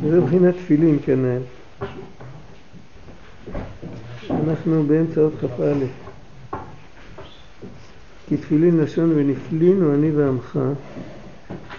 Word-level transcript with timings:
וזה 0.00 0.20
מבחינת 0.20 0.54
תפילין 0.54 0.98
כנ"ל. 1.04 1.40
אנחנו 4.30 4.82
באמצע 4.82 5.20
עוד 5.20 5.32
כ"א. 5.40 5.74
כי 8.28 8.36
תפילין 8.36 8.76
לשון 8.76 9.12
ונפלין 9.16 9.82
הוא 9.82 9.94
אני 9.94 10.10
ועמך. 10.10 10.58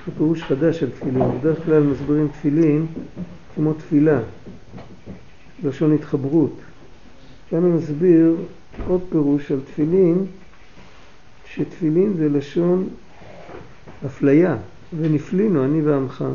זה 0.06 0.12
פירוש 0.18 0.44
חדש 0.44 0.80
של 0.80 0.92
תפילין. 0.92 1.40
בדרך 1.40 1.66
כלל 1.66 1.84
מסבירים 1.84 2.28
תפילין 2.28 2.86
כמו 3.56 3.74
תפילה, 3.74 4.20
לשון 5.64 5.94
התחברות. 5.94 6.54
כאן 7.50 7.64
הוא 7.64 7.74
מסביר 7.74 8.36
עוד 8.88 9.02
פירוש 9.10 9.52
על 9.52 9.60
תפילין, 9.66 10.26
שתפילין 11.46 12.14
זה 12.18 12.30
לשון 12.30 12.88
אפליה, 14.06 14.58
ונפלינו 15.00 15.66
אני 15.66 15.82
ועמך. 15.82 16.26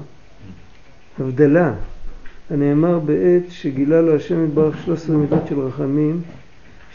הבדלה, 1.21 1.73
הנאמר 2.51 2.99
בעת 2.99 3.43
שגילה 3.49 4.01
לו 4.01 4.17
השם 4.17 4.45
יתברך 4.45 4.77
שלוש 4.85 5.01
עשרה 5.01 5.17
מידות 5.17 5.47
של 5.49 5.61
רחמים, 5.61 6.21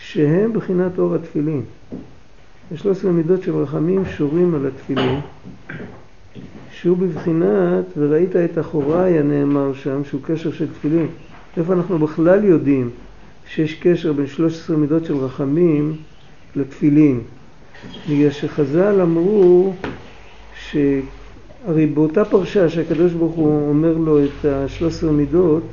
שהם 0.02 0.54
בחינת 0.54 1.00
אור 1.00 1.16
התפילין. 1.16 1.62
ושלוש 2.72 2.98
עשרה 2.98 3.12
מידות 3.12 3.44
של 3.44 3.56
רחמים 3.56 4.06
שורים 4.06 4.56
על 4.56 4.68
התפילין, 4.68 5.20
שהוא 6.72 6.98
בבחינת 6.98 7.86
וראית 7.98 8.36
את 8.36 8.60
אחוריי 8.60 9.20
הנאמר 9.20 9.74
שם, 9.74 10.04
שהוא 10.04 10.22
קשר 10.24 10.52
של 10.52 10.74
תפילין. 10.74 11.08
איפה 11.58 11.74
אנחנו 11.74 12.00
בכלל 12.00 12.44
יודעים 12.44 12.90
שיש 13.48 13.74
קשר 13.74 14.14
בין 14.14 14.28
שלוש 14.28 14.54
עשרה 14.54 14.78
מידות 14.78 15.06
של 15.06 15.16
רחמים 15.16 15.96
לתפילין? 16.56 17.22
בגלל 18.10 18.32
שחז"ל 18.32 19.02
אמרו 19.02 19.74
שהרי 21.68 21.86
באותה 21.86 22.26
פרשה 22.26 22.70
שהקדוש 22.70 23.14
ברוך 23.14 23.36
הוא 23.36 23.70
אומר 23.70 23.98
לו 23.98 24.24
את 24.24 24.46
השלוש 24.46 24.94
עשרה 24.94 25.12
מידות, 25.12 25.64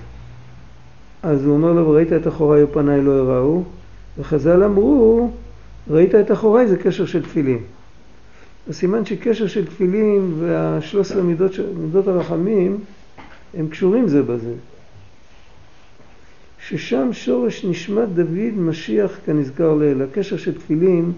אז 1.22 1.44
הוא 1.44 1.54
אומר 1.54 1.72
לו 1.72 1.86
וראית 1.86 2.12
את 2.12 2.28
אחוריי 2.28 2.62
ופניי 2.62 3.02
לא 3.02 3.12
יראו, 3.12 3.62
וחז"ל 4.18 4.62
אמרו 4.64 5.30
ראית 5.90 6.14
את 6.14 6.32
אחוריי 6.32 6.68
זה 6.68 6.76
קשר 6.76 7.06
של 7.06 7.22
תפילין. 7.22 7.58
הסימן 8.68 9.04
שקשר 9.04 9.46
של 9.46 9.66
תפילין 9.66 10.34
והשלוש 10.38 11.10
עשרה 11.10 11.22
מידות, 11.22 11.52
מידות 11.80 12.08
הרחמים 12.08 12.78
הם 13.54 13.68
קשורים 13.68 14.08
זה 14.08 14.22
בזה. 14.22 14.52
ששם 16.68 17.12
שורש 17.12 17.64
נשמת 17.64 18.08
דוד 18.08 18.56
משיח 18.56 19.18
כנזכר 19.26 19.74
לעיל. 19.74 20.02
הקשר 20.02 20.36
של 20.36 20.54
תפילין, 20.54 21.12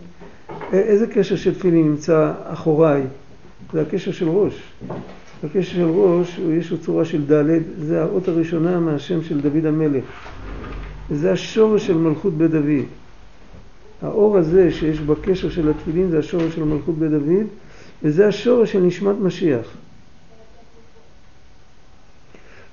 איזה 0.73 1.07
קשר 1.07 1.37
של 1.37 1.55
תפילין 1.55 1.89
נמצא 1.89 2.33
אחוריי? 2.45 3.03
זה 3.73 3.83
הקשר 3.83 4.13
של 4.13 4.29
ראש. 4.29 4.63
הקשר 5.45 5.63
של 5.63 5.85
ראש, 5.85 6.41
יש 6.59 6.71
לו 6.71 6.79
צורה 6.79 7.05
של 7.05 7.33
ד', 7.33 7.61
זה 7.79 8.03
האות 8.03 8.29
הראשונה 8.29 8.81
מהשם 8.81 9.23
של 9.23 9.41
דוד 9.41 9.67
המלך. 9.67 10.05
זה 11.11 11.33
השורש 11.33 11.87
של 11.87 11.97
מלכות 11.97 12.33
בית 12.35 12.51
דוד. 12.51 12.85
האור 14.03 14.39
הזה 14.39 14.73
שיש 14.73 15.01
בקשר 15.01 15.51
של 15.51 15.69
התפילין 15.69 16.11
זה 16.11 16.19
השורש 16.19 16.55
של 16.55 16.65
מלכות 16.65 16.99
בית 16.99 17.11
דוד 17.11 17.47
וזה 18.03 18.29
השורש 18.29 18.73
של 18.73 18.81
נשמת 18.81 19.17
משיח. 19.23 19.67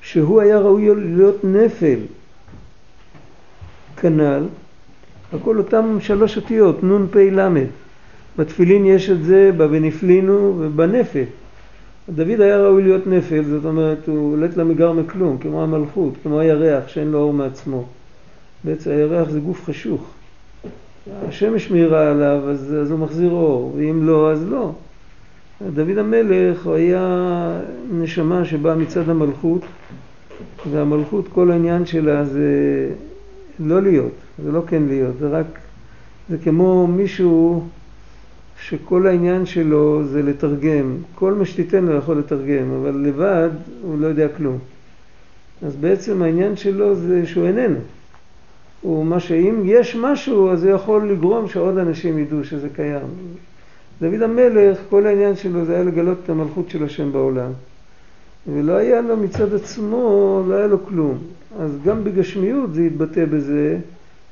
שהוא 0.01 0.41
היה 0.41 0.59
ראוי 0.59 0.89
להיות 0.95 1.43
נפל 1.43 1.99
כנ"ל, 3.97 4.43
הכל 5.33 5.57
אותם 5.57 5.97
שלוש 6.01 6.37
אותיות, 6.37 6.83
נ' 6.83 7.07
פ' 7.11 7.17
ל'. 7.17 7.49
בתפילין 8.37 8.85
יש 8.85 9.09
את 9.09 9.23
זה 9.23 9.51
ב"ונפלינו" 9.57 10.55
ובנפל. 10.59 11.23
דוד 12.09 12.41
היה 12.41 12.57
ראוי 12.57 12.83
להיות 12.83 13.07
נפל, 13.07 13.43
זאת 13.43 13.65
אומרת 13.65 14.07
הוא 14.07 14.37
לית 14.37 14.57
למגר 14.57 14.91
מכלום, 14.91 15.37
כמו 15.37 15.63
המלכות, 15.63 16.13
כמו 16.23 16.39
הירח 16.39 16.87
שאין 16.87 17.11
לו 17.11 17.19
אור 17.19 17.33
מעצמו. 17.33 17.85
בעצם 18.63 18.89
הירח 18.89 19.29
זה 19.29 19.39
גוף 19.39 19.65
חשוך. 19.65 20.09
השמש 21.27 21.71
מאירה 21.71 22.11
עליו 22.11 22.41
אז, 22.49 22.75
אז 22.81 22.91
הוא 22.91 22.99
מחזיר 22.99 23.31
אור, 23.31 23.73
ואם 23.77 24.07
לא 24.07 24.31
אז 24.31 24.49
לא. 24.49 24.71
דוד 25.73 25.97
המלך 25.97 26.65
הוא 26.65 26.73
היה 26.73 27.59
נשמה 27.91 28.45
שבאה 28.45 28.75
מצד 28.75 29.09
המלכות, 29.09 29.61
והמלכות 30.71 31.27
כל 31.27 31.51
העניין 31.51 31.85
שלה 31.85 32.25
זה 32.25 32.89
לא 33.59 33.81
להיות, 33.81 34.13
זה 34.43 34.51
לא 34.51 34.61
כן 34.67 34.83
להיות, 34.87 35.13
זה 35.19 35.29
רק, 35.29 35.45
זה 36.29 36.37
כמו 36.37 36.87
מישהו 36.87 37.63
שכל 38.67 39.07
העניין 39.07 39.45
שלו 39.45 40.03
זה 40.03 40.23
לתרגם, 40.23 40.95
כל 41.15 41.33
מה 41.33 41.45
שתיתן 41.45 41.85
לו 41.85 41.93
יכול 41.95 42.17
לתרגם, 42.17 42.71
אבל 42.81 42.95
לבד 43.07 43.49
הוא 43.81 43.99
לא 43.99 44.07
יודע 44.07 44.27
כלום. 44.37 44.57
אז 45.65 45.75
בעצם 45.75 46.21
העניין 46.21 46.55
שלו 46.55 46.95
זה 46.95 47.25
שהוא 47.25 47.45
איננו. 47.45 47.79
הוא 48.81 49.05
מה 49.05 49.19
שאם 49.19 49.61
יש 49.65 49.95
משהו 49.95 50.51
אז 50.51 50.59
זה 50.59 50.69
יכול 50.69 51.11
לגרום 51.11 51.49
שעוד 51.49 51.77
אנשים 51.77 52.19
ידעו 52.19 52.43
שזה 52.43 52.69
קיים. 52.69 53.07
דוד 54.01 54.21
המלך, 54.21 54.77
כל 54.89 55.05
העניין 55.05 55.35
שלו 55.35 55.65
זה 55.65 55.75
היה 55.75 55.83
לגלות 55.83 56.17
את 56.23 56.29
המלכות 56.29 56.69
של 56.69 56.83
השם 56.83 57.11
בעולם. 57.11 57.51
ולא 58.53 58.73
היה 58.73 59.01
לו 59.01 59.17
מצד 59.17 59.53
עצמו, 59.53 60.43
לא 60.47 60.55
היה 60.55 60.67
לו 60.67 60.85
כלום. 60.85 61.17
אז 61.59 61.71
גם 61.85 62.03
בגשמיות 62.03 62.73
זה 62.73 62.81
התבטא 62.81 63.25
בזה 63.25 63.77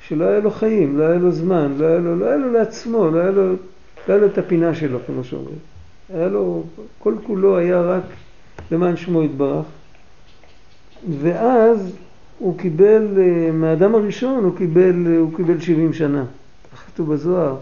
שלא 0.07 0.25
היה 0.25 0.39
לו 0.39 0.51
חיים, 0.51 0.97
לא 0.97 1.03
היה 1.03 1.19
לו 1.19 1.31
זמן, 1.31 1.71
לא 1.77 1.85
היה 1.85 1.97
לו, 1.97 2.19
לא 2.19 2.25
היה 2.25 2.37
לו 2.37 2.51
לעצמו, 2.51 3.09
לא 3.11 3.19
היה 3.19 3.31
לו, 3.31 3.53
לא 4.07 4.13
היה 4.13 4.21
לו 4.21 4.27
את 4.27 4.37
הפינה 4.37 4.75
שלו, 4.75 4.99
כמו 5.05 5.23
שאומרים. 5.23 5.57
היה 6.13 6.27
לו, 6.27 6.63
כל 6.99 7.15
כולו 7.23 7.57
היה 7.57 7.81
רק 7.81 8.03
למען 8.71 8.97
שמו 8.97 9.23
יתברך. 9.23 9.65
ואז 11.21 11.95
הוא 12.39 12.57
קיבל, 12.57 13.07
אה, 13.17 13.51
מהאדם 13.51 13.95
הראשון 13.95 14.43
הוא 14.43 14.57
קיבל, 14.57 15.07
אה, 15.07 15.17
הוא 15.17 15.35
קיבל 15.35 15.59
70 15.59 15.93
שנה. 15.93 16.25
כך 16.73 16.87
כתוב 16.87 17.13
בזוהר. 17.13 17.55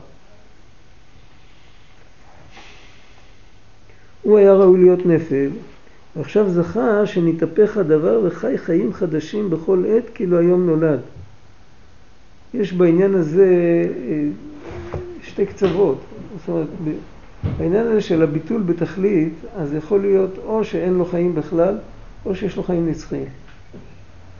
הוא 4.21 4.37
היה 4.37 4.53
ראוי 4.53 4.79
להיות 4.79 5.05
נפל, 5.05 5.49
ועכשיו 6.15 6.49
זכה 6.49 7.05
שנתהפך 7.05 7.77
הדבר 7.77 8.19
וחי 8.23 8.57
חיים 8.57 8.93
חדשים 8.93 9.49
בכל 9.49 9.83
עת 9.87 10.03
כאילו 10.13 10.39
היום 10.39 10.65
נולד. 10.65 10.99
יש 12.53 12.73
בעניין 12.73 13.15
הזה 13.15 13.83
אה, 14.07 14.27
שתי 15.23 15.45
קצוות. 15.45 15.97
זאת 16.39 16.49
אומרת, 16.49 16.67
בעניין 17.57 17.87
הזה 17.87 18.01
של 18.01 18.21
הביטול 18.21 18.61
בתכלית, 18.61 19.33
אז 19.57 19.73
יכול 19.73 20.01
להיות 20.01 20.37
או 20.45 20.63
שאין 20.63 20.93
לו 20.93 21.05
חיים 21.05 21.35
בכלל, 21.35 21.77
או 22.25 22.35
שיש 22.35 22.57
לו 22.57 22.63
חיים 22.63 22.89
נצחיים. 22.89 23.25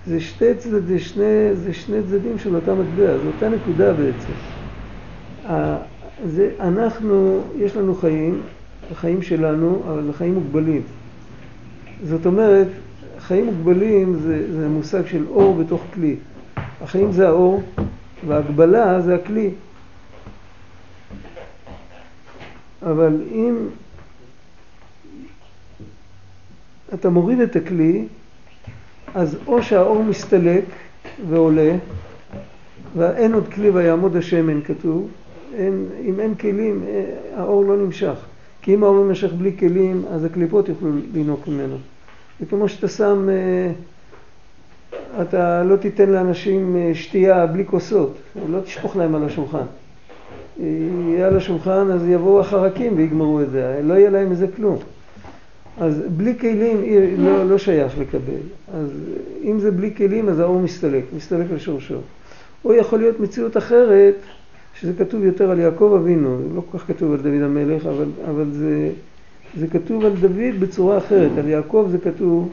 זה 0.08 0.20
שתי 0.20 0.56
צדדים, 0.56 1.00
שני, 1.00 1.56
זה 1.56 1.74
שני 1.74 1.98
צדדים 2.04 2.40
של 2.40 2.56
אותה 2.56 2.74
מטבע, 2.76 3.18
זו 3.18 3.28
אותה 3.28 3.50
נקודה 3.50 3.94
בעצם. 3.94 4.34
זה, 6.26 6.52
אנחנו, 6.60 7.42
יש 7.58 7.76
לנו 7.76 7.96
חיים, 7.96 8.42
החיים 8.92 9.22
שלנו, 9.22 9.82
אבל 9.88 10.10
החיים 10.10 10.34
מוגבלים. 10.34 10.82
זאת 12.04 12.26
אומרת, 12.26 12.68
חיים 13.20 13.46
מוגבלים 13.46 14.16
זה, 14.16 14.54
זה 14.54 14.68
מושג 14.68 15.06
של 15.06 15.24
אור 15.30 15.56
בתוך 15.56 15.82
כלי. 15.94 16.16
החיים 16.82 17.12
זה 17.12 17.28
האור, 17.28 17.64
והגבלה 18.28 19.02
זה 19.02 19.16
הכלי. 19.16 19.50
אבל 22.82 23.22
אם 23.32 23.68
אתה 26.94 27.10
מוריד 27.10 27.40
את 27.40 27.56
הכלי, 27.56 28.06
אז 29.16 29.38
או 29.48 29.64
שהאור 29.64 30.04
מסתלק 30.04 30.66
ועולה, 31.30 31.76
ואין 32.98 33.34
עוד 33.34 33.48
כלי 33.48 33.70
ויעמוד 33.70 34.16
השמן 34.16 34.62
כתוב, 34.62 35.10
אין, 35.54 35.86
אם 36.04 36.20
אין 36.20 36.36
כלים 36.36 36.84
אה, 36.88 37.06
האור 37.36 37.66
לא 37.66 37.78
נמשך, 37.78 38.16
כי 38.62 38.74
אם 38.74 38.84
האור 38.84 39.06
נמשך 39.06 39.34
בלי 39.34 39.58
כלים 39.58 40.06
אז 40.12 40.24
הקליפות 40.24 40.70
יוכלו 40.70 40.90
לנהוג 41.14 41.40
ממנו. 41.48 41.78
זה 42.40 42.46
כמו 42.46 42.70
שאתה 42.70 42.88
שם, 42.88 43.30
אה, 43.30 43.72
אתה 45.22 45.64
לא 45.64 45.76
תיתן 45.76 46.10
לאנשים 46.10 46.76
אה, 46.76 46.92
שתייה 46.94 47.46
בלי 47.46 47.66
כוסות, 47.66 48.18
לא 48.50 48.60
תשפוך 48.62 48.96
להם 48.96 49.16
על 49.16 49.24
השולחן. 49.24 49.66
יהיה 50.60 51.28
על 51.28 51.38
השולחן 51.38 51.92
אז 51.92 52.08
יבואו 52.08 52.40
החרקים 52.40 52.94
ויגמרו 52.98 53.42
את 53.42 53.50
זה, 53.52 53.80
לא 53.84 53.94
יהיה 53.94 54.10
להם 54.10 54.32
מזה 54.32 54.48
כלום. 54.56 54.78
אז 55.80 56.02
בלי 56.18 56.40
כלים 56.40 56.78
לא, 57.18 57.50
לא 57.50 57.58
שייך 57.58 58.00
לקבל. 58.00 58.42
אז 58.74 58.90
אם 59.44 59.60
זה 59.60 59.72
בלי 59.72 59.96
כלים, 59.96 60.30
אז 60.30 60.40
האור 60.40 60.60
מסתלק, 60.60 61.04
מסתלק 61.16 61.46
לשורשו. 61.52 61.96
או 62.66 62.74
יכול 62.74 63.00
להיות 63.00 63.20
מציאות 63.20 63.58
אחרת, 63.58 64.16
שזה 64.80 64.94
כתוב 64.94 65.24
יותר 65.24 65.52
על 65.52 65.60
יעקב 65.60 65.98
אבינו, 66.02 66.40
לא 66.56 66.62
כל 66.72 66.78
כך 66.78 66.88
כתוב 66.88 67.12
על 67.12 67.18
דוד 67.18 67.42
המלך, 67.42 67.86
אבל, 67.86 68.06
אבל 68.30 68.46
זה, 68.52 68.90
זה 69.58 69.68
כתוב 69.68 70.06
על 70.06 70.12
דוד 70.22 70.60
בצורה 70.60 70.98
אחרת. 70.98 71.32
על 71.38 71.48
יעקב 71.48 71.88
זה 71.92 71.98
כתוב 71.98 72.50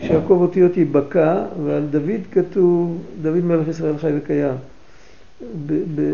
שיעקב 0.00 0.38
אותיות 0.40 0.76
ייבקע, 0.76 1.44
ועל 1.64 1.82
דוד 1.90 2.20
כתוב, 2.32 2.98
דוד 3.22 3.44
מלך 3.44 3.68
ישראל 3.68 3.96
חי 3.96 4.10
וקיים. 4.16 4.54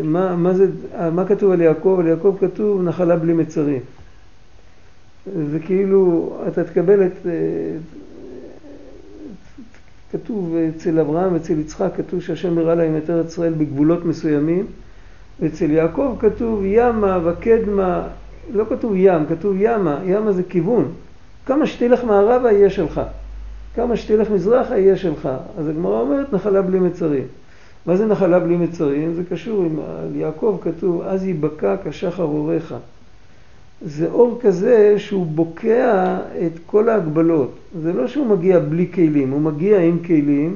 מה, 0.03 0.35
מה, 0.35 0.53
זה, 0.53 0.65
מה 1.11 1.25
כתוב 1.25 1.51
על 1.51 1.61
יעקב? 1.61 1.97
על 1.99 2.07
יעקב 2.07 2.37
כתוב 2.39 2.81
נחלה 2.81 3.15
בלי 3.15 3.33
מצרים. 3.33 3.79
זה 5.51 5.59
כאילו, 5.59 6.33
אתה 6.47 6.63
תקבל 6.63 7.05
את, 7.05 7.27
כתוב 10.11 10.55
אצל 10.55 10.99
אברהם 10.99 11.33
ואצל 11.33 11.59
יצחק, 11.59 11.89
כתוב 11.97 12.21
שהשם 12.21 12.57
הראה 12.57 12.75
להם 12.75 12.97
את 12.97 13.09
ארץ 13.09 13.27
ישראל 13.31 13.53
בגבולות 13.53 14.05
מסוימים, 14.05 14.65
ואצל 15.39 15.71
יעקב 15.71 16.15
כתוב 16.19 16.61
ימה 16.65 17.19
וקדמה, 17.25 18.07
לא 18.53 18.65
כתוב 18.69 18.93
ים, 18.95 19.25
כתוב 19.29 19.55
ימה, 19.59 19.99
ימה 20.05 20.31
זה 20.31 20.43
כיוון. 20.43 20.91
כמה 21.45 21.67
שתלך 21.67 22.03
מערבה 22.03 22.51
יהיה 22.51 22.69
שלך, 22.69 23.01
כמה 23.75 23.97
שתלך 23.97 24.29
מזרחה 24.31 24.77
יהיה 24.77 24.97
שלך. 24.97 25.29
אז 25.57 25.67
הגמרא 25.67 26.01
אומרת 26.01 26.33
נחלה 26.33 26.61
בלי 26.61 26.79
מצרים. 26.79 27.23
מה 27.85 27.97
זה 27.97 28.05
נחלה 28.05 28.39
בלי 28.39 28.57
מצרים? 28.57 29.13
זה 29.13 29.23
קשור 29.29 29.63
עם, 29.63 29.79
יעקב 30.15 30.57
כתוב 30.61 31.01
אז 31.01 31.25
ייבקע 31.25 31.75
כשחר 31.85 32.23
אורך. 32.23 32.73
זה 33.81 34.07
אור 34.11 34.39
כזה 34.41 34.99
שהוא 34.99 35.25
בוקע 35.25 36.17
את 36.45 36.59
כל 36.65 36.89
ההגבלות. 36.89 37.51
זה 37.81 37.93
לא 37.93 38.07
שהוא 38.07 38.27
מגיע 38.27 38.59
בלי 38.59 38.91
כלים, 38.93 39.31
הוא 39.31 39.41
מגיע 39.41 39.79
עם 39.79 39.99
כלים, 40.05 40.55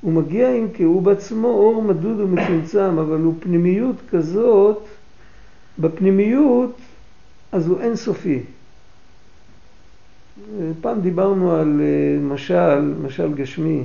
הוא 0.00 0.12
מגיע 0.12 0.54
עם, 0.54 0.68
כי 0.74 0.82
הוא 0.82 1.02
בעצמו 1.02 1.48
אור 1.48 1.82
מדוד 1.82 2.20
ומצומצם, 2.20 2.98
אבל 2.98 3.20
הוא 3.20 3.34
פנימיות 3.40 3.96
כזאת, 4.10 4.82
בפנימיות 5.78 6.76
אז 7.52 7.68
הוא 7.68 7.80
אינסופי. 7.80 8.40
פעם 10.80 11.00
דיברנו 11.00 11.52
על 11.52 11.80
אה, 11.80 12.34
משל, 12.34 12.94
משל 13.02 13.32
גשמי. 13.34 13.84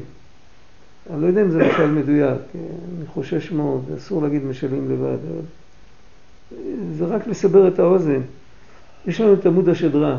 אני 1.13 1.21
לא 1.21 1.27
יודע 1.27 1.41
אם 1.41 1.49
זה 1.49 1.67
משל 1.67 1.87
מדויק, 1.87 2.41
אני 2.55 3.05
חושש 3.07 3.51
מאוד, 3.51 3.83
אסור 3.97 4.21
להגיד 4.21 4.45
משלים 4.45 4.91
לבד, 4.91 5.17
אבל 5.31 5.41
זה 6.97 7.05
רק 7.05 7.27
לסבר 7.27 7.67
את 7.67 7.79
האוזן. 7.79 8.21
יש 9.07 9.21
לנו 9.21 9.33
את 9.33 9.45
עמוד 9.45 9.69
השדרה. 9.69 10.17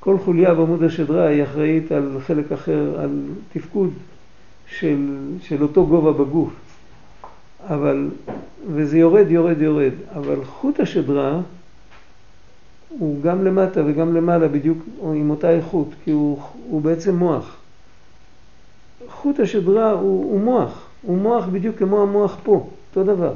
כל 0.00 0.18
חוליה 0.18 0.54
בעמוד 0.54 0.82
השדרה 0.82 1.26
היא 1.26 1.42
אחראית 1.42 1.92
על 1.92 2.18
חלק 2.26 2.52
אחר, 2.52 3.00
על 3.00 3.22
תפקוד 3.52 3.90
של, 4.66 5.16
של 5.42 5.62
אותו 5.62 5.86
גובה 5.86 6.12
בגוף. 6.12 6.50
אבל, 7.68 8.10
וזה 8.74 8.98
יורד, 8.98 9.30
יורד, 9.30 9.60
יורד. 9.60 9.92
אבל 10.14 10.44
חוט 10.44 10.80
השדרה 10.80 11.40
הוא 12.88 13.22
גם 13.22 13.44
למטה 13.44 13.80
וגם 13.86 14.14
למעלה 14.14 14.48
בדיוק 14.48 14.78
עם 15.02 15.30
אותה 15.30 15.50
איכות, 15.50 15.88
כי 16.04 16.10
הוא, 16.10 16.40
הוא 16.70 16.82
בעצם 16.82 17.16
מוח. 17.16 17.56
חוט 19.10 19.40
השדרה 19.40 19.90
הוא, 19.90 20.32
הוא 20.32 20.40
מוח, 20.40 20.86
הוא 21.02 21.18
מוח 21.18 21.46
בדיוק 21.46 21.76
כמו 21.76 22.02
המוח 22.02 22.36
פה, 22.42 22.68
אותו 22.88 23.14
דבר. 23.14 23.32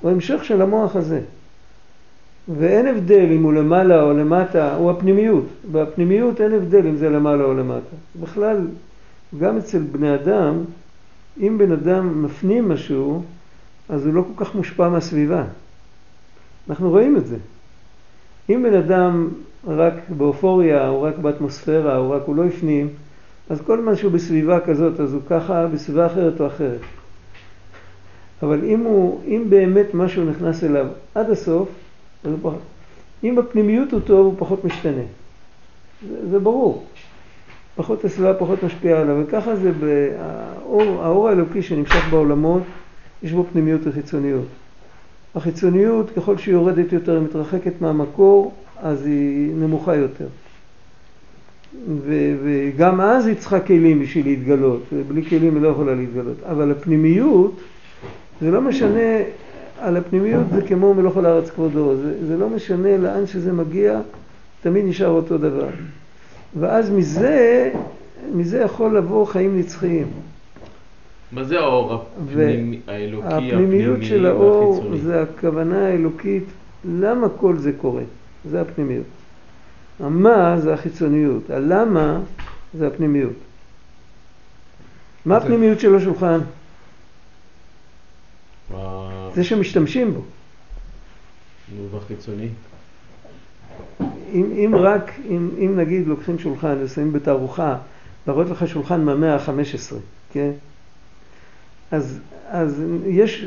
הוא 0.00 0.10
המשך 0.10 0.44
של 0.44 0.62
המוח 0.62 0.96
הזה. 0.96 1.20
ואין 2.58 2.86
הבדל 2.86 3.32
אם 3.32 3.42
הוא 3.42 3.52
למעלה 3.52 4.02
או 4.02 4.12
למטה, 4.12 4.74
הוא 4.74 4.90
הפנימיות. 4.90 5.44
בפנימיות 5.72 6.40
אין 6.40 6.52
הבדל 6.52 6.86
אם 6.86 6.96
זה 6.96 7.10
למעלה 7.10 7.44
או 7.44 7.54
למטה. 7.54 7.96
בכלל, 8.20 8.66
גם 9.38 9.56
אצל 9.56 9.78
בני 9.78 10.14
אדם, 10.14 10.54
אם 11.40 11.58
בן 11.58 11.72
אדם 11.72 12.24
מפנים 12.24 12.68
משהו, 12.68 13.22
אז 13.88 14.06
הוא 14.06 14.14
לא 14.14 14.22
כל 14.22 14.44
כך 14.44 14.54
מושפע 14.54 14.88
מהסביבה. 14.88 15.44
אנחנו 16.70 16.90
רואים 16.90 17.16
את 17.16 17.26
זה. 17.26 17.36
אם 18.50 18.62
בן 18.62 18.74
אדם 18.74 19.28
רק 19.66 19.94
באופוריה, 20.08 20.88
או 20.88 21.02
רק 21.02 21.18
באטמוספירה, 21.18 21.96
או 21.96 22.10
רק 22.10 22.22
הוא 22.26 22.36
לא 22.36 22.44
הפנים, 22.44 22.88
אז 23.50 23.60
כל 23.60 23.80
זמן 23.80 23.96
שהוא 23.96 24.12
בסביבה 24.12 24.60
כזאת, 24.60 25.00
אז 25.00 25.14
הוא 25.14 25.22
ככה, 25.28 25.66
בסביבה 25.66 26.06
אחרת 26.06 26.40
או 26.40 26.46
אחרת. 26.46 26.80
אבל 28.42 28.64
אם, 28.64 28.80
הוא, 28.80 29.20
אם 29.26 29.44
באמת 29.48 29.86
משהו 29.94 30.24
נכנס 30.24 30.64
אליו 30.64 30.86
עד 31.14 31.30
הסוף, 31.30 31.68
אז 32.24 32.30
הוא 32.30 32.38
פחות, 32.42 32.60
אם 33.24 33.36
בפנימיות 33.36 33.92
הוא 33.92 34.00
טוב, 34.00 34.26
הוא 34.26 34.34
פחות 34.38 34.64
משתנה. 34.64 35.02
זה, 36.10 36.30
זה 36.30 36.38
ברור. 36.38 36.86
פחות 37.76 38.04
הסביבה 38.04 38.34
פחות 38.34 38.62
משפיעה 38.62 39.00
עליו, 39.00 39.22
וככה 39.26 39.56
זה 39.56 39.72
באור, 39.72 41.02
האור 41.02 41.28
האלוקי 41.28 41.62
שנמשך 41.62 42.08
בעולמות, 42.10 42.62
יש 43.22 43.32
בו 43.32 43.44
פנימיות 43.52 43.80
וחיצוניות. 43.84 44.46
החיצוניות, 45.34 46.10
ככל 46.10 46.38
שהיא 46.38 46.54
יורדת 46.54 46.92
יותר, 46.92 47.12
היא 47.12 47.22
מתרחקת 47.22 47.80
מהמקור, 47.80 48.54
אז 48.82 49.06
היא 49.06 49.54
נמוכה 49.54 49.96
יותר. 49.96 50.26
ו- 51.88 52.36
וגם 52.44 53.00
אז 53.00 53.26
היא 53.26 53.36
צריכה 53.36 53.60
כלים 53.60 54.00
בשביל 54.00 54.26
להתגלות, 54.26 54.82
ובלי 54.92 55.24
כלים 55.24 55.54
היא 55.54 55.62
לא 55.62 55.68
יכולה 55.68 55.94
להתגלות. 55.94 56.36
אבל 56.50 56.70
הפנימיות, 56.70 57.60
זה 58.40 58.50
לא 58.50 58.60
משנה, 58.60 59.18
על 59.80 59.96
הפנימיות 59.96 60.44
זה 60.54 60.62
כמו 60.62 60.94
מלוך 60.94 61.16
על 61.16 61.26
הארץ 61.26 61.50
כבודו, 61.50 61.96
זה, 61.96 62.26
זה 62.26 62.36
לא 62.36 62.48
משנה 62.48 62.96
לאן 62.96 63.26
שזה 63.26 63.52
מגיע, 63.52 64.00
תמיד 64.62 64.84
נשאר 64.84 65.08
אותו 65.08 65.38
דבר. 65.38 65.68
ואז 66.58 66.90
מזה, 66.90 67.70
מזה 68.34 68.58
יכול 68.60 68.96
לבוא 68.96 69.26
חיים 69.26 69.58
נצחיים. 69.58 70.06
מה 71.32 71.44
זה 71.44 71.60
האור 71.60 71.94
הפנימי, 71.94 72.80
האלוקי, 72.86 73.26
הפנימיות 73.26 74.02
של 74.02 74.26
האור 74.26 74.84
זה 75.02 75.22
הכוונה 75.22 75.86
האלוקית, 75.86 76.44
למה 76.84 77.28
כל 77.28 77.56
זה 77.56 77.72
קורה? 77.72 78.02
זה 78.50 78.60
הפנימיות. 78.60 79.04
המה 80.00 80.60
זה 80.60 80.74
החיצוניות, 80.74 81.50
הלמה 81.50 82.20
זה 82.74 82.86
הפנימיות. 82.86 83.32
מה 85.26 85.36
הפנימיות 85.36 85.80
של 85.80 85.96
השולחן? 85.96 86.38
זה 89.34 89.44
שמשתמשים 89.44 90.14
בו. 90.14 90.20
נו, 91.76 91.88
והחיצוני? 91.90 92.48
אם, 94.32 94.52
אם 94.64 94.74
רק, 94.74 95.12
אם, 95.28 95.50
אם 95.58 95.76
נגיד 95.76 96.06
לוקחים 96.06 96.38
שולחן 96.38 96.76
ושמים 96.80 97.12
בתערוכה, 97.12 97.76
להראות 98.26 98.50
לך 98.50 98.68
שולחן 98.68 99.00
מהמאה 99.00 99.34
ה-15, 99.34 99.94
כן? 100.32 100.50
אז, 101.90 102.20
אז 102.48 102.82
יש, 103.06 103.46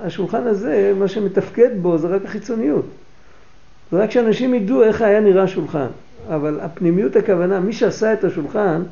השולחן 0.00 0.46
הזה, 0.46 0.92
מה 0.98 1.08
שמתפקד 1.08 1.70
בו 1.82 1.98
זה 1.98 2.08
רק 2.08 2.24
החיצוניות. 2.24 2.86
רק 3.98 4.10
שאנשים 4.10 4.54
ידעו 4.54 4.82
איך 4.82 5.02
היה 5.02 5.20
נראה 5.20 5.42
השולחן. 5.42 5.86
אבל 6.28 6.60
הפנימיות 6.60 7.16
הכוונה, 7.16 7.60
מי 7.60 7.72
שעשה 7.72 8.12
את 8.12 8.24
השולחן, 8.24 8.82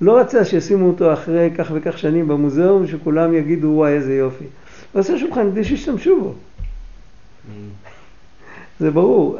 לא 0.00 0.18
רצה 0.18 0.44
שישימו 0.44 0.86
אותו 0.86 1.12
אחרי 1.12 1.50
כך 1.58 1.70
וכך 1.74 1.98
שנים 1.98 2.28
במוזיאום, 2.28 2.86
שכולם 2.86 3.34
יגידו, 3.34 3.68
וואי, 3.68 3.92
איזה 3.92 4.14
יופי. 4.14 4.44
הוא 4.92 5.00
עשה 5.00 5.18
שולחן 5.18 5.50
כדי 5.50 5.64
שישתמשו 5.64 6.20
בו. 6.20 6.32
Mm. 6.32 7.50
זה 8.80 8.90
ברור. 8.90 9.38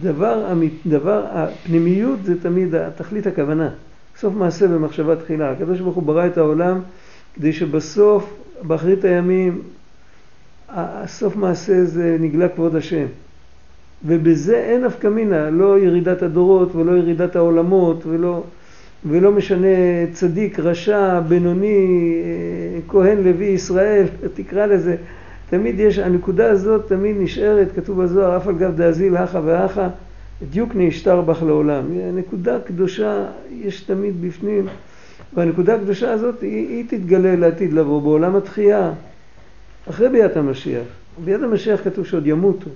דבר, 0.00 0.54
דבר, 0.86 1.24
הפנימיות 1.30 2.24
זה 2.24 2.40
תמיד 2.40 2.74
תכלית 2.96 3.26
הכוונה. 3.26 3.70
סוף 4.16 4.34
מעשה 4.34 4.68
במחשבה 4.68 5.16
תחילה. 5.16 5.50
הקדוש 5.50 5.80
ברוך 5.80 5.94
הוא 5.94 6.02
ברא 6.02 6.26
את 6.26 6.38
העולם 6.38 6.80
כדי 7.34 7.52
שבסוף, 7.52 8.34
באחרית 8.62 9.04
הימים, 9.04 9.62
סוף 11.06 11.36
מעשה 11.36 11.84
זה 11.84 12.16
נגלה 12.20 12.48
כבוד 12.48 12.76
השם. 12.76 13.06
ובזה 14.04 14.56
אין 14.56 14.84
נפקא 14.84 15.06
מינה, 15.06 15.50
לא 15.50 15.78
ירידת 15.78 16.22
הדורות 16.22 16.74
ולא 16.74 16.92
ירידת 16.92 17.36
העולמות 17.36 18.06
ולא, 18.06 18.42
ולא 19.06 19.32
משנה 19.32 19.66
צדיק, 20.12 20.60
רשע, 20.60 21.20
בינוני, 21.20 22.14
אה, 22.24 22.80
כהן, 22.88 23.18
לוי, 23.24 23.44
ישראל, 23.44 24.04
תקרא 24.34 24.66
לזה. 24.66 24.96
תמיד 25.50 25.80
יש, 25.80 25.98
הנקודה 25.98 26.50
הזאת 26.50 26.88
תמיד 26.88 27.16
נשארת, 27.18 27.68
כתוב 27.76 28.02
בזוהר, 28.02 28.36
אף 28.36 28.46
על 28.46 28.54
גב 28.54 28.76
דאזיל 28.76 29.16
הכה 29.16 29.40
והכה, 29.44 29.88
דיוקני 30.50 30.84
ישתר 30.84 31.20
בך 31.20 31.42
לעולם. 31.42 31.84
נקודה 32.14 32.58
קדושה 32.60 33.24
יש 33.50 33.80
תמיד 33.80 34.22
בפנים, 34.22 34.66
והנקודה 35.34 35.74
הקדושה 35.74 36.12
הזאת 36.12 36.40
היא, 36.42 36.68
היא 36.68 36.84
תתגלה 36.88 37.36
לעתיד 37.36 37.72
לבוא 37.72 38.02
בעולם 38.02 38.36
התחייה, 38.36 38.92
אחרי 39.90 40.08
ביאת 40.08 40.36
המשיח. 40.36 40.86
ביאת 41.24 41.42
המשיח 41.42 41.80
כתוב 41.84 42.06
שעוד 42.06 42.26
ימותו. 42.26 42.70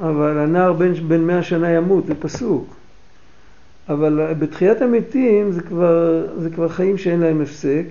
אבל 0.00 0.38
הנער 0.38 0.72
בן, 0.72 0.94
בן 0.94 1.20
מאה 1.20 1.42
שנה 1.42 1.70
ימות, 1.70 2.06
זה 2.06 2.14
פסוק. 2.14 2.74
אבל 3.88 4.34
בתחיית 4.38 4.82
המתים 4.82 5.52
זה 5.52 5.60
כבר, 5.60 6.26
זה 6.38 6.50
כבר 6.50 6.68
חיים 6.68 6.98
שאין 6.98 7.20
להם 7.20 7.40
הפסק, 7.40 7.84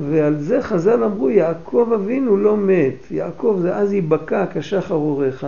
ועל 0.00 0.36
זה 0.38 0.62
חז"ל 0.62 1.04
אמרו 1.04 1.30
יעקב 1.30 1.90
אבינו 1.94 2.36
לא 2.36 2.56
מת, 2.56 3.10
יעקב 3.10 3.58
זה 3.62 3.76
אז 3.76 3.92
ייבקע 3.92 4.44
כשחר 4.54 4.94
אורך, 4.94 5.44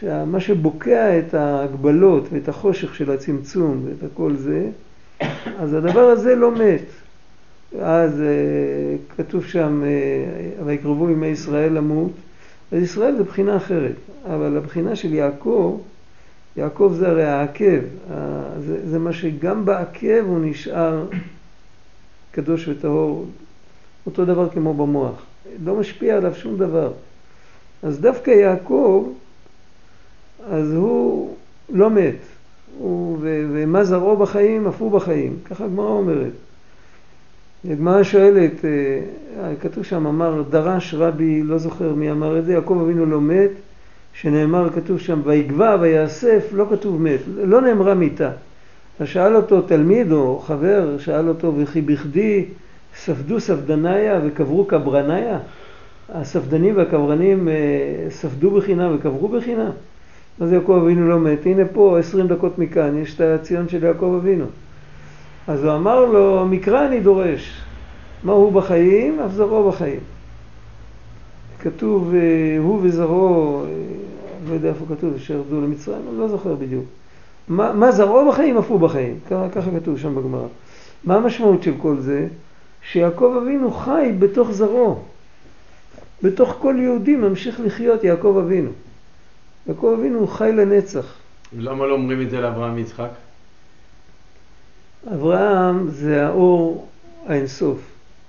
שמה 0.00 0.40
שבוקע 0.40 1.18
את 1.18 1.34
ההגבלות 1.34 2.28
ואת 2.32 2.48
החושך 2.48 2.94
של 2.94 3.10
הצמצום 3.10 3.82
ואת 3.84 4.10
הכל 4.12 4.36
זה, 4.36 4.68
אז 5.58 5.74
הדבר 5.74 6.00
הזה 6.00 6.34
לא 6.34 6.50
מת. 6.50 6.84
אז 7.80 8.12
uh, 8.20 9.16
כתוב 9.16 9.44
שם, 9.44 9.82
uh, 9.82 10.62
ויקרבו 10.64 11.10
ימי 11.10 11.26
ישראל 11.26 11.72
למות, 11.72 12.12
אז 12.72 12.82
ישראל 12.82 13.16
זה 13.16 13.24
בחינה 13.24 13.56
אחרת, 13.56 13.96
אבל 14.24 14.56
הבחינה 14.56 14.96
של 14.96 15.14
יעקב, 15.14 15.80
יעקב 16.56 16.94
זה 16.98 17.08
הרי 17.08 17.24
העקב, 17.24 17.80
זה, 18.60 18.90
זה 18.90 18.98
מה 18.98 19.12
שגם 19.12 19.64
בעקב 19.64 20.24
הוא 20.26 20.38
נשאר 20.42 21.06
קדוש 22.32 22.68
וטהור, 22.68 23.26
אותו 24.06 24.24
דבר 24.24 24.50
כמו 24.50 24.74
במוח, 24.74 25.22
לא 25.64 25.74
משפיע 25.76 26.16
עליו 26.16 26.34
שום 26.34 26.58
דבר. 26.58 26.92
אז 27.82 28.00
דווקא 28.00 28.30
יעקב, 28.30 29.12
אז 30.50 30.72
הוא 30.72 31.34
לא 31.68 31.90
מת, 31.90 32.20
ומה 33.52 33.84
זרעו 33.84 34.16
בחיים, 34.16 34.66
אף 34.66 34.80
הוא 34.80 34.92
בחיים. 34.92 35.36
ככה 35.44 35.64
הגמרא 35.64 35.88
אומרת. 35.88 36.32
הגמרא 37.64 38.02
שואלת, 38.02 38.64
אה, 38.64 39.52
כתוב 39.60 39.84
שם, 39.84 40.06
אמר 40.06 40.42
דרש 40.50 40.94
רבי, 40.94 41.42
לא 41.42 41.58
זוכר 41.58 41.94
מי 41.94 42.10
אמר 42.10 42.38
את 42.38 42.44
זה, 42.44 42.52
יעקב 42.52 42.80
אבינו 42.84 43.06
לא 43.06 43.20
מת, 43.20 43.50
שנאמר, 44.12 44.70
כתוב 44.70 44.98
שם, 44.98 45.20
ויגבע 45.24 45.76
ויאסף, 45.80 46.48
לא 46.52 46.66
כתוב 46.70 47.02
מת, 47.02 47.20
לא 47.44 47.60
נאמרה 47.60 47.94
מיתה. 47.94 48.30
אז 49.00 49.08
שאל 49.08 49.36
אותו 49.36 49.62
תלמיד 49.62 50.12
או 50.12 50.38
חבר, 50.38 50.98
שאל 50.98 51.28
אותו, 51.28 51.52
וכי 51.56 51.80
בכדי 51.80 52.44
ספדו 52.96 53.40
ספדניה 53.40 54.20
וקברו 54.24 54.64
קברניה? 54.64 55.38
הספדנים 56.12 56.76
והקברנים 56.76 57.48
אה, 57.48 57.54
ספדו 58.10 58.50
בחינם 58.50 58.94
וקברו 58.94 59.28
בחינם? 59.28 59.70
אז 60.40 60.52
יעקב 60.52 60.80
אבינו 60.82 61.08
לא 61.08 61.18
מת. 61.18 61.46
הנה 61.46 61.62
פה, 61.72 61.98
עשרים 61.98 62.26
דקות 62.26 62.58
מכאן, 62.58 62.98
יש 62.98 63.14
את 63.14 63.20
הציון 63.20 63.68
של 63.68 63.84
יעקב 63.84 64.18
אבינו. 64.22 64.44
אז 65.46 65.64
הוא 65.64 65.74
אמר 65.74 66.04
לו, 66.04 66.46
מקרא 66.46 66.86
אני 66.86 67.00
דורש. 67.00 67.60
מה 68.24 68.32
הוא 68.32 68.52
בחיים? 68.52 69.20
אף 69.20 69.32
זרעו 69.32 69.68
בחיים. 69.70 70.00
כתוב, 71.60 72.14
אה, 72.14 72.58
הוא 72.58 72.80
וזרעו, 72.82 73.64
אה, 73.64 73.70
לא 74.48 74.54
יודע 74.54 74.68
איפה 74.68 74.84
כתוב, 74.94 75.18
שירדו 75.18 75.60
למצרים, 75.60 76.02
אני 76.10 76.18
לא 76.18 76.28
זוכר 76.28 76.54
בדיוק. 76.54 76.84
מה, 77.48 77.72
מה 77.72 77.92
זרעו 77.92 78.30
בחיים, 78.30 78.58
אף 78.58 78.70
הוא 78.70 78.80
בחיים. 78.80 79.18
ככה, 79.30 79.70
כתוב 79.80 79.98
שם 79.98 80.14
בגמרא. 80.14 80.46
מה 81.04 81.16
המשמעות 81.16 81.62
של 81.62 81.74
כל 81.78 81.96
זה? 81.98 82.26
שיעקב 82.82 83.38
אבינו 83.42 83.70
חי 83.70 84.12
בתוך 84.18 84.50
זרעו. 84.50 84.98
בתוך 86.22 86.56
כל 86.60 86.76
יהודי 86.78 87.16
ממשיך 87.16 87.60
לחיות 87.64 88.04
יעקב 88.04 88.42
אבינו. 88.44 88.70
יעקב 89.66 89.94
אבינו 89.98 90.26
חי 90.26 90.52
לנצח. 90.52 91.14
למה 91.58 91.86
לא 91.86 91.92
אומרים 91.94 92.22
את 92.22 92.30
זה 92.30 92.40
לאברהם 92.40 92.74
ויצחק? 92.74 93.08
אברהם 95.06 95.90
זה 95.90 96.26
האור 96.26 96.88
האינסוף, 97.26 97.78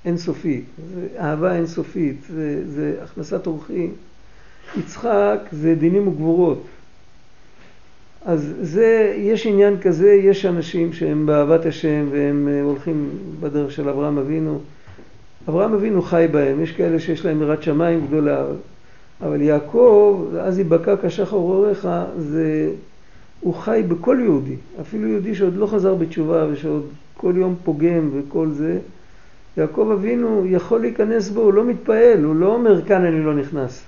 אינסופי, 0.06 0.62
זה 0.94 1.08
אהבה 1.20 1.56
אינסופית, 1.56 2.18
זה, 2.30 2.62
זה 2.66 2.96
הכנסת 3.04 3.48
אורחים. 3.48 3.94
יצחק 4.78 5.40
זה 5.51 5.75
דינים 5.75 6.08
וגבורות. 6.08 6.63
אז 8.25 8.54
זה, 8.62 9.13
יש 9.18 9.48
עניין 9.48 9.80
כזה, 9.82 10.13
יש 10.13 10.46
אנשים 10.46 10.94
שהם 10.94 11.25
באהבת 11.25 11.66
השם 11.66 12.08
והם 12.12 12.48
אה, 12.51 12.62
הולכים 12.62 13.10
בדרך 13.40 13.72
של 13.72 13.90
אברהם 13.90 14.18
אבינו. 14.18 14.60
אברהם 15.50 15.74
אבינו 15.74 16.01
חי 16.01 16.28
בהם, 16.32 16.63
יש 16.63 16.72
כאלה 16.72 17.00
שיש 17.00 17.25
להם 17.25 17.42
יראת 17.42 17.63
שמיים 17.63 18.08
גדולה, 18.08 18.46
אבל 19.22 19.42
יעקב, 19.42 20.28
אז 20.40 20.60
יבקע 20.60 20.96
כשחר 21.04 21.36
אורך, 21.36 21.86
זה, 22.18 22.70
הוא 23.41 23.53
חי 23.53 23.83
בכל 23.88 24.17
יהודי, 24.24 24.55
אפילו 24.81 25.07
יהודי 25.07 25.36
שעוד 25.36 25.55
לא 25.55 25.67
חזר 25.67 25.95
בתשובה 25.95 26.45
ושעוד 26.51 26.88
כל 27.17 27.33
יום 27.38 27.55
פוגם 27.63 28.10
וכל 28.13 28.50
זה, 28.50 28.79
יעקב 29.57 29.89
אבינו 29.93 30.45
יכול 30.45 30.81
להיכנס 30.81 31.29
בו, 31.29 31.41
הוא 31.41 31.53
לא 31.53 31.65
מתפעל, 31.65 32.24
הוא 32.24 32.36
לא 32.36 32.53
אומר 32.53 32.86
כאן 32.86 33.05
אני 33.05 33.24
לא 33.24 33.33
נכנס. 33.33 33.83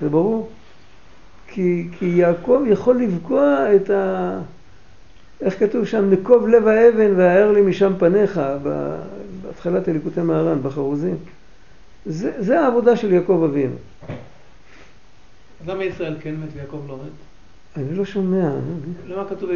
זה 0.00 0.08
ברור? 0.08 0.48
כי, 1.48 1.88
כי 1.98 2.06
יעקב 2.06 2.62
יכול 2.66 3.02
לבקוע 3.02 3.76
את 3.76 3.90
ה... 3.90 4.38
איך 5.40 5.58
כתוב 5.58 5.84
שם? 5.84 6.10
נקוב 6.10 6.48
לב 6.48 6.66
האבן 6.66 7.12
והאר 7.16 7.52
לי 7.52 7.62
משם 7.62 7.92
פניך, 7.98 8.40
בהתחלת 9.42 9.88
אליקוטי 9.88 10.20
מהר"ן, 10.20 10.62
בחרוזים. 10.62 11.16
זה, 12.06 12.32
זה 12.38 12.60
העבודה 12.60 12.96
של 12.96 13.12
יעקב 13.12 13.48
אבינו. 13.50 13.74
למה 15.66 15.84
ישראל 15.84 16.16
כן 16.20 16.34
מת 16.34 16.48
ויעקב 16.54 16.80
לא 16.88 16.96
מת? 16.96 17.31
אני 17.76 17.94
לא 17.94 18.04
שומע. 18.04 18.50
למה 19.08 19.24
כתוב 19.24 19.50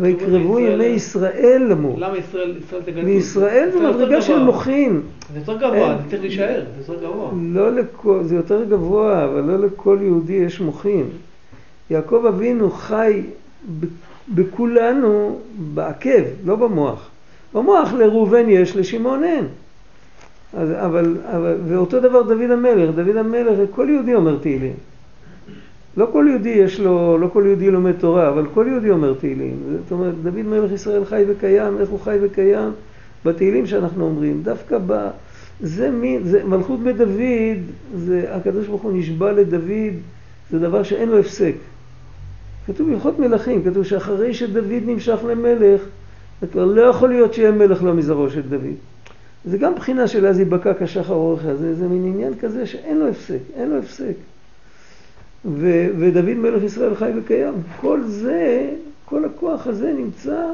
ויקרבו 0.00 0.58
ימי 0.58 0.84
ישראל 0.84 1.66
למות. 1.70 1.98
למה 1.98 2.18
ישראל, 2.18 2.56
ישראל 2.64 2.82
תגלו? 2.82 3.02
מישראל 3.02 3.70
זה 3.72 3.80
מדרגה 3.80 4.22
של 4.22 4.38
מוחין. 4.38 5.00
זה 5.32 5.38
יותר 5.38 5.56
גבוה, 5.56 5.96
זה 6.02 6.10
צריך 6.10 6.22
להישאר, 6.22 6.64
זה 6.86 6.92
יותר 6.92 7.04
גבוה. 7.04 7.30
לא 7.52 7.72
לכל, 7.72 8.20
זה 8.22 8.36
יותר 8.36 8.64
גבוה, 8.64 9.24
אבל 9.24 9.40
לא 9.40 9.66
לכל 9.66 9.98
יהודי 10.02 10.32
יש 10.32 10.60
מוחין. 10.60 11.06
יעקב 11.90 12.24
אבינו 12.28 12.70
חי 12.70 13.22
בכולנו 14.34 15.38
בעקב, 15.74 16.22
לא 16.44 16.56
במוח. 16.56 17.08
במוח 17.54 17.92
לראובן 17.92 18.48
יש, 18.48 18.76
לשמעון 18.76 19.24
אין. 19.24 19.46
אז, 20.56 20.70
אבל, 20.70 21.16
אבל, 21.36 21.56
ואותו 21.68 22.00
דבר 22.00 22.22
דוד 22.22 22.50
המלך, 22.50 22.90
דוד 22.94 23.16
המלך, 23.16 23.58
כל 23.70 23.88
יהודי 23.90 24.14
אומר 24.14 24.38
תהילים. 24.38 24.74
לא 25.96 26.08
כל 26.12 26.26
יהודי 26.28 26.48
יש 26.48 26.80
לו, 26.80 27.18
לא 27.18 27.28
כל 27.32 27.42
יהודי 27.46 27.70
לומד 27.70 27.92
תורה, 27.92 28.28
אבל 28.28 28.46
כל 28.54 28.66
יהודי 28.68 28.90
אומר 28.90 29.14
תהילים. 29.14 29.56
זאת 29.82 29.92
אומרת, 29.92 30.14
דוד 30.22 30.42
מלך 30.42 30.72
ישראל 30.72 31.04
חי 31.04 31.24
וקיים, 31.28 31.78
איך 31.78 31.88
הוא 31.88 32.00
חי 32.00 32.16
וקיים? 32.22 32.70
בתהילים 33.24 33.66
שאנחנו 33.66 34.04
אומרים. 34.04 34.42
דווקא 34.42 34.78
ב... 34.86 35.08
זה 35.60 35.90
מין, 35.90 36.24
זה 36.24 36.44
מלכות 36.44 36.80
בית 36.80 36.96
דוד, 36.96 37.58
זה 37.96 38.24
הקדוש 38.30 38.66
ברוך 38.66 38.82
הוא 38.82 38.92
נשבע 38.94 39.32
לדוד, 39.32 39.94
זה 40.50 40.58
דבר 40.58 40.82
שאין 40.82 41.08
לו 41.08 41.18
הפסק. 41.18 41.54
כתוב 42.66 42.90
הלכות 42.92 43.18
מלכים, 43.18 43.62
כתוב 43.64 43.84
שאחרי 43.84 44.34
שדוד 44.34 44.82
נמשך 44.86 45.18
למלך, 45.28 45.80
זה 46.40 46.46
כבר 46.46 46.64
לא 46.64 46.82
יכול 46.82 47.08
להיות 47.08 47.34
שיהיה 47.34 47.50
מלך 47.50 47.82
לא 47.82 47.94
מזרעו 47.94 48.30
של 48.30 48.42
דוד. 48.42 48.74
זה 49.44 49.58
גם 49.58 49.74
בחינה 49.74 50.08
של 50.08 50.26
אז 50.26 50.40
יבקע 50.40 50.72
כשחר 50.80 51.14
אורך, 51.14 51.42
זה, 51.42 51.74
זה 51.74 51.88
מין 51.88 52.04
עניין 52.04 52.32
כזה 52.40 52.66
שאין 52.66 52.98
לו 52.98 53.08
הפסק, 53.08 53.38
אין 53.56 53.70
לו 53.70 53.78
הפסק. 53.78 54.14
ו, 55.44 55.86
ודוד 55.98 56.24
מלך 56.24 56.62
ישראל 56.62 56.94
חי 56.94 57.10
וקיים. 57.18 57.54
כל 57.80 58.00
זה, 58.06 58.70
כל 59.04 59.24
הכוח 59.24 59.66
הזה 59.66 59.92
נמצא 59.92 60.46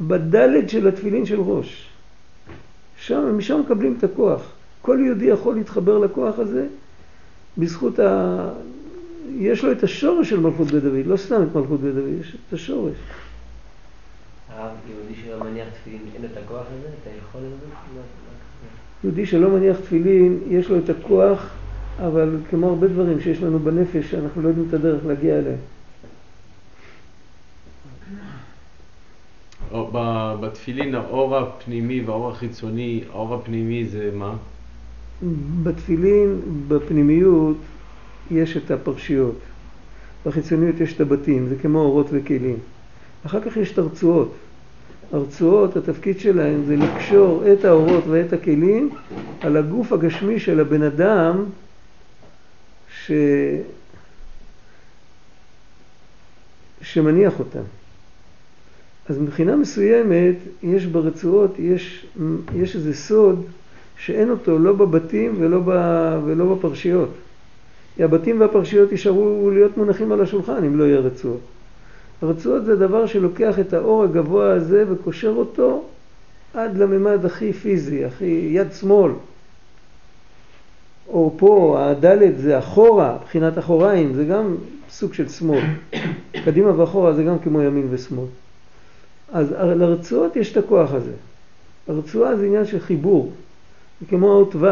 בדלת 0.00 0.70
של 0.70 0.88
התפילין 0.88 1.26
של 1.26 1.40
ראש. 1.40 1.88
שם, 2.96 3.38
משם 3.38 3.60
מקבלים 3.60 3.94
את 3.98 4.04
הכוח. 4.04 4.52
כל 4.82 4.98
יהודי 5.04 5.24
יכול 5.24 5.54
להתחבר 5.54 5.98
לכוח 5.98 6.38
הזה 6.38 6.66
בזכות 7.58 7.98
ה... 7.98 8.48
יש 9.38 9.64
לו 9.64 9.72
את 9.72 9.82
השורש 9.82 10.30
של 10.30 10.40
מלכות 10.40 10.70
בית 10.70 10.82
דוד, 10.82 11.06
לא 11.06 11.16
סתם 11.16 11.42
את 11.42 11.56
מלכות 11.56 11.80
בית 11.80 11.94
דוד, 11.94 12.08
יש 12.20 12.36
את 12.48 12.52
השורש. 12.52 12.94
הרב, 14.48 14.70
יהודי 14.90 15.14
שלא 15.24 15.50
מניח 15.50 15.66
תפילין, 15.80 16.00
אין 16.14 16.24
את 16.24 16.36
הכוח 16.36 16.66
הזה, 16.66 16.88
את 16.88 17.06
היכולת 17.06 17.44
הזאת? 17.44 18.04
יהודי 19.04 19.26
שלא 19.26 19.50
מניח 19.50 19.76
תפילין, 19.80 20.38
יש 20.48 20.70
לו 20.70 20.78
את 20.78 20.90
הכוח, 20.90 21.50
אבל 21.98 22.36
כמו 22.50 22.68
הרבה 22.68 22.88
דברים 22.88 23.20
שיש 23.20 23.42
לנו 23.42 23.58
בנפש, 23.58 24.14
אנחנו 24.14 24.42
לא 24.42 24.48
יודעים 24.48 24.66
את 24.68 24.74
הדרך 24.74 25.06
להגיע 25.06 25.38
אליהם. 25.38 25.58
בתפילין 30.40 30.94
האור 30.94 31.36
הפנימי 31.36 32.00
והאור 32.00 32.30
החיצוני, 32.30 33.04
האור 33.10 33.34
הפנימי 33.34 33.84
זה 33.84 34.10
מה? 34.14 34.36
בתפילין, 35.62 36.40
בפנימיות, 36.68 37.56
יש 38.30 38.56
את 38.56 38.70
הפרשיות. 38.70 39.38
בחיצוניות 40.26 40.80
יש 40.80 40.94
את 40.94 41.00
הבתים, 41.00 41.48
זה 41.48 41.56
כמו 41.56 41.78
אורות 41.78 42.06
וכלים. 42.12 42.56
אחר 43.26 43.40
כך 43.40 43.56
יש 43.56 43.72
את 43.72 43.78
הרצועות. 43.78 44.34
הרצועות, 45.12 45.76
התפקיד 45.76 46.20
שלהן 46.20 46.62
זה 46.66 46.76
לקשור 46.76 47.42
את 47.52 47.64
האורות 47.64 48.04
ואת 48.06 48.32
הכלים 48.32 48.90
על 49.40 49.56
הגוף 49.56 49.92
הגשמי 49.92 50.40
של 50.40 50.60
הבן 50.60 50.82
אדם 50.82 51.44
ש... 53.06 53.10
שמניח 56.82 57.38
אותם. 57.38 57.62
אז 59.08 59.18
מבחינה 59.18 59.56
מסוימת, 59.56 60.36
יש 60.62 60.86
ברצועות, 60.86 61.58
יש, 61.58 62.06
יש 62.54 62.76
איזה 62.76 62.94
סוד 62.94 63.44
שאין 63.98 64.30
אותו 64.30 64.58
לא 64.58 64.72
בבתים 64.72 65.34
ולא, 65.38 65.60
ב, 65.64 65.70
ולא 66.24 66.54
בפרשיות. 66.54 67.10
הבתים 67.98 68.40
והפרשיות 68.40 68.92
יישארו 68.92 69.50
להיות 69.50 69.76
מונחים 69.76 70.12
על 70.12 70.20
השולחן 70.20 70.64
אם 70.64 70.78
לא 70.78 70.84
יהיה 70.84 70.98
רצועות. 70.98 71.40
הרצועות 72.22 72.64
זה 72.64 72.76
דבר 72.76 73.06
שלוקח 73.06 73.58
את 73.58 73.72
האור 73.72 74.04
הגבוה 74.04 74.52
הזה 74.52 74.84
וקושר 74.88 75.34
אותו 75.36 75.84
עד 76.54 76.76
לממד 76.76 77.24
הכי 77.24 77.52
פיזי, 77.52 78.04
הכי 78.04 78.48
יד 78.52 78.72
שמאל. 78.72 79.12
או 81.08 81.34
פה, 81.36 81.76
הדלת 81.80 82.38
זה 82.38 82.58
אחורה, 82.58 83.16
מבחינת 83.20 83.58
אחוריים, 83.58 84.14
זה 84.14 84.24
גם 84.24 84.56
סוג 84.90 85.14
של 85.14 85.28
שמאל. 85.28 85.62
קדימה 86.44 86.80
ואחורה 86.80 87.14
זה 87.14 87.22
גם 87.22 87.38
כמו 87.38 87.62
ימין 87.62 87.86
ושמאל. 87.90 88.26
אז 89.32 89.50
לרצועות 89.52 90.36
יש 90.36 90.52
את 90.52 90.56
הכוח 90.56 90.92
הזה. 90.92 91.12
הרצועה 91.88 92.36
זה 92.36 92.46
עניין 92.46 92.66
של 92.66 92.80
חיבור. 92.80 93.32
זה 94.00 94.06
כמו 94.06 94.32
האות 94.32 94.54
ו', 94.54 94.66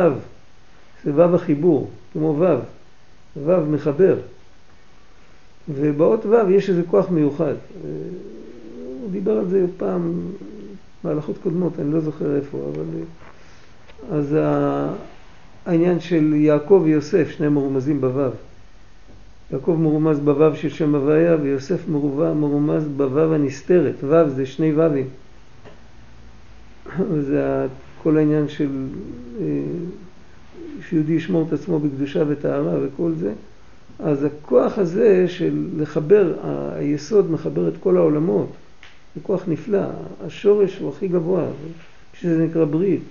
זה 1.04 1.12
ו' 1.14 1.34
החיבור, 1.34 1.90
כמו 2.12 2.36
ו', 2.38 2.58
ו' 3.44 3.70
מחבר. 3.70 4.16
ובאות 5.68 6.26
ו' 6.26 6.50
יש 6.50 6.70
איזה 6.70 6.82
כוח 6.90 7.10
מיוחד. 7.10 7.54
הוא 9.00 9.10
דיבר 9.10 9.38
על 9.38 9.48
זה 9.48 9.66
פעם 9.76 10.20
בהלכות 11.04 11.36
קודמות, 11.42 11.72
אני 11.78 11.92
לא 11.92 12.00
זוכר 12.00 12.36
איפה, 12.36 12.58
אבל... 12.74 12.84
אז 14.12 14.36
העניין 15.70 16.00
של 16.00 16.34
יעקב 16.34 16.80
ויוסף, 16.84 17.30
שניהם 17.30 17.54
מרומזים 17.54 18.00
בו'. 18.00 18.20
יעקב 19.52 19.76
מרומז 19.80 20.20
בוו 20.20 20.56
של 20.56 20.68
שם 20.68 20.94
הוויה 20.94 21.36
ויוסף 21.42 21.88
מרובע- 21.88 22.34
מרומז 22.34 22.88
בוו 22.96 23.34
הנסתרת. 23.34 23.94
וו 24.04 24.28
זה 24.28 24.46
שני 24.46 24.72
וווים. 24.72 25.06
זה 27.28 27.66
כל 28.02 28.16
העניין 28.16 28.48
של 28.48 28.86
אה, 29.40 29.46
שיהודי 30.88 31.12
ישמור 31.12 31.44
את 31.48 31.52
עצמו 31.52 31.78
בקדושה 31.78 32.22
וטהרה 32.28 32.74
וכל 32.82 33.12
זה. 33.20 33.32
אז 33.98 34.24
הכוח 34.24 34.78
הזה 34.78 35.28
של 35.28 35.66
לחבר, 35.76 36.34
היסוד 36.74 37.30
מחבר 37.30 37.68
את 37.68 37.74
כל 37.80 37.96
העולמות, 37.96 38.48
זה 39.14 39.20
כוח 39.22 39.42
נפלא, 39.48 39.84
השורש 40.26 40.78
הוא 40.78 40.88
הכי 40.88 41.08
גבוה, 41.08 41.44
שזה 42.14 42.44
נקרא 42.46 42.64
ברית. 42.64 43.02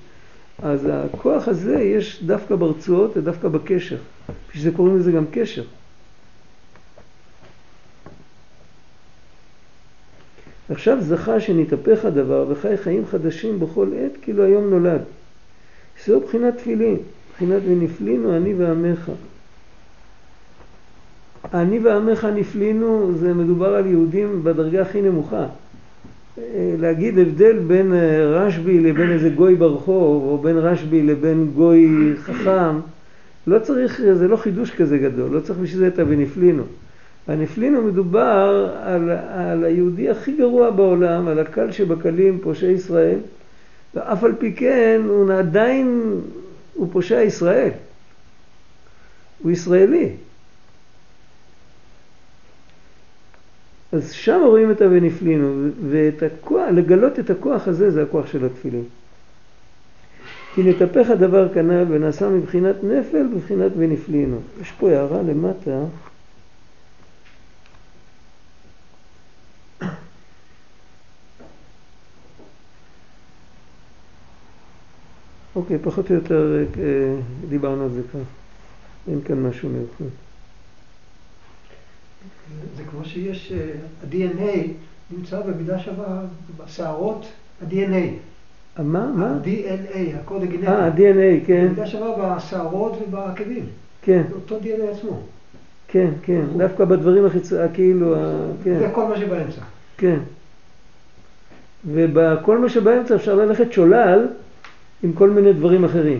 אז 0.64 0.88
הכוח 0.92 1.48
הזה 1.48 1.80
יש 1.80 2.24
דווקא 2.24 2.56
ברצועות 2.56 3.18
ודווקא 3.18 3.48
בקשר, 3.48 3.98
בשביל 4.50 4.64
זה 4.64 4.78
קוראים 4.78 4.98
לזה 4.98 5.12
גם 5.12 5.26
קשר. 5.32 5.64
עכשיו 10.70 10.98
זכה 11.02 11.40
שנתהפך 11.40 12.06
הדבר 12.06 12.46
וחי 12.50 12.78
חיים 12.78 13.06
חדשים 13.06 13.60
בכל 13.60 13.88
עת 13.98 14.12
כאילו 14.22 14.44
היום 14.44 14.70
נולד. 14.70 15.02
זו 16.06 16.20
בחינת 16.20 16.58
תפילין, 16.58 16.98
בחינת 17.34 17.62
ונפלינו 17.68 18.38
אני 18.38 18.54
ועמך. 18.54 19.12
אני 21.54 21.80
ועמך 21.80 22.26
נפלינו 22.26 23.12
זה 23.20 23.34
מדובר 23.34 23.76
על 23.76 23.86
יהודים 23.86 24.44
בדרגה 24.44 24.82
הכי 24.82 25.02
נמוכה. 25.02 25.46
להגיד 26.80 27.20
הבדל 27.20 27.58
בין 27.68 27.94
אה, 27.94 28.26
רשב"י 28.26 28.80
לבין 28.80 29.12
איזה 29.12 29.30
גוי 29.30 29.56
ברחוב 29.56 30.24
או 30.24 30.38
בין 30.38 30.58
רשב"י 30.58 31.04
לבין 31.04 31.52
גוי 31.56 32.14
חכם 32.18 32.80
לא 33.48 33.60
צריך, 33.60 34.02
זה 34.14 34.28
לא 34.28 34.38
חידוש 34.38 34.72
כזה 34.72 34.98
גדול, 34.98 35.32
לא 35.32 35.40
צריך 35.40 35.60
בשביל 35.60 35.80
זה 35.80 35.88
את 35.88 36.00
ה"ונפלינו". 36.00 36.64
הנפלינו 37.28 37.82
מדובר 37.82 38.70
על, 38.84 39.10
על 39.30 39.64
היהודי 39.64 40.10
הכי 40.10 40.32
גרוע 40.32 40.70
בעולם, 40.70 41.28
על 41.28 41.40
הקל 41.40 41.72
שבקלים, 41.72 42.40
פושעי 42.40 42.72
ישראל, 42.72 43.20
ואף 43.96 44.24
על 44.24 44.34
פי 44.40 44.54
כן 44.54 45.02
הוא 45.08 45.34
עדיין, 45.34 46.14
הוא 46.74 46.88
פושע 46.92 47.22
ישראל. 47.22 47.70
הוא 49.44 49.52
ישראלי. 49.52 50.10
אז 53.92 54.12
שם 54.12 54.42
רואים 54.46 54.72
את 54.72 54.82
ה"ונפלינו", 54.82 55.68
ואת 55.90 56.24
הכוח, 56.24 56.70
לגלות 56.74 57.20
את 57.20 57.30
הכוח 57.30 57.68
הזה 57.68 57.92
זה 57.92 58.04
הכוח 58.04 58.28
של 58.28 58.46
התפילין. 58.46 58.84
כי 60.56 60.64
נתהפך 60.64 61.10
הדבר 61.10 61.54
כנ"ל 61.54 61.86
ונעשה 61.90 62.30
מבחינת 62.30 62.76
נפל 62.84 63.28
בבחינת 63.34 63.72
ונפלינו. 63.78 64.40
יש 64.62 64.72
פה 64.72 64.90
הערה 64.90 65.22
למטה. 65.22 65.84
אוקיי, 75.56 75.78
פחות 75.84 76.10
או 76.10 76.16
יותר 76.16 76.58
אה, 76.80 77.16
דיברנו 77.50 77.84
על 77.84 77.90
זה 77.90 78.02
כאן. 78.12 78.22
אין 79.08 79.22
כאן 79.22 79.44
משהו 79.44 79.70
מיוחד. 79.70 80.29
זה 82.78 82.84
כמו 82.92 83.06
שיש, 83.06 83.52
אה, 83.52 83.72
ה-DNA 84.04 84.68
נמצא 85.12 85.42
במידה 85.42 85.80
שווה 85.80 86.22
בשערות, 86.58 87.26
ה-DNA. 87.62 88.10
מה? 88.84 89.12
מה? 89.16 89.28
ה-DNA, 89.28 89.98
הקוד 90.20 90.44
הגנטי. 90.44 90.68
אה, 90.68 90.86
ה-DNA, 90.86 91.46
כן, 91.48 91.66
במידה 91.66 91.88
שווה 91.88 92.36
בשערות 92.36 93.02
ובעקבים. 93.02 93.66
כן, 94.02 94.22
זה 94.30 94.36
אותו 94.36 94.58
DNA 94.60 94.92
עצמו. 94.92 95.20
כן, 95.88 96.10
כן, 96.24 96.42
דווקא 96.58 96.86
בדברים 96.86 97.26
החיצוניים, 97.26 97.72
כאילו, 97.74 98.16
כן, 98.64 98.80
זה 98.80 98.90
כל 98.94 99.08
מה 99.08 99.18
שבאמצע. 99.18 99.62
כן. 99.98 100.20
ובכל 101.86 102.58
מה 102.58 102.70
שבאמצע 102.70 103.16
אפשר 103.16 103.36
ללכת 103.36 103.74
שולל 103.74 104.28
עם 105.04 105.14
כל 105.14 105.30
מיני 105.30 105.54
דברים 105.54 105.86
אחרים. 105.86 106.20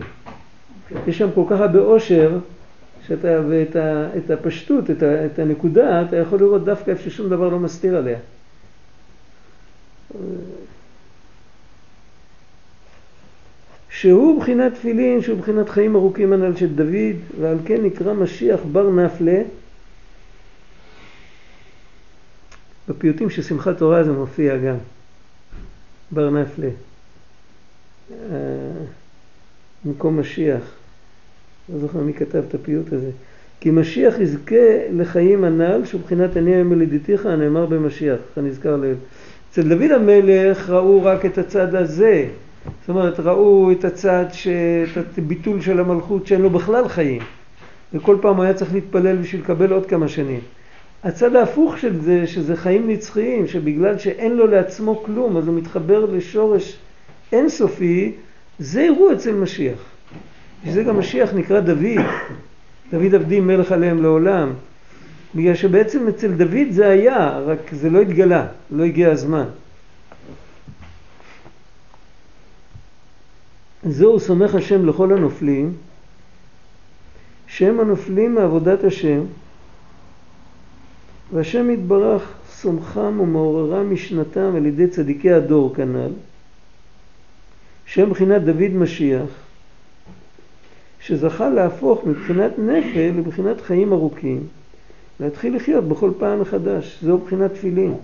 יש 1.08 1.18
שם 1.18 1.30
כל 1.36 1.44
כך 1.50 1.60
הרבה 1.60 1.80
עושר, 1.80 2.38
שאתה, 3.10 3.42
ואת 3.50 3.76
ה, 3.76 4.08
את 4.18 4.32
הפשטות, 4.32 4.92
את, 4.92 5.04
ה, 5.04 5.26
את 5.26 5.40
הנקודה, 5.40 6.02
אתה 6.02 6.16
יכול 6.16 6.40
לראות 6.40 6.66
דווקא 6.66 6.92
איפה 6.92 7.10
ששום 7.10 7.30
דבר 7.30 7.50
לא 7.50 7.60
מסתיר 7.60 7.98
עליה. 7.98 8.20
שהוא 13.90 14.42
בחינת 14.42 14.74
תפילין, 14.74 15.22
שהוא 15.22 15.38
בחינת 15.38 15.70
חיים 15.70 15.96
ארוכים 15.96 16.34
הנ"ל 16.34 16.56
של 16.56 16.76
דוד, 16.76 17.40
ועל 17.40 17.58
כן 17.66 17.84
נקרא 17.84 18.14
משיח 18.14 18.60
בר 18.72 18.90
נפלה. 18.90 19.42
בפיוטים 22.88 23.30
של 23.30 23.42
שמחת 23.42 23.78
תורה 23.78 24.04
זה 24.04 24.12
מופיע 24.12 24.58
גם, 24.58 24.78
בר 26.12 26.30
נפלה. 26.30 26.70
אה, 28.12 28.38
במקום 29.86 30.20
משיח. 30.20 30.79
לא 31.74 31.80
זוכר 31.80 32.00
מי 32.00 32.14
כתב 32.14 32.44
את 32.48 32.54
הפיוט 32.54 32.94
הזה. 32.94 33.10
כי 33.60 33.72
משיח 33.72 34.20
יזכה 34.20 34.56
לחיים 34.92 35.44
הנ"ל, 35.44 35.86
שהוא 35.86 36.02
בחינת 36.02 36.38
עני 36.38 36.56
היום 36.56 36.70
מלידתיך, 36.70 37.26
הנאמר 37.26 37.66
במשיח, 37.66 38.18
כנזכר 38.36 38.76
לעיל. 38.76 38.96
אצל 39.52 39.62
דוד 39.70 39.92
המלך 39.92 40.70
ראו 40.70 41.04
רק 41.04 41.26
את 41.26 41.38
הצד 41.38 41.76
הזה. 41.76 42.26
זאת 42.82 42.90
אומרת, 42.90 43.20
ראו 43.20 43.72
את 43.72 43.86
הצד, 43.86 44.26
ש... 44.32 44.48
את 44.98 45.18
הביטול 45.18 45.62
של 45.62 45.80
המלכות 45.80 46.28
שאין 46.28 46.42
לו 46.42 46.50
בכלל 46.50 46.88
חיים. 46.88 47.22
וכל 47.94 48.18
פעם 48.22 48.42
היה 48.42 48.54
צריך 48.54 48.74
להתפלל 48.74 49.18
בשביל 49.18 49.42
לקבל 49.42 49.72
עוד 49.74 49.86
כמה 49.86 50.08
שנים. 50.08 50.40
הצד 51.04 51.36
ההפוך 51.36 51.78
של 51.78 52.02
זה, 52.02 52.28
שזה 52.28 52.56
חיים 52.56 52.90
נצחיים, 52.90 53.48
שבגלל 53.48 53.98
שאין 53.98 54.36
לו 54.36 54.48
לעצמו 54.48 55.04
כלום, 55.04 55.38
אז 55.38 55.48
הוא 55.48 55.56
מתחבר 55.56 56.06
לשורש 56.06 56.78
אינסופי, 57.32 58.12
זה 58.60 58.82
יראו 58.82 59.14
אצל 59.14 59.34
משיח. 59.34 59.80
שזה 60.66 60.84
גם 60.84 61.00
משיח 61.00 61.34
נקרא 61.34 61.60
דוד, 61.60 62.06
דוד 62.92 63.16
עבדי 63.16 63.40
מלך 63.40 63.72
עליהם 63.72 64.02
לעולם, 64.02 64.54
בגלל 65.36 65.56
שבעצם 65.56 66.08
אצל 66.08 66.32
דוד 66.32 66.68
זה 66.72 66.90
היה, 66.90 67.40
רק 67.40 67.60
זה 67.72 67.90
לא 67.90 68.02
התגלה, 68.02 68.48
לא 68.72 68.84
הגיע 68.84 69.12
הזמן. 69.12 69.46
זהו 73.84 74.20
סומך 74.20 74.56
השם 74.56 74.86
לכל 74.86 75.14
הנופלים, 75.14 75.74
שהם 77.48 77.80
הנופלים 77.80 78.36
מעבודת 78.36 78.84
השם, 78.84 79.22
והשם 81.34 81.70
יתברך 81.70 82.34
סומכם 82.50 83.20
ומעוררם 83.20 83.94
משנתם 83.94 84.56
על 84.56 84.66
ידי 84.66 84.88
צדיקי 84.88 85.32
הדור 85.32 85.76
כנ"ל, 85.76 86.12
שהם 87.86 88.10
מבחינת 88.10 88.42
דוד 88.42 88.72
משיח, 88.74 89.49
שזכה 91.02 91.50
להפוך 91.50 92.06
מבחינת 92.06 92.52
נפל 92.60 93.12
לבחינת 93.18 93.62
חיים 93.62 93.94
ארוכים, 93.94 94.44
להתחיל 95.20 95.56
לחיות 95.56 95.84
בכל 95.84 96.12
פעם 96.20 96.42
מחדש. 96.42 97.00
זהו 97.02 97.18
מבחינת 97.18 97.54
תפילין, 97.54 97.96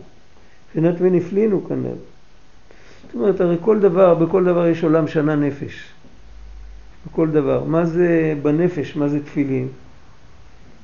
מבחינת 0.68 0.96
ונפלינו 1.00 1.68
כנ"ל. 1.68 1.96
זאת 3.06 3.16
אומרת, 3.16 3.42
הרי 3.42 3.56
כל 3.62 3.80
דבר, 3.80 4.14
בכל 4.14 4.44
דבר 4.44 4.68
יש 4.68 4.84
עולם 4.84 5.08
שנה 5.08 5.36
נפש. 5.36 5.84
בכל 7.12 7.30
דבר. 7.30 7.64
מה 7.64 7.86
זה 7.86 8.34
בנפש, 8.42 8.96
מה 8.96 9.08
זה 9.08 9.24
תפילין? 9.24 9.68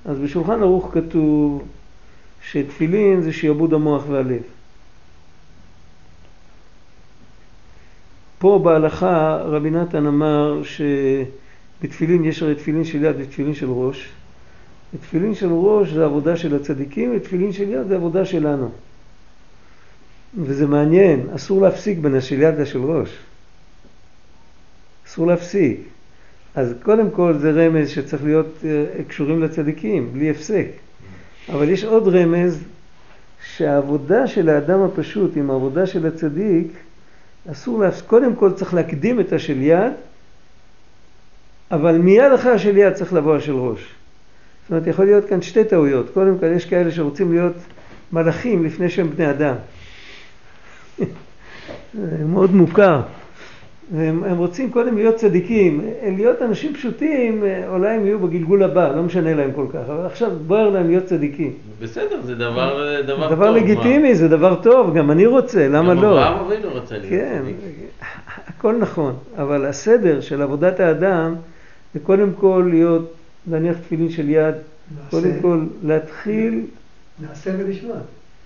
אז 0.06 0.19
בשולחן 0.19 0.62
ערוך 0.62 0.91
כתוב 0.93 1.63
שתפילין 2.41 3.21
זה 3.21 3.34
שיעבוד 3.34 3.74
המוח 3.74 4.04
והלב. 4.10 4.41
פה 8.39 8.60
בהלכה 8.63 9.38
רבי 9.45 9.69
נתן 9.69 10.06
אמר 10.06 10.62
שבתפילין 11.81 12.25
יש 12.25 12.43
הרי 12.43 12.55
תפילין 12.55 12.83
של 12.83 13.03
יד 13.03 13.15
ותפילין 13.19 13.53
של 13.53 13.69
ראש. 13.69 14.09
ותפילין 14.93 15.35
של 15.35 15.49
ראש 15.51 15.89
זה 15.89 16.05
עבודה 16.05 16.37
של 16.37 16.55
הצדיקים 16.55 17.13
ותפילין 17.15 17.51
של 17.51 17.69
יד 17.69 17.87
זה 17.87 17.95
עבודה 17.95 18.25
שלנו. 18.25 18.69
וזה 20.37 20.67
מעניין, 20.67 21.27
אסור 21.35 21.61
להפסיק 21.61 21.97
בין 21.97 22.15
השל 22.15 22.41
יד 22.41 22.59
לשל 22.59 22.79
ראש. 22.79 23.09
אסור 25.07 25.27
להפסיק. 25.27 25.79
אז 26.55 26.73
קודם 26.83 27.11
כל 27.11 27.33
זה 27.37 27.51
רמז 27.51 27.89
שצריך 27.89 28.23
להיות 28.23 28.65
אה, 28.65 29.03
קשורים 29.07 29.43
לצדיקים, 29.43 30.13
בלי 30.13 30.29
הפסק. 30.29 30.67
אבל 31.49 31.69
יש 31.69 31.83
עוד 31.83 32.07
רמז 32.07 32.63
שהעבודה 33.55 34.27
של 34.27 34.49
האדם 34.49 34.81
הפשוט 34.81 35.37
עם 35.37 35.51
העבודה 35.51 35.85
של 35.87 36.07
הצדיק, 36.07 36.67
אסור 37.51 37.79
להפסיק. 37.79 38.05
קודם 38.05 38.35
כל 38.35 38.51
צריך 38.51 38.73
להקדים 38.73 39.19
את 39.19 39.33
השל 39.33 39.61
יד, 39.61 39.91
אבל 41.71 41.97
מיד 41.97 42.31
אחרי 42.31 42.51
השל 42.51 42.77
יד 42.77 42.93
צריך 42.93 43.13
לבוא 43.13 43.36
השל 43.36 43.51
ראש. 43.51 43.79
זאת 44.63 44.71
אומרת, 44.71 44.88
יכול 44.88 45.05
להיות 45.05 45.25
כאן 45.25 45.41
שתי 45.41 45.63
טעויות. 45.63 46.10
קודם 46.13 46.38
כל, 46.39 46.45
יש 46.45 46.65
כאלה 46.65 46.91
שרוצים 46.91 47.31
להיות 47.31 47.53
מלאכים 48.13 48.65
לפני 48.65 48.89
שהם 48.89 49.10
בני 49.10 49.29
אדם. 49.29 49.55
זה 51.93 52.25
מאוד 52.25 52.55
מוכר. 52.55 53.01
והם 53.93 54.23
הם 54.23 54.38
רוצים 54.38 54.71
קודם 54.71 54.97
להיות 54.97 55.15
צדיקים, 55.15 55.81
להיות 56.03 56.41
אנשים 56.41 56.73
פשוטים, 56.73 57.43
אה, 57.43 57.63
אולי 57.67 57.95
הם 57.95 58.05
יהיו 58.05 58.19
בגלגול 58.19 58.63
הבא, 58.63 58.95
לא 58.95 59.03
משנה 59.03 59.34
להם 59.34 59.51
כל 59.55 59.65
כך, 59.73 59.79
אבל 59.89 60.05
עכשיו 60.05 60.31
בוער 60.47 60.69
להם 60.69 60.88
להיות 60.88 61.05
צדיקים. 61.05 61.53
בסדר, 61.81 62.21
זה 62.21 62.36
דבר 62.36 63.01
דבר 63.01 63.29
טוב. 63.29 63.36
דבר 63.36 63.51
מה? 63.51 63.57
לגיטימי, 63.57 64.15
זה 64.15 64.27
דבר 64.27 64.55
טוב, 64.62 64.97
גם 64.97 65.12
אני 65.12 65.25
רוצה, 65.25 65.67
למה 65.67 65.95
גם 65.95 66.01
לא? 66.01 66.12
אברהם 66.12 66.45
אבינו 66.45 66.75
רצה 66.75 66.97
להיות 66.97 67.10
כן, 67.10 67.41
צדיק. 67.43 67.55
הכל 68.47 68.75
נכון, 68.79 69.13
אבל 69.38 69.65
הסדר 69.65 70.21
של 70.21 70.41
עבודת 70.41 70.79
האדם 70.79 71.36
זה 71.93 71.99
קודם 71.99 72.30
כל 72.34 72.67
להיות, 72.69 73.13
להניח 73.49 73.77
תפילין 73.77 74.10
של 74.10 74.30
יד, 74.30 74.56
קודם 75.10 75.27
נעשה- 75.27 75.41
כל 75.41 75.65
להתחיל, 75.84 76.62
נעשה 77.21 77.51
ונשמע. 77.60 77.93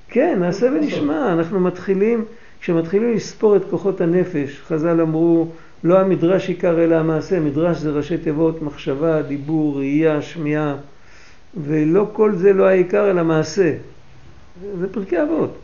כן, 0.08 0.38
נעשה 0.40 0.68
ונשמע, 0.68 1.34
אנחנו 1.34 1.60
מתחילים, 1.60 2.26
כשמתחילים 2.62 3.14
לספור 3.14 3.56
את 3.56 3.62
כוחות 3.70 4.02
הנפש, 4.02 4.62
חז"ל 4.68 5.02
אמרו, 5.02 5.48
לא 5.84 6.00
המדרש 6.00 6.50
עיקר 6.50 6.84
אלא 6.84 6.96
המעשה, 6.96 7.40
מדרש 7.40 7.78
זה 7.78 7.92
ראשי 7.92 8.18
תיבות, 8.18 8.62
מחשבה, 8.62 9.22
דיבור, 9.22 9.78
ראייה, 9.78 10.22
שמיעה, 10.22 10.76
ולא 11.64 12.10
כל 12.14 12.36
זה 12.36 12.54
לא 12.54 12.64
העיקר 12.68 13.10
אלא 13.12 13.24
מעשה. 13.24 13.74
זה 14.80 14.94
פרקי 14.94 15.22
אבות. 15.24 15.58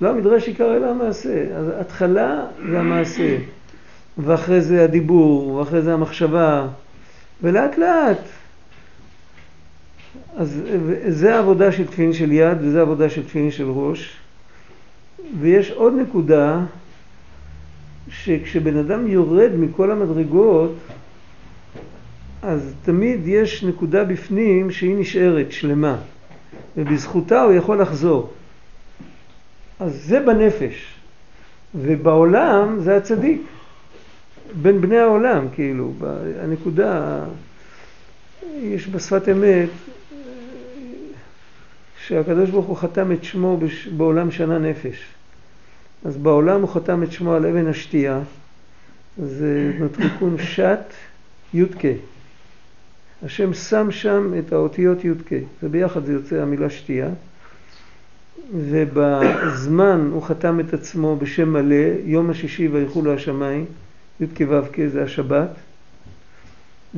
לא 0.00 0.08
המדרש 0.08 0.48
עיקר 0.48 0.76
אלא 0.76 0.86
המעשה. 0.86 1.44
אז 1.56 1.66
התחלה 1.80 2.44
זה 2.70 2.80
המעשה, 2.80 3.36
ואחרי 4.18 4.60
זה 4.60 4.84
הדיבור, 4.84 5.54
ואחרי 5.54 5.82
זה 5.82 5.94
המחשבה, 5.94 6.66
ולאט 7.42 7.78
לאט. 7.78 8.18
אז 10.36 10.60
זה 11.08 11.34
העבודה 11.34 11.72
של 11.72 11.86
תפילין 11.86 12.12
של 12.12 12.32
יד, 12.32 12.58
וזה 12.60 12.78
העבודה 12.78 13.10
של 13.10 13.24
תפילין 13.24 13.50
של 13.50 13.70
ראש. 13.70 14.16
ויש 15.40 15.70
עוד 15.70 15.94
נקודה, 15.94 16.60
שכשבן 18.10 18.76
אדם 18.76 19.06
יורד 19.06 19.50
מכל 19.54 19.90
המדרגות, 19.90 20.74
אז 22.42 22.74
תמיד 22.84 23.20
יש 23.26 23.64
נקודה 23.64 24.04
בפנים 24.04 24.70
שהיא 24.70 24.96
נשארת 24.98 25.52
שלמה, 25.52 25.96
ובזכותה 26.76 27.42
הוא 27.42 27.52
יכול 27.52 27.80
לחזור. 27.80 28.30
אז 29.80 30.02
זה 30.04 30.20
בנפש, 30.20 30.94
ובעולם 31.74 32.80
זה 32.80 32.96
הצדיק, 32.96 33.42
בין 34.62 34.80
בני 34.80 34.98
העולם, 34.98 35.46
כאילו, 35.54 35.92
הנקודה, 36.42 37.24
יש 38.56 38.88
בשפת 38.88 39.28
אמת, 39.28 39.68
שהקדוש 42.06 42.50
ברוך 42.50 42.66
הוא 42.66 42.76
חתם 42.76 43.12
את 43.12 43.24
שמו 43.24 43.56
בש- 43.56 43.88
בעולם 43.88 44.30
שנה 44.30 44.58
נפש. 44.58 45.06
אז 46.04 46.16
בעולם 46.16 46.60
הוא 46.60 46.68
חתם 46.68 47.02
את 47.02 47.12
שמו 47.12 47.34
על 47.34 47.46
אבן 47.46 47.66
השתייה, 47.66 48.20
זה 49.22 49.72
נוטריקון 49.78 50.36
שת 50.38 50.92
י"ק. 51.54 51.82
השם 53.24 53.54
שם 53.54 53.90
שם 53.90 54.34
את 54.38 54.52
האותיות 54.52 55.04
י"ק, 55.04 55.32
וביחד 55.62 56.04
זה 56.04 56.12
יוצא 56.12 56.36
המילה 56.42 56.70
שתייה. 56.70 57.08
ובזמן 58.54 60.08
הוא 60.12 60.22
חתם 60.22 60.60
את 60.60 60.74
עצמו 60.74 61.16
בשם 61.16 61.52
מלא, 61.52 61.86
יום 62.04 62.30
השישי 62.30 62.68
ויחולו 62.68 63.14
השמיים, 63.14 63.64
י"ק 64.20 64.40
ו"ק 64.48 64.76
זה 64.92 65.02
השבת, 65.02 65.50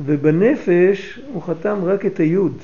ובנפש 0.05 1.19
הוא 1.33 1.43
חתם 1.43 1.77
רק 1.83 2.05
את 2.05 2.19
היוד, 2.19 2.57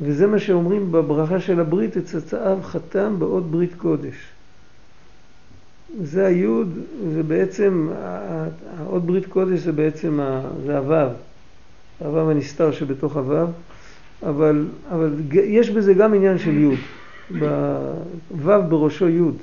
וזה 0.00 0.26
מה 0.26 0.38
שאומרים 0.38 0.92
בברכה 0.92 1.40
של 1.40 1.60
הברית, 1.60 1.96
את 1.96 2.04
צאצאיו 2.04 2.58
חתם 2.62 3.18
באות 3.18 3.50
ברית 3.50 3.74
קודש. 3.76 4.14
זה 6.02 6.26
היוד, 6.26 6.78
זה 7.14 7.22
בעצם, 7.22 7.88
האות 8.78 9.06
ברית 9.06 9.26
קודש 9.26 9.58
זה 9.58 9.72
בעצם, 9.72 10.20
זה 10.66 10.78
הוו, 10.78 11.08
הוו 11.98 12.30
הנסתר 12.30 12.72
שבתוך 12.72 13.16
הוו, 13.16 13.46
אבל, 14.22 14.66
אבל 14.90 15.14
יש 15.32 15.70
בזה 15.70 15.94
גם 15.94 16.14
עניין 16.14 16.38
של 16.38 16.58
יוד. 16.58 16.78
בוו 18.30 18.62
בראשו 18.68 19.08
יוד. 19.08 19.36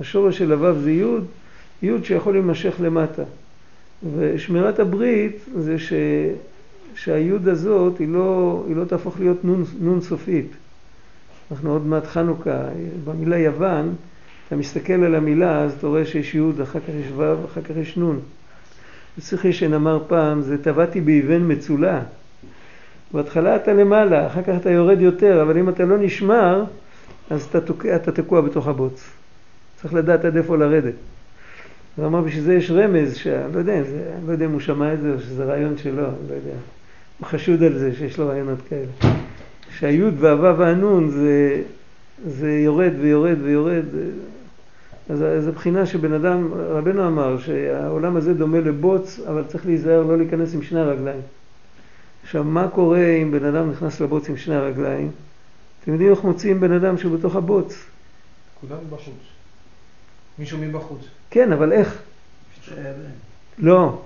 השורש 0.00 0.38
של 0.38 0.52
הוו 0.52 0.80
זה 0.80 0.90
יוד, 0.92 1.26
יוד 1.82 2.04
שיכול 2.04 2.32
להימשך 2.32 2.74
למטה. 2.80 3.22
ושמירת 4.16 4.78
הברית 4.78 5.36
זה 5.56 5.78
ש... 5.78 5.92
שהיוד 6.94 7.48
הזאת 7.48 7.98
היא 7.98 8.08
לא, 8.08 8.62
היא 8.68 8.76
לא 8.76 8.84
תהפוך 8.84 9.20
להיות 9.20 9.44
נון, 9.44 9.64
נון 9.80 10.00
סופית. 10.00 10.46
אנחנו 11.50 11.72
עוד 11.72 11.86
מעט 11.86 12.06
חנוכה, 12.06 12.64
במילה 13.04 13.38
יוון, 13.38 13.94
אתה 14.46 14.56
מסתכל 14.56 14.92
על 14.92 15.14
המילה 15.14 15.62
אז 15.62 15.72
אתה 15.72 15.86
רואה 15.86 16.06
שיש 16.06 16.34
יוד, 16.34 16.60
אחר 16.60 16.80
כך 16.80 16.88
יש 16.88 17.06
וו, 17.16 17.34
אחר 17.52 17.62
כך 17.62 17.76
יש 17.76 17.96
נון. 17.96 18.20
צריך 19.20 19.44
ישן 19.44 19.74
אמר 19.74 20.02
פעם, 20.06 20.42
זה 20.42 20.62
טבעתי 20.62 21.00
באבן 21.00 21.52
מצולה. 21.52 22.02
בהתחלה 23.12 23.56
אתה 23.56 23.72
למעלה, 23.72 24.26
אחר 24.26 24.42
כך 24.42 24.52
אתה 24.60 24.70
יורד 24.70 25.00
יותר, 25.00 25.42
אבל 25.42 25.58
אם 25.58 25.68
אתה 25.68 25.84
לא 25.84 25.98
נשמר, 25.98 26.64
אז 27.30 27.42
אתה, 27.42 27.60
תוקע, 27.60 27.96
אתה 27.96 28.12
תקוע 28.12 28.40
בתוך 28.40 28.68
הבוץ. 28.68 29.10
צריך 29.76 29.94
לדעת 29.94 30.24
עד 30.24 30.36
איפה 30.36 30.56
לרדת. 30.56 30.94
הוא 31.96 32.06
אמר, 32.06 32.20
בשביל 32.20 32.44
זה 32.44 32.54
יש 32.54 32.70
רמז, 32.70 33.14
שאני 33.14 33.52
לא 33.54 33.58
יודע, 33.58 33.78
אם 33.78 33.84
זה, 33.84 34.12
לא 34.26 34.32
יודע 34.32 34.44
אם 34.44 34.50
הוא 34.50 34.60
שמע 34.60 34.94
את 34.94 35.00
זה 35.00 35.14
או 35.14 35.20
שזה 35.20 35.44
רעיון 35.44 35.78
שלו, 35.78 36.02
לא 36.02 36.34
יודע. 36.34 36.54
הוא 37.18 37.26
חשוד 37.26 37.62
על 37.62 37.78
זה 37.78 37.94
שיש 37.94 38.18
לו 38.18 38.28
רעיונות 38.28 38.58
כאלה. 38.68 39.14
שהיוד 39.78 40.14
והוו 40.18 40.58
והנון 40.58 41.10
זה, 41.10 41.62
זה 42.26 42.52
יורד 42.52 42.92
ויורד 43.00 43.36
ויורד. 43.42 43.84
אז 45.08 45.24
זו 45.44 45.52
בחינה 45.52 45.86
שבן 45.86 46.12
אדם, 46.12 46.48
רבנו 46.54 47.06
אמר, 47.06 47.38
שהעולם 47.38 48.16
הזה 48.16 48.34
דומה 48.34 48.60
לבוץ, 48.60 49.20
אבל 49.28 49.44
צריך 49.48 49.66
להיזהר 49.66 50.02
לא 50.02 50.18
להיכנס 50.18 50.54
עם 50.54 50.62
שני 50.62 50.80
הרגליים. 50.80 51.20
עכשיו, 52.22 52.44
מה 52.44 52.68
קורה 52.68 53.06
אם 53.22 53.30
בן 53.30 53.44
אדם 53.44 53.70
נכנס 53.70 54.00
לבוץ 54.00 54.28
עם 54.28 54.36
שני 54.36 54.54
הרגליים? 54.54 55.10
אתם 55.82 55.92
יודעים 55.92 56.10
איך 56.10 56.24
מוציאים 56.24 56.60
בן 56.60 56.72
אדם 56.72 56.98
שהוא 56.98 57.18
בתוך 57.18 57.36
הבוץ? 57.36 57.84
כולם 58.60 58.78
בחוץ. 58.90 59.14
מישהו 60.38 60.58
מבחוץ. 60.58 61.21
כן, 61.32 61.52
אבל 61.52 61.72
איך? 61.72 62.02
לא. 63.58 63.98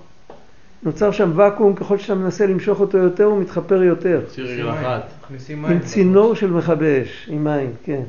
נוצר 0.83 1.11
שם 1.11 1.31
ואקום, 1.35 1.75
ככל 1.75 1.97
שאתה 1.97 2.15
מנסה 2.15 2.45
למשוך 2.45 2.79
אותו 2.79 2.97
יותר, 2.97 3.23
הוא 3.23 3.41
מתחפר 3.41 3.83
יותר. 3.83 4.21
תוציא 4.25 4.43
רגל 4.43 4.69
אחת. 4.69 5.03
מכניסים 5.23 5.61
מים. 5.61 5.71
עם. 5.71 5.79
צינור 5.79 6.35
של 6.35 6.51
מכבי 6.51 7.03
אש, 7.03 7.29
עם 7.31 7.43
מים, 7.43 7.71
כן. 7.83 8.01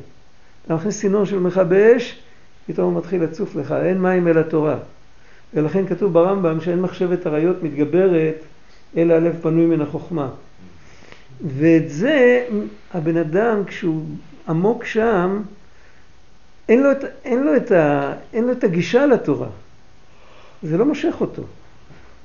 אתה 0.65 0.75
מכניס 0.75 0.99
צינור 0.99 1.25
של 1.25 1.39
מכבי 1.39 1.97
אש, 1.97 2.19
פתאום 2.67 2.93
הוא 2.93 2.99
מתחיל 3.01 3.23
לצוף 3.23 3.55
לך, 3.55 3.71
אין 3.71 4.01
מים 4.01 4.27
אלא 4.27 4.41
תורה. 4.41 4.77
ולכן 5.53 5.85
כתוב 5.87 6.13
ברמב"ם 6.13 6.61
שאין 6.61 6.81
מחשבת 6.81 7.25
עריות 7.25 7.63
מתגברת, 7.63 8.35
אלא 8.97 9.13
הלב 9.13 9.39
פנוי 9.41 9.65
מן 9.65 9.81
החוכמה. 9.81 10.29
ואת 11.57 11.89
זה, 11.89 12.45
הבן 12.93 13.17
אדם, 13.17 13.63
כשהוא 13.65 14.03
עמוק 14.49 14.85
שם, 14.85 15.41
אין 16.69 16.83
לו 16.83 16.91
את, 16.91 17.03
אין 17.25 17.43
לו 17.43 17.55
את, 17.55 17.71
ה, 17.71 18.13
אין 18.33 18.43
לו 18.43 18.51
את 18.51 18.63
הגישה 18.63 19.05
לתורה. 19.05 19.47
זה 20.63 20.77
לא 20.77 20.85
מושך 20.85 21.15
אותו. 21.21 21.43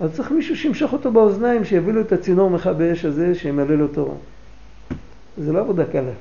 אז 0.01 0.15
צריך 0.17 0.31
מישהו 0.31 0.57
שימשוך 0.57 0.93
אותו 0.93 1.13
באוזניים, 1.13 1.65
שיביא 1.65 1.93
לו 1.93 2.01
את 2.01 2.13
הצינור 2.13 2.51
מכבי 2.51 2.93
אש 2.93 3.05
הזה, 3.05 3.35
שימלא 3.35 3.75
לו 3.75 3.89
תורה. 3.89 4.15
זה 5.39 5.53
לא 5.53 5.61
עבודה 5.61 5.85
קלה. 5.85 6.13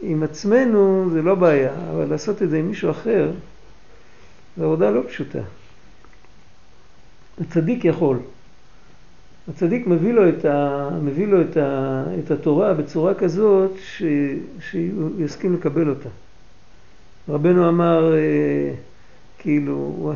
עם 0.00 0.22
עצמנו 0.22 1.10
זה 1.12 1.22
לא 1.22 1.34
בעיה, 1.34 1.72
אבל 1.90 2.04
לעשות 2.10 2.42
את 2.42 2.50
זה 2.50 2.58
עם 2.58 2.68
מישהו 2.68 2.90
אחר, 2.90 3.30
זו 4.56 4.64
עבודה 4.64 4.90
לא 4.90 5.00
פשוטה. 5.08 5.42
הצדיק 7.40 7.84
יכול. 7.84 8.18
הצדיק 9.48 9.86
מביא 9.86 10.12
לו 10.12 10.28
את, 10.28 10.44
ה, 10.44 10.88
מביא 11.02 11.26
לו 11.26 11.40
את, 11.40 11.56
ה, 11.56 12.04
את 12.18 12.30
התורה 12.30 12.74
בצורה 12.74 13.14
כזאת 13.14 13.70
ש, 13.78 14.02
שהוא 14.60 15.10
יסכים 15.18 15.54
לקבל 15.54 15.88
אותה. 15.88 16.08
רבנו 17.28 17.68
אמר, 17.68 18.14
אה, 18.14 18.72
כאילו, 19.38 20.12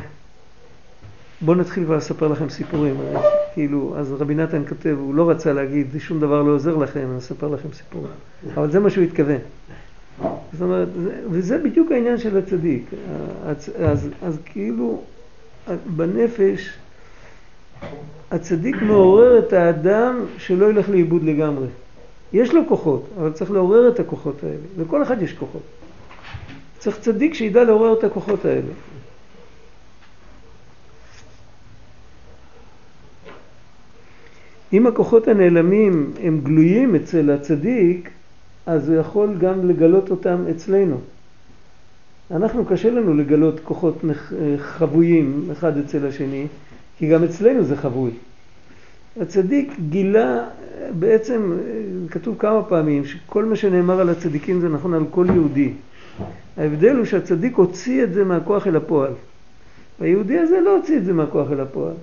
בואו 1.41 1.57
נתחיל 1.57 1.85
כבר 1.85 1.97
לספר 1.97 2.29
לכם 2.29 2.49
סיפורים. 2.49 2.95
אה, 3.01 3.21
כאילו, 3.55 3.95
אז 3.99 4.13
רבי 4.13 4.35
נתן 4.35 4.63
כותב, 4.69 4.97
הוא 5.01 5.15
לא 5.15 5.31
רצה 5.31 5.53
להגיד, 5.53 5.87
שום 5.99 6.21
דבר 6.21 6.43
לא 6.43 6.53
עוזר 6.53 6.77
לכם, 6.77 7.07
אני 7.11 7.19
אספר 7.19 7.49
לכם 7.49 7.69
סיפורים. 7.73 8.11
אבל 8.55 8.71
זה 8.71 8.81
מה 8.81 8.91
שהוא 8.91 9.05
התכוון. 9.05 9.39
זאת 10.53 10.63
אומרת, 10.63 10.89
זה- 11.03 11.21
וזה 11.31 11.59
בדיוק 11.59 11.93
העניין 11.93 12.19
של 12.19 12.39
הצדיק. 12.39 12.83
אז, 13.47 13.71
אז, 13.85 14.09
אז 14.23 14.39
כאילו, 14.45 15.03
בנפש, 15.87 16.71
הצדיק 18.31 18.83
מעורר 18.83 19.39
את 19.39 19.53
האדם 19.53 20.19
שלא 20.39 20.71
ילך 20.71 20.89
לאיבוד 20.89 21.23
לגמרי. 21.23 21.67
יש 22.33 22.55
לו 22.55 22.63
כוחות, 22.69 23.07
אבל 23.21 23.33
צריך 23.33 23.51
לעורר 23.51 23.89
את 23.89 24.01
הכוחות 24.01 24.45
האלה. 24.45 24.55
לכל 24.79 25.03
אחד 25.03 25.23
יש 25.23 25.33
כוחות. 25.33 25.63
צריך 26.81 26.99
צדיק 27.01 27.35
שידע 27.35 27.65
לעורר 27.65 27.99
את 27.99 28.05
הכוחות 28.05 28.45
האלה. 28.45 28.73
אם 34.73 34.87
הכוחות 34.87 35.29
הנעלמים 35.29 36.13
הם 36.23 36.41
גלויים 36.43 36.95
אצל 36.95 37.31
הצדיק, 37.31 38.11
אז 38.67 38.89
הוא 38.89 38.99
יכול 38.99 39.35
גם 39.39 39.69
לגלות 39.69 40.11
אותם 40.11 40.45
אצלנו. 40.51 41.01
אנחנו 42.31 42.65
קשה 42.65 42.91
לנו 42.91 43.15
לגלות 43.15 43.61
כוחות 43.61 44.05
אה, 44.05 44.55
חבויים 44.59 45.49
אחד 45.53 45.79
אצל 45.79 46.07
השני, 46.07 46.47
כי 46.99 47.09
גם 47.09 47.25
אצלנו 47.25 47.65
זה 47.65 47.77
חבוי. 47.77 48.11
הצדיק 49.21 49.73
גילה, 49.89 50.37
אה, 50.39 50.47
בעצם 50.99 51.53
אה, 51.53 51.59
כתוב 52.11 52.37
כמה 52.39 52.63
פעמים 52.63 53.05
שכל 53.05 53.45
מה 53.45 53.57
שנאמר 53.57 54.01
על 54.01 54.09
הצדיקים 54.09 54.61
זה 54.61 54.69
נכון 54.69 54.95
על 54.95 55.05
כל 55.11 55.27
יהודי. 55.35 55.73
ההבדל 56.57 56.97
הוא 56.97 57.05
שהצדיק 57.05 57.57
הוציא 57.57 58.05
את 58.05 58.13
זה 58.13 58.25
מהכוח 58.25 58.67
אל 58.67 58.77
הפועל. 58.77 59.13
והיהודי 60.01 60.39
הזה 60.39 60.61
לא 60.61 60.77
הוציא 60.77 60.97
את 60.99 61.05
זה 61.05 61.13
מהכוח 61.13 61.51
אל 61.53 61.61
הפועל. 61.61 61.95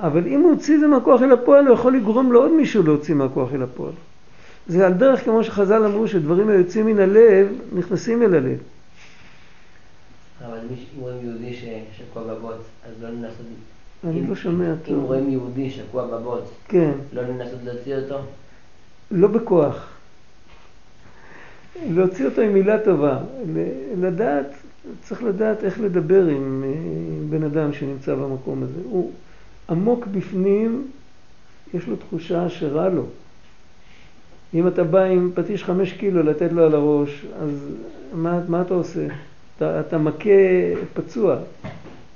אבל 0.00 0.26
אם 0.26 0.40
הוא 0.40 0.50
הוציא 0.50 0.74
את 0.74 0.80
זה 0.80 0.86
מהכוח 0.86 1.22
אל 1.22 1.32
הפועל, 1.32 1.66
הוא 1.66 1.74
יכול 1.74 1.96
לגרום 1.96 2.32
לעוד 2.32 2.50
מישהו 2.52 2.82
להוציא 2.82 3.14
מהכוח 3.14 3.54
אל 3.54 3.62
הפועל. 3.62 3.92
זה 4.68 4.86
על 4.86 4.92
דרך 4.92 5.24
כמו 5.24 5.44
שחז"ל 5.44 5.84
אמרו, 5.84 6.08
שדברים 6.08 6.48
היוצאים 6.48 6.86
מן 6.86 6.98
הלב 6.98 7.46
נכנסים 7.74 8.22
אל 8.22 8.34
הלב. 8.34 8.58
אבל 10.46 10.58
מי 10.70 10.76
ש- 10.76 10.86
אם 10.96 11.00
רואים 11.00 11.18
יהודי 11.24 11.54
ש- 11.54 11.64
שקוע 11.98 12.22
בבוץ, 12.22 12.54
אז 12.86 13.02
לא 13.02 13.08
לנסות... 13.08 13.46
אני 14.04 14.20
אם- 14.20 14.30
לא 14.30 14.34
שומע 14.36 14.70
אם 14.70 14.76
טוב. 14.84 15.04
רואים 15.04 15.30
יהודי 15.30 15.70
שקוע 15.70 16.06
בבוץ, 16.06 16.44
כן, 16.68 16.90
לא 17.12 17.22
לנסות 17.22 17.58
להוציא 17.64 17.96
אותו? 17.96 18.18
לא 19.10 19.28
בכוח. 19.28 19.88
להוציא 21.88 22.26
אותו 22.26 22.40
עם 22.40 22.52
מילה 22.52 22.78
טובה. 22.78 23.18
לדעת, 24.00 24.46
צריך 25.02 25.22
לדעת 25.22 25.64
איך 25.64 25.80
לדבר 25.80 26.26
עם 26.26 26.64
אה, 26.66 26.70
בן 27.30 27.42
אדם 27.42 27.72
שנמצא 27.72 28.14
במקום 28.14 28.62
הזה. 28.62 28.80
הוא 28.84 29.12
עמוק 29.70 30.06
בפנים, 30.06 30.88
יש 31.74 31.86
לו 31.86 31.96
תחושה 31.96 32.48
שרע 32.48 32.88
לו. 32.88 33.06
אם 34.54 34.68
אתה 34.68 34.84
בא 34.84 35.02
עם 35.02 35.30
פטיש 35.34 35.64
חמש 35.64 35.92
קילו 35.92 36.22
לתת 36.22 36.52
לו 36.52 36.64
על 36.64 36.74
הראש, 36.74 37.26
אז 37.42 37.50
מה, 38.14 38.40
מה 38.48 38.62
אתה 38.62 38.74
עושה? 38.74 39.06
אתה, 39.56 39.80
אתה 39.80 39.98
מכה 39.98 40.30
פצוע. 40.94 41.36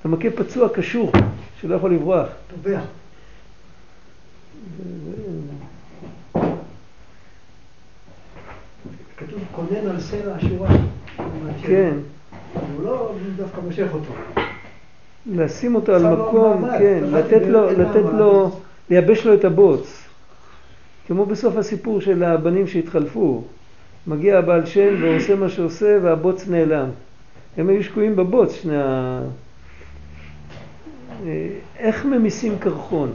אתה 0.00 0.09
מכה 0.09 0.31
פצוע 0.31 0.68
קשור, 0.68 1.12
שלא 1.61 1.74
יכול 1.74 1.94
לברוח. 1.94 2.29
טובע. 2.50 2.81
כתוב 9.16 9.40
כונן 9.53 9.90
על 9.90 10.00
סלע 10.00 10.35
השורה. 10.35 10.68
כן. 11.62 11.94
הוא 12.53 12.85
לא 12.85 13.12
דווקא 13.37 13.61
מושך 13.61 13.87
אותו. 13.92 14.12
לשים 15.27 15.74
אותו 15.74 15.94
על 15.94 16.03
לו 16.03 16.29
מקום, 16.29 16.64
כן, 16.79 17.05
לתת 17.12 17.46
לו, 17.46 17.70
לתת. 17.70 18.05
לו, 18.18 18.61
לייבש 18.90 19.27
לו 19.27 19.35
את 19.35 19.44
הבוץ. 19.44 20.05
כמו 21.07 21.27
בסוף 21.27 21.57
הסיפור 21.57 22.00
של 22.00 22.24
הבנים 22.24 22.66
שהתחלפו. 22.66 23.44
מגיע 24.07 24.38
הבעל 24.38 24.66
שם 24.66 24.94
ועושה 25.03 25.35
מה 25.35 25.48
שעושה 25.48 25.98
והבוץ 26.03 26.48
נעלם. 26.48 26.88
הם 27.57 27.68
היו 27.68 27.85
שקועים 27.85 28.16
בבוץ, 28.16 28.53
שני 28.53 28.77
ה... 28.77 29.20
אה, 31.27 31.48
איך 31.79 32.05
ממיסים 32.05 32.59
קרחון? 32.59 33.12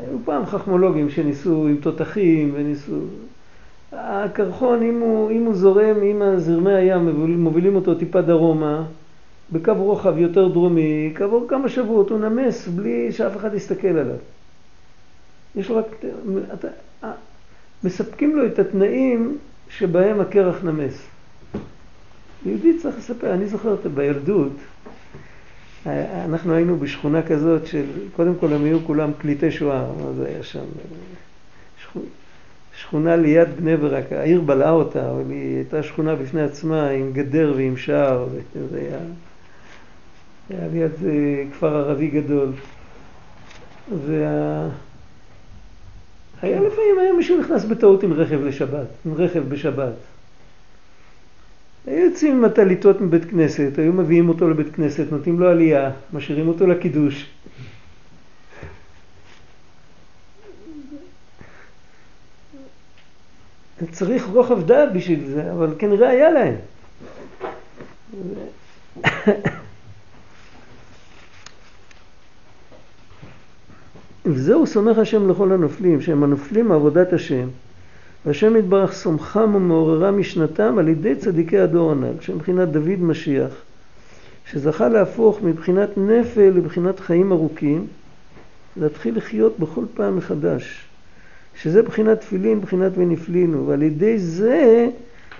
היו 0.00 0.18
פעם 0.24 0.46
חכמולוגים 0.46 1.10
שניסו 1.10 1.66
עם 1.66 1.76
תותחים 1.76 2.50
וניסו... 2.54 3.00
הקרחון, 3.92 4.82
אם 4.82 5.00
הוא, 5.00 5.30
אם 5.30 5.44
הוא 5.44 5.54
זורם, 5.54 6.02
אם 6.02 6.22
זרמי 6.36 6.74
הים 6.74 7.08
מוביל- 7.08 7.36
מובילים 7.36 7.76
אותו 7.76 7.94
טיפה 7.94 8.20
דרומה, 8.20 8.84
בקו 9.52 9.72
רוחב 9.74 10.18
יותר 10.18 10.48
דרומי, 10.48 11.12
כעבור 11.14 11.46
כמה 11.48 11.68
שבועות 11.68 12.10
הוא 12.10 12.18
נמס 12.18 12.68
בלי 12.68 13.12
שאף 13.12 13.36
אחד 13.36 13.54
יסתכל 13.54 13.88
עליו. 13.88 14.16
יש 15.56 15.68
לו 15.70 15.76
רק... 15.76 15.84
אתה, 16.52 16.68
אה, 17.04 17.12
מספקים 17.84 18.36
לו 18.36 18.46
את 18.46 18.58
התנאים 18.58 19.38
שבהם 19.70 20.20
הקרח 20.20 20.64
נמס. 20.64 21.06
יהודי 22.46 22.78
צריך 22.78 22.98
לספר, 22.98 23.34
אני 23.34 23.46
זוכר 23.46 23.74
את 23.74 23.86
בילדות, 23.86 24.52
אה, 25.86 26.24
אנחנו 26.24 26.54
היינו 26.54 26.76
בשכונה 26.76 27.22
כזאת 27.22 27.66
של, 27.66 27.84
קודם 28.16 28.34
כל 28.40 28.52
הם 28.52 28.64
היו 28.64 28.78
כולם 28.86 29.10
פליטי 29.18 29.50
שואה, 29.50 29.86
מה 30.04 30.12
זה 30.12 30.26
היה 30.26 30.42
שם? 30.42 30.64
שכונה, 31.82 32.04
שכונה 32.80 33.16
ליד 33.16 33.48
בני 33.56 33.76
ברק, 33.76 34.12
העיר 34.12 34.40
בלעה 34.40 34.70
אותה, 34.70 35.10
אבל 35.10 35.22
היא 35.30 35.56
הייתה 35.56 35.82
שכונה 35.82 36.14
בפני 36.14 36.42
עצמה 36.42 36.88
עם 36.88 37.12
גדר 37.12 37.52
ועם 37.56 37.76
שער, 37.76 38.26
וזה 38.56 38.78
היה, 38.78 38.98
היה 40.50 40.68
ליד 40.72 40.92
אה, 41.06 41.44
כפר 41.52 41.76
ערבי 41.76 42.08
גדול. 42.08 42.48
וה... 44.06 44.68
לפעמים, 46.42 46.98
היה 47.00 47.12
מישהו 47.12 47.40
נכנס 47.40 47.64
בטעות 47.64 48.02
עם 48.02 48.12
רכב 48.12 48.40
לשבת, 48.44 48.86
עם 49.06 49.14
רכב 49.14 49.42
בשבת. 49.48 49.92
היו 51.86 52.04
יוצאים 52.04 52.36
עם 52.36 52.44
הטליתות 52.44 53.00
מבית 53.00 53.24
כנסת, 53.24 53.78
היו 53.78 53.92
מביאים 53.92 54.28
אותו 54.28 54.50
לבית 54.50 54.74
כנסת, 54.74 55.12
נותנים 55.12 55.40
לו 55.40 55.48
עלייה, 55.48 55.90
משאירים 56.12 56.48
אותו 56.48 56.66
לקידוש. 56.66 57.30
צריך 63.92 64.26
רוחב 64.26 64.66
דעת 64.66 64.92
בשביל 64.92 65.26
זה, 65.26 65.52
אבל 65.52 65.74
כנראה 65.78 66.08
היה 66.08 66.30
להם. 66.30 66.54
וזהו 74.26 74.66
סומך 74.66 74.98
השם 74.98 75.30
לכל 75.30 75.52
הנופלים, 75.52 76.00
שהם 76.00 76.24
הנופלים 76.24 76.68
מעבודת 76.68 77.12
השם. 77.12 77.48
והשם 78.26 78.56
יתברך 78.56 78.92
סומכם 78.92 79.54
ומעוררם 79.54 80.20
משנתם 80.20 80.78
על 80.78 80.88
ידי 80.88 81.16
צדיקי 81.16 81.58
הדור 81.58 81.90
הנ"ל, 81.90 82.20
שהם 82.20 82.36
מבחינת 82.36 82.68
דוד 82.68 83.00
משיח, 83.00 83.50
שזכה 84.50 84.88
להפוך 84.88 85.42
מבחינת 85.42 85.88
נפל 85.96 86.52
לבחינת 86.56 87.00
חיים 87.00 87.32
ארוכים, 87.32 87.86
להתחיל 88.76 89.16
לחיות 89.16 89.58
בכל 89.58 89.84
פעם 89.94 90.16
מחדש. 90.16 90.87
שזה 91.62 91.82
בחינת 91.82 92.20
תפילין, 92.20 92.60
בחינת 92.60 92.92
ונפלינו, 92.96 93.66
ועל 93.66 93.82
ידי 93.82 94.18
זה 94.18 94.88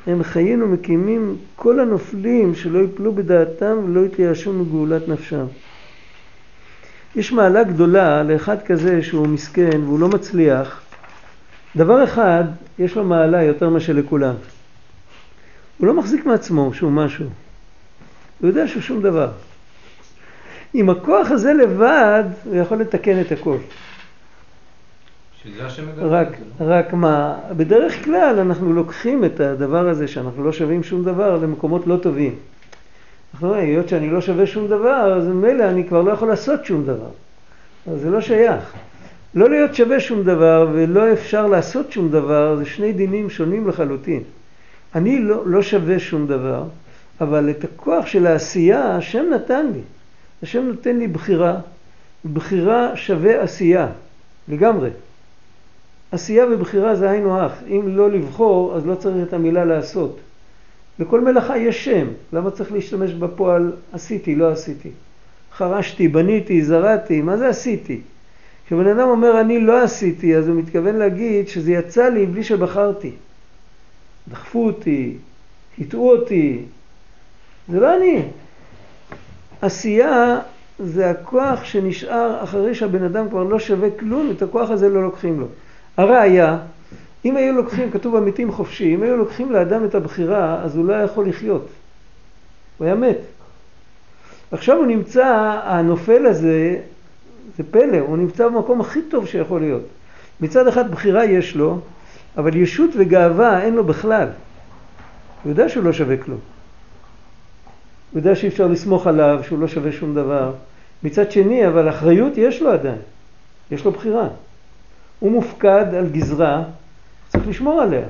הם 0.06 0.22
חיים 0.22 0.62
ומקימים 0.62 1.36
כל 1.56 1.80
הנופלים 1.80 2.54
שלא 2.54 2.78
יפלו 2.78 3.12
בדעתם 3.12 3.76
ולא 3.84 4.06
יתייאשו 4.06 4.52
מגאולת 4.52 5.08
נפשם. 5.08 5.46
יש 7.16 7.32
מעלה 7.32 7.64
גדולה 7.64 8.22
לאחד 8.22 8.62
כזה 8.62 9.02
שהוא 9.02 9.26
מסכן 9.26 9.80
והוא 9.84 10.00
לא 10.00 10.08
מצליח. 10.08 10.80
דבר 11.76 12.04
אחד, 12.04 12.44
יש 12.78 12.96
לו 12.96 13.04
מעלה 13.04 13.42
יותר 13.42 13.68
מאשר 13.68 13.92
לכולם. 13.92 14.34
הוא 15.78 15.86
לא 15.86 15.94
מחזיק 15.94 16.26
מעצמו 16.26 16.74
שהוא 16.74 16.92
משהו. 16.92 17.26
הוא 18.40 18.48
יודע 18.48 18.68
שהוא 18.68 18.82
שום 18.82 19.02
דבר. 19.02 19.30
עם 20.74 20.90
הכוח 20.90 21.30
הזה 21.30 21.52
לבד, 21.52 22.24
הוא 22.44 22.56
יכול 22.56 22.76
לתקן 22.76 23.20
את 23.20 23.32
הכל. 23.32 23.56
שזה 25.42 25.62
רק? 25.98 26.28
רק 26.60 26.92
מה, 26.92 27.38
בדרך 27.56 28.04
כלל 28.04 28.38
אנחנו 28.40 28.72
לוקחים 28.72 29.24
את 29.24 29.40
הדבר 29.40 29.88
הזה 29.88 30.08
שאנחנו 30.08 30.44
לא 30.44 30.52
שווים 30.52 30.82
שום 30.82 31.04
דבר 31.04 31.36
למקומות 31.36 31.86
לא 31.86 31.96
טובים. 31.96 32.34
אנחנו 33.32 33.48
אומרים, 33.48 33.68
היות 33.68 33.88
שאני 33.88 34.10
לא 34.10 34.20
שווה 34.20 34.46
שום 34.46 34.68
דבר, 34.68 35.14
אז 35.16 35.26
ממילא 35.26 35.64
אני 35.64 35.88
כבר 35.88 36.02
לא 36.02 36.12
יכול 36.12 36.28
לעשות 36.28 36.64
שום 36.64 36.84
דבר. 36.84 37.10
אז 37.92 38.00
זה 38.00 38.10
לא 38.10 38.20
שייך. 38.20 38.72
לא 39.34 39.50
להיות 39.50 39.74
שווה 39.74 40.00
שום 40.00 40.22
דבר 40.22 40.68
ולא 40.72 41.12
אפשר 41.12 41.46
לעשות 41.46 41.92
שום 41.92 42.10
דבר, 42.10 42.56
זה 42.56 42.64
שני 42.64 42.92
דינים 42.92 43.30
שונים 43.30 43.68
לחלוטין. 43.68 44.22
אני 44.94 45.18
לא, 45.18 45.46
לא 45.46 45.62
שווה 45.62 45.98
שום 45.98 46.26
דבר, 46.26 46.62
אבל 47.20 47.50
את 47.50 47.64
הכוח 47.64 48.06
של 48.06 48.26
העשייה 48.26 48.96
השם 48.96 49.24
נתן 49.34 49.66
לי. 49.74 49.80
השם 50.42 50.62
נותן 50.62 50.96
לי 50.98 51.08
בחירה, 51.08 51.56
בחירה 52.32 52.96
שווה 52.96 53.40
עשייה, 53.42 53.86
לגמרי. 54.48 54.90
עשייה 56.12 56.46
ובחירה 56.50 56.94
זה 56.94 57.10
היינו 57.10 57.40
הך. 57.40 57.52
אם 57.66 57.82
לא 57.96 58.10
לבחור, 58.10 58.76
אז 58.76 58.86
לא 58.86 58.94
צריך 58.94 59.28
את 59.28 59.32
המילה 59.32 59.64
לעשות. 59.64 60.18
לכל 60.98 61.20
מלאכה 61.20 61.58
יש 61.58 61.84
שם. 61.84 62.06
למה 62.32 62.50
צריך 62.50 62.72
להשתמש 62.72 63.12
בפועל 63.12 63.72
עשיתי, 63.92 64.34
לא 64.34 64.52
עשיתי? 64.52 64.90
חרשתי, 65.52 66.08
בניתי, 66.08 66.64
זרעתי, 66.64 67.22
מה 67.22 67.36
זה 67.36 67.48
עשיתי? 67.48 68.00
כשבן 68.66 68.86
אדם 68.86 69.08
אומר 69.08 69.40
אני 69.40 69.60
לא 69.60 69.82
עשיתי, 69.82 70.36
אז 70.36 70.48
הוא 70.48 70.56
מתכוון 70.56 70.96
להגיד 70.96 71.48
שזה 71.48 71.72
יצא 71.72 72.08
לי 72.08 72.26
בלי 72.26 72.44
שבחרתי. 72.44 73.12
דחפו 74.28 74.66
אותי, 74.66 75.16
הטעו 75.78 76.10
אותי. 76.10 76.62
זה 77.68 77.80
לא 77.80 77.96
אני. 77.96 78.22
עשייה 79.62 80.40
זה 80.78 81.10
הכוח 81.10 81.64
שנשאר 81.64 82.44
אחרי 82.44 82.74
שהבן 82.74 83.02
אדם 83.02 83.28
כבר 83.28 83.42
לא 83.42 83.58
שווה 83.58 83.90
כלום, 83.90 84.30
את 84.36 84.42
הכוח 84.42 84.70
הזה 84.70 84.88
לא 84.88 85.02
לוקחים 85.02 85.40
לו. 85.40 85.46
הראיה, 85.98 86.58
אם 87.24 87.36
היו 87.36 87.52
לוקחים, 87.52 87.90
כתוב 87.90 88.16
במתים 88.16 88.52
חופשי, 88.52 88.94
אם 88.94 89.02
היו 89.02 89.16
לוקחים 89.16 89.52
לאדם 89.52 89.84
את 89.84 89.94
הבחירה, 89.94 90.62
אז 90.62 90.76
הוא 90.76 90.86
לא 90.86 90.92
היה 90.92 91.04
יכול 91.04 91.28
לחיות. 91.28 91.68
הוא 92.78 92.84
היה 92.84 92.94
מת. 92.94 93.18
עכשיו 94.52 94.76
הוא 94.76 94.86
נמצא, 94.86 95.60
הנופל 95.64 96.26
הזה, 96.26 96.76
זה 97.56 97.62
פלא, 97.70 97.98
הוא 97.98 98.16
נמצא 98.16 98.48
במקום 98.48 98.80
הכי 98.80 99.02
טוב 99.02 99.26
שיכול 99.26 99.60
להיות. 99.60 99.82
מצד 100.40 100.66
אחד 100.66 100.90
בחירה 100.90 101.24
יש 101.24 101.56
לו, 101.56 101.80
אבל 102.36 102.56
ישות 102.56 102.90
וגאווה 102.98 103.62
אין 103.62 103.74
לו 103.74 103.84
בכלל. 103.84 104.28
הוא 105.42 105.50
יודע 105.50 105.68
שהוא 105.68 105.84
לא 105.84 105.92
שווה 105.92 106.16
כלום. 106.16 106.38
הוא 108.12 108.18
יודע 108.18 108.36
שאי 108.36 108.48
אפשר 108.48 108.66
לסמוך 108.66 109.06
עליו, 109.06 109.40
שהוא 109.46 109.58
לא 109.58 109.68
שווה 109.68 109.92
שום 109.92 110.14
דבר. 110.14 110.52
מצד 111.02 111.30
שני, 111.30 111.66
אבל 111.66 111.88
אחריות 111.88 112.32
יש 112.36 112.62
לו 112.62 112.70
עדיין, 112.70 112.98
יש 113.70 113.84
לו 113.84 113.90
בחירה. 113.90 114.28
הוא 115.18 115.32
מופקד 115.32 115.94
על 115.98 116.08
גזרה, 116.08 116.62
צריך 117.28 117.48
לשמור 117.48 117.80
עליה. 117.80 118.06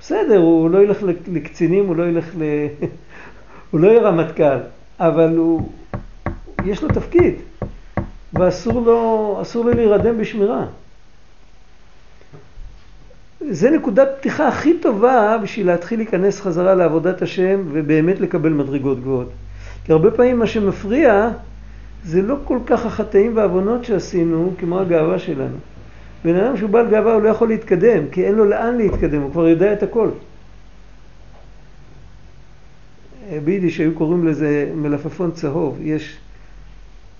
בסדר, 0.00 0.38
הוא 0.38 0.70
לא 0.70 0.78
ילך 0.82 1.02
לקצינים, 1.32 1.86
הוא 1.86 1.96
לא 1.96 2.02
ילך 2.02 2.30
ל... 2.38 2.42
הוא 3.70 3.80
לא 3.80 3.88
יהיה 3.88 4.02
רמטכ"ל, 4.02 4.58
אבל 5.00 5.36
הוא... 5.36 5.68
יש 6.64 6.82
לו 6.82 6.88
תפקיד, 6.88 7.34
ואסור 8.32 8.80
לו, 8.80 9.42
לו 9.54 9.70
להירדם 9.70 10.18
בשמירה. 10.18 10.66
זה 13.50 13.70
נקודת 13.70 14.08
פתיחה 14.18 14.48
הכי 14.48 14.78
טובה 14.78 15.38
בשביל 15.42 15.66
להתחיל 15.66 15.98
להיכנס 15.98 16.40
חזרה 16.40 16.74
לעבודת 16.74 17.22
השם 17.22 17.64
ובאמת 17.72 18.20
לקבל 18.20 18.52
מדרגות 18.52 19.00
גבוהות. 19.00 19.28
כי 19.84 19.92
הרבה 19.92 20.10
פעמים 20.10 20.38
מה 20.38 20.46
שמפריע 20.46 21.30
זה 22.04 22.22
לא 22.22 22.36
כל 22.44 22.58
כך 22.66 22.86
החטאים 22.86 23.36
והעוונות 23.36 23.84
שעשינו 23.84 24.52
כמו 24.58 24.80
הגאווה 24.80 25.18
שלנו. 25.18 25.56
בן 26.24 26.36
אדם 26.36 26.56
שהוא 26.56 26.70
בעל 26.70 26.90
גאווה 26.90 27.14
הוא 27.14 27.22
לא 27.22 27.28
יכול 27.28 27.48
להתקדם, 27.48 28.08
כי 28.12 28.24
אין 28.24 28.34
לו 28.34 28.44
לאן 28.44 28.76
להתקדם, 28.76 29.22
הוא 29.22 29.30
כבר 29.30 29.48
יודע 29.48 29.72
את 29.72 29.82
הכל. 29.82 30.08
ביידיש 33.44 33.78
היו 33.78 33.94
קוראים 33.94 34.26
לזה 34.26 34.72
מלפפון 34.74 35.30
צהוב. 35.30 35.78
יש, 35.80 36.16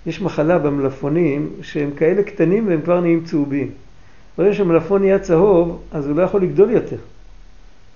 יש 0.05 0.21
מחלה 0.21 0.59
במלפפונים 0.59 1.49
שהם 1.61 1.91
כאלה 1.97 2.23
קטנים 2.23 2.67
והם 2.67 2.81
כבר 2.81 2.99
נהיים 3.01 3.23
צהובים. 3.23 3.71
ברגע 4.37 4.53
שהמלפפון 4.53 5.01
נהיה 5.01 5.19
צהוב, 5.19 5.81
אז 5.91 6.07
הוא 6.07 6.15
לא 6.15 6.21
יכול 6.21 6.41
לגדול 6.41 6.69
יותר. 6.69 6.97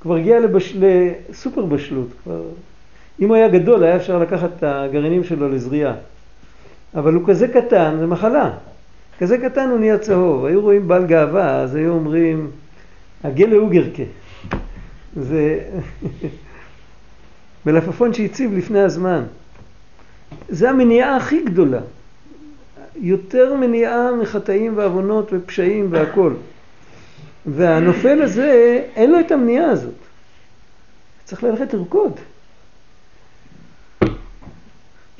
כבר 0.01 0.15
הגיע 0.15 0.39
לבש... 0.39 0.77
לסופר 0.79 1.65
בשלות. 1.65 2.07
כבר... 2.23 2.41
אם 3.19 3.27
הוא 3.27 3.35
היה 3.35 3.47
גדול, 3.47 3.83
היה 3.83 3.95
אפשר 3.95 4.19
לקחת 4.19 4.49
את 4.57 4.63
הגרעינים 4.63 5.23
שלו 5.23 5.49
לזריעה. 5.49 5.93
אבל 6.95 7.13
הוא 7.13 7.27
כזה 7.27 7.47
קטן, 7.47 7.95
זה 7.99 8.07
מחלה. 8.07 8.51
כזה 9.19 9.37
קטן 9.37 9.69
הוא 9.69 9.79
נהיה 9.79 9.97
צהוב. 9.97 10.45
היו 10.45 10.61
רואים 10.61 10.87
בעל 10.87 11.05
גאווה, 11.05 11.61
אז 11.61 11.75
היו 11.75 11.91
אומרים, 11.91 12.51
הגלה 13.23 13.57
אוגרקה. 13.57 14.03
זה 15.15 15.59
מלפפון 17.65 18.13
שהציב 18.13 18.53
לפני 18.53 18.81
הזמן. 18.81 19.23
זה 20.49 20.69
המניעה 20.69 21.15
הכי 21.15 21.43
גדולה. 21.43 21.79
יותר 22.95 23.53
מניעה 23.53 24.11
מחטאים 24.21 24.77
ועוונות 24.77 25.29
ופשעים 25.31 25.87
והכל. 25.91 26.33
והנופל 27.45 28.21
הזה, 28.21 28.81
אין 28.95 29.11
לו 29.11 29.19
את 29.19 29.31
המניעה 29.31 29.69
הזאת. 29.71 29.93
צריך 31.23 31.43
ללכת 31.43 31.73
לרקוד. 31.73 32.11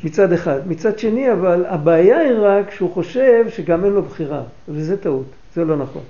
מצד 0.04 0.34
אחד. 0.34 0.60
מצד 0.68 1.00
שני, 1.00 1.32
אבל 1.32 1.66
הבעיה 1.66 2.18
היא 2.18 2.34
רק 2.40 2.72
שהוא 2.72 2.94
חושב 2.94 3.46
שגם 3.50 3.86
אין 3.86 3.94
לו 3.94 4.04
בחירה, 4.04 4.42
וזה 4.70 4.98
טעות, 4.98 5.26
זה 5.56 5.66
לא 5.66 5.78
נכון. 5.78 6.04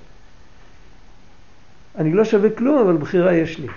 אני 1.97 2.13
לא 2.13 2.25
שווה 2.25 2.49
כלום, 2.49 2.77
אבל 2.77 2.97
בחירה 2.97 3.33
יש 3.33 3.59
לי. 3.59 3.67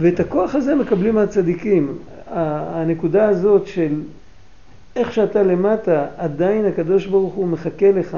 ואת 0.00 0.20
הכוח 0.20 0.54
הזה 0.54 0.74
מקבלים 0.74 1.14
מהצדיקים. 1.14 1.98
הנקודה 2.26 3.28
הזאת 3.28 3.66
של 3.66 4.00
איך 4.96 5.12
שאתה 5.12 5.42
למטה, 5.42 6.06
עדיין 6.16 6.64
הקדוש 6.66 7.06
ברוך 7.06 7.34
הוא 7.34 7.48
מחכה 7.48 7.92
לך, 7.92 8.16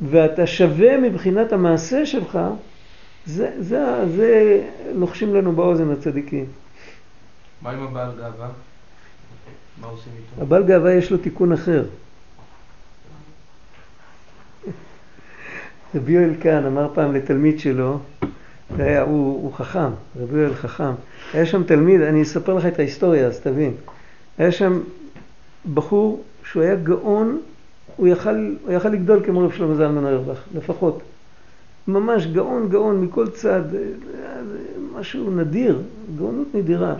ואתה 0.00 0.46
שווה 0.46 0.96
מבחינת 0.96 1.52
המעשה 1.52 2.06
שלך, 2.06 2.38
זה, 3.26 3.50
זה, 3.58 4.06
זה 4.16 4.62
לוחשים 4.94 5.34
לנו 5.34 5.52
באוזן 5.52 5.90
הצדיקים. 5.90 6.44
מה 7.62 7.70
עם 7.70 7.82
הבעל 7.82 8.10
גאווה? 8.18 8.48
איתו? 9.84 10.42
הבעל 10.42 10.64
גאווה 10.64 10.92
יש 10.92 11.10
לו 11.10 11.18
תיקון 11.18 11.52
אחר. 11.52 11.84
רבי 15.94 16.12
יואל 16.12 16.34
כהן 16.40 16.66
אמר 16.66 16.88
פעם 16.94 17.14
לתלמיד 17.14 17.60
שלו, 17.60 17.98
היה, 18.78 19.02
הוא, 19.02 19.42
הוא 19.42 19.52
חכם, 19.52 19.90
רבי 20.20 20.38
יואל 20.38 20.54
חכם. 20.54 20.92
היה 21.32 21.46
שם 21.46 21.62
תלמיד, 21.64 22.00
אני 22.00 22.22
אספר 22.22 22.54
לך 22.54 22.66
את 22.66 22.78
ההיסטוריה 22.78 23.26
אז 23.26 23.40
תבין. 23.40 23.74
היה 24.38 24.52
שם 24.52 24.80
בחור 25.74 26.22
שהוא 26.44 26.62
היה 26.62 26.74
גאון, 26.74 27.40
הוא 27.96 28.08
יכל, 28.08 28.54
הוא 28.64 28.72
יכל 28.72 28.88
לגדול 28.88 29.20
כמו 29.24 29.40
רב 29.40 29.52
שלמה 29.52 29.74
זלמן 29.74 30.04
אוירבך, 30.04 30.38
לפחות. 30.54 31.02
ממש 31.88 32.26
גאון 32.26 32.68
גאון 32.68 33.00
מכל 33.00 33.30
צד, 33.30 33.62
משהו 34.94 35.30
נדיר, 35.30 35.82
גאונות 36.18 36.54
נדירה. 36.54 36.94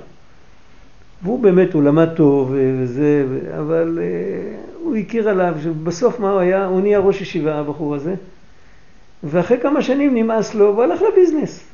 והוא 1.23 1.41
באמת, 1.41 1.73
הוא 1.73 1.83
למד 1.83 2.09
טוב 2.17 2.55
וזה, 2.57 3.25
אבל 3.59 3.99
uh, 3.99 4.85
הוא 4.85 4.97
הכיר 4.97 5.29
עליו 5.29 5.55
שבסוף 5.63 6.21
מה 6.21 6.31
הוא 6.31 6.41
היה? 6.41 6.67
הוא 6.67 6.81
נהיה 6.81 6.99
ראש 6.99 7.21
ישיבה, 7.21 7.55
הבחור 7.55 7.95
הזה, 7.95 8.15
ואחרי 9.25 9.59
כמה 9.61 9.83
שנים 9.83 10.15
נמאס 10.15 10.55
לו 10.55 10.65
והוא 10.65 10.83
הלך 10.83 11.01
לביזנס. 11.03 11.65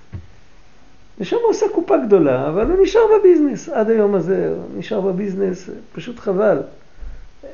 ושם 1.21 1.37
הוא 1.43 1.51
עושה 1.51 1.67
קופה 1.75 1.97
גדולה, 2.07 2.49
אבל 2.49 2.71
הוא 2.71 2.83
נשאר 2.83 3.01
בביזנס 3.19 3.69
עד 3.69 3.91
היום 3.91 4.15
הזה, 4.15 4.49
הוא 4.49 4.79
נשאר 4.79 5.01
בביזנס, 5.01 5.71
פשוט 5.95 6.19
חבל. 6.19 6.59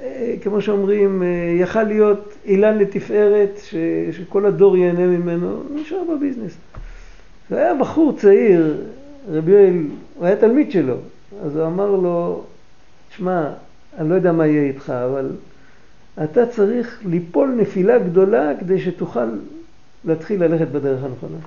אה, 0.03 0.35
כמו 0.42 0.61
שאומרים, 0.61 1.22
אה, 1.22 1.29
יכל 1.61 1.83
להיות 1.83 2.35
אילן 2.44 2.79
לתפארת, 2.79 3.61
ש, 3.64 3.74
שכל 4.12 4.46
הדור 4.46 4.77
ייהנה 4.77 5.07
ממנו, 5.07 5.51
הוא 5.51 5.81
נשאר 5.81 6.03
בביזנס. 6.14 6.57
והיה 7.51 7.74
בחור 7.74 8.16
צעיר, 8.16 8.77
רבי 9.31 9.51
יואל, 9.51 9.74
הוא 10.14 10.27
היה 10.27 10.37
תלמיד 10.37 10.70
שלו, 10.70 10.94
אז 11.44 11.56
הוא 11.56 11.66
אמר 11.66 11.90
לו, 11.90 12.44
שמע, 13.16 13.50
אני 13.98 14.10
לא 14.10 14.14
יודע 14.14 14.32
מה 14.32 14.46
יהיה 14.46 14.62
איתך, 14.62 14.90
אבל 14.90 15.30
אתה 16.24 16.46
צריך 16.46 17.00
ליפול 17.06 17.54
נפילה 17.60 17.98
גדולה 17.98 18.52
כדי 18.60 18.80
שתוכל 18.80 19.28
להתחיל 20.04 20.44
ללכת 20.44 20.68
בדרך 20.68 21.04
הנכונה. 21.04 21.38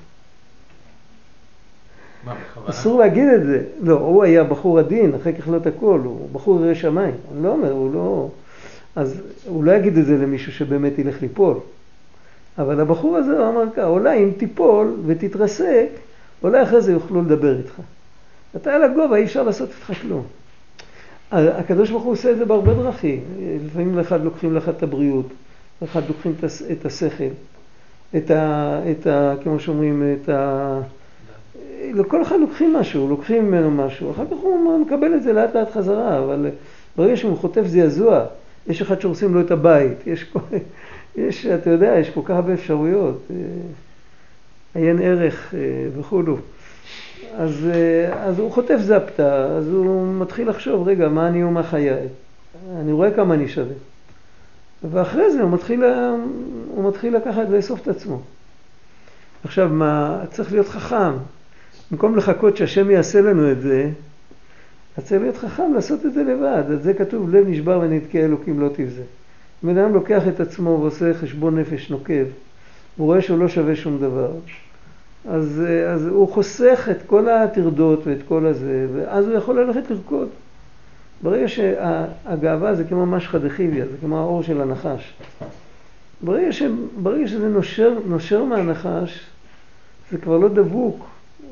מה? 2.25 2.35
אסור 2.65 2.99
להגיד 2.99 3.27
את 3.27 3.45
זה. 3.45 3.63
לא, 3.81 3.99
הוא 3.99 4.23
היה 4.23 4.43
בחור 4.43 4.79
עדין, 4.79 5.13
אחר 5.15 5.31
כך 5.31 5.47
לא 5.47 5.57
את 5.57 5.67
הכל, 5.67 6.01
הוא 6.03 6.29
בחור 6.31 6.65
ירא 6.65 6.73
שמיים. 6.73 7.15
אני 7.33 7.43
לא 7.43 7.49
אומר, 7.49 7.71
הוא 7.71 7.93
לא... 7.93 8.29
אז 8.95 9.21
הוא 9.45 9.63
לא 9.63 9.71
יגיד 9.71 9.97
את 9.97 10.05
זה 10.05 10.17
למישהו 10.17 10.51
שבאמת 10.51 10.99
ילך 10.99 11.21
ליפול. 11.21 11.57
אבל 12.57 12.79
הבחור 12.79 13.17
הזה, 13.17 13.39
הוא 13.39 13.49
אמר 13.49 13.63
ככה, 13.71 13.85
אולי 13.85 14.23
אם 14.23 14.31
תיפול 14.37 14.95
ותתרסק, 15.05 15.87
אולי 16.43 16.63
אחרי 16.63 16.81
זה 16.81 16.91
יוכלו 16.91 17.21
לדבר 17.21 17.57
איתך. 17.57 17.81
אתה 18.55 18.75
על 18.75 18.83
הגובה, 18.83 19.15
אי 19.15 19.23
אפשר 19.23 19.43
לעשות 19.43 19.69
איתך 19.69 20.01
כלום. 20.01 20.23
הקדוש 21.31 21.89
ברוך 21.89 22.03
הוא 22.03 22.11
עושה 22.11 22.31
את 22.31 22.37
זה 22.37 22.45
בהרבה 22.45 22.73
דרכים. 22.73 23.23
לפעמים 23.65 23.97
לאחד 23.97 24.23
לוקחים 24.23 24.55
לך 24.55 24.69
את 24.69 24.83
הבריאות, 24.83 25.25
לאחד 25.81 26.01
לוקחים 26.07 26.33
את 26.71 26.85
השכל, 26.85 27.23
את 28.17 28.31
ה... 28.31 28.79
את 28.91 29.07
ה 29.07 29.33
כמו 29.43 29.59
שאומרים, 29.59 30.03
את 30.23 30.29
ה... 30.29 30.79
לכל 31.93 32.21
אחד 32.21 32.39
לוקחים 32.39 32.73
משהו, 32.73 33.07
לוקחים 33.09 33.45
ממנו 33.45 33.71
משהו, 33.71 34.11
אחר 34.11 34.25
כך 34.25 34.37
הוא 34.41 34.85
מקבל 34.85 35.15
את 35.15 35.23
זה 35.23 35.33
לאט 35.33 35.55
לאט 35.55 35.71
חזרה, 35.71 36.19
אבל 36.19 36.47
ברגע 36.97 37.17
שהוא 37.17 37.37
חוטף 37.37 37.63
זעזוע, 37.65 38.25
יש 38.67 38.81
אחד 38.81 39.01
שהורסים 39.01 39.33
לו 39.33 39.41
את 39.41 39.51
הבית, 39.51 40.07
יש, 40.07 40.33
יש, 41.15 41.45
אתה 41.45 41.69
יודע, 41.69 41.95
יש 41.99 42.09
כל 42.09 42.21
כך 42.23 42.31
הרבה 42.31 42.53
אפשרויות, 42.53 43.21
אה, 43.31 43.35
עיין 44.81 44.99
ערך 45.01 45.53
אה, 45.53 45.59
וכולו. 45.99 46.37
אז, 47.37 47.67
אה, 47.73 48.23
אז 48.23 48.39
הוא 48.39 48.51
חוטף 48.51 48.77
זפטה, 48.79 49.45
אז 49.45 49.67
הוא 49.67 50.13
מתחיל 50.13 50.49
לחשוב, 50.49 50.87
רגע, 50.87 51.09
מה 51.09 51.27
אני 51.27 51.43
ומה 51.43 51.63
חיי? 51.63 52.07
אני 52.79 52.91
רואה 52.91 53.11
כמה 53.11 53.33
אני 53.33 53.47
שווה. 53.47 53.75
ואחרי 54.91 55.31
זה 55.31 55.41
הוא 55.41 55.51
מתחיל, 55.51 55.83
הוא 56.75 56.89
מתחיל 56.89 57.15
לקחת, 57.15 57.49
לאסוף 57.49 57.81
את 57.81 57.87
עצמו. 57.87 58.21
עכשיו, 59.43 59.69
מה, 59.69 60.19
צריך 60.31 60.51
להיות 60.51 60.67
חכם. 60.67 61.13
במקום 61.91 62.15
לחכות 62.15 62.57
שהשם 62.57 62.91
יעשה 62.91 63.21
לנו 63.21 63.51
את 63.51 63.61
זה, 63.61 63.89
אז 64.97 65.05
צריך 65.05 65.21
להיות 65.21 65.37
חכם 65.37 65.73
לעשות 65.73 66.05
את 66.05 66.13
זה 66.13 66.23
לבד. 66.23 66.63
על 66.67 66.81
זה 66.81 66.93
כתוב, 66.93 67.35
לב 67.35 67.47
נשבר 67.47 67.79
ונתקע 67.83 68.19
אלוקים 68.19 68.59
לא 68.59 68.69
תבזה. 68.73 69.03
בן 69.63 69.77
אדם 69.77 69.93
לוקח 69.93 70.27
את 70.27 70.39
עצמו 70.39 70.77
ועושה 70.81 71.13
חשבון 71.13 71.59
נפש 71.59 71.89
נוקב, 71.89 72.25
הוא 72.97 73.07
רואה 73.07 73.21
שהוא 73.21 73.39
לא 73.39 73.47
שווה 73.47 73.75
שום 73.75 73.97
דבר. 73.97 74.31
אז, 75.29 75.63
אז 75.87 76.07
הוא 76.07 76.27
חוסך 76.27 76.87
את 76.91 76.97
כל 77.07 77.29
הטרדות 77.29 78.07
ואת 78.07 78.17
כל 78.27 78.45
הזה, 78.45 78.87
ואז 78.93 79.27
הוא 79.27 79.37
יכול 79.37 79.59
ללכת 79.59 79.91
לרקוד. 79.91 80.27
ברגע 81.23 81.47
שהגאווה 81.47 82.75
זה 82.75 82.83
כמו 82.83 83.05
משחא 83.05 83.37
דחיביא, 83.37 83.83
זה 83.85 83.97
כמו 84.01 84.19
האור 84.19 84.43
של 84.43 84.61
הנחש. 84.61 85.13
ברגע, 86.21 86.51
ש, 86.51 86.63
ברגע 87.01 87.27
שזה 87.27 87.49
נושר, 87.49 87.93
נושר 88.07 88.43
מהנחש, 88.43 89.25
זה 90.11 90.17
כבר 90.17 90.37
לא 90.37 90.47
דבוק. 90.47 91.05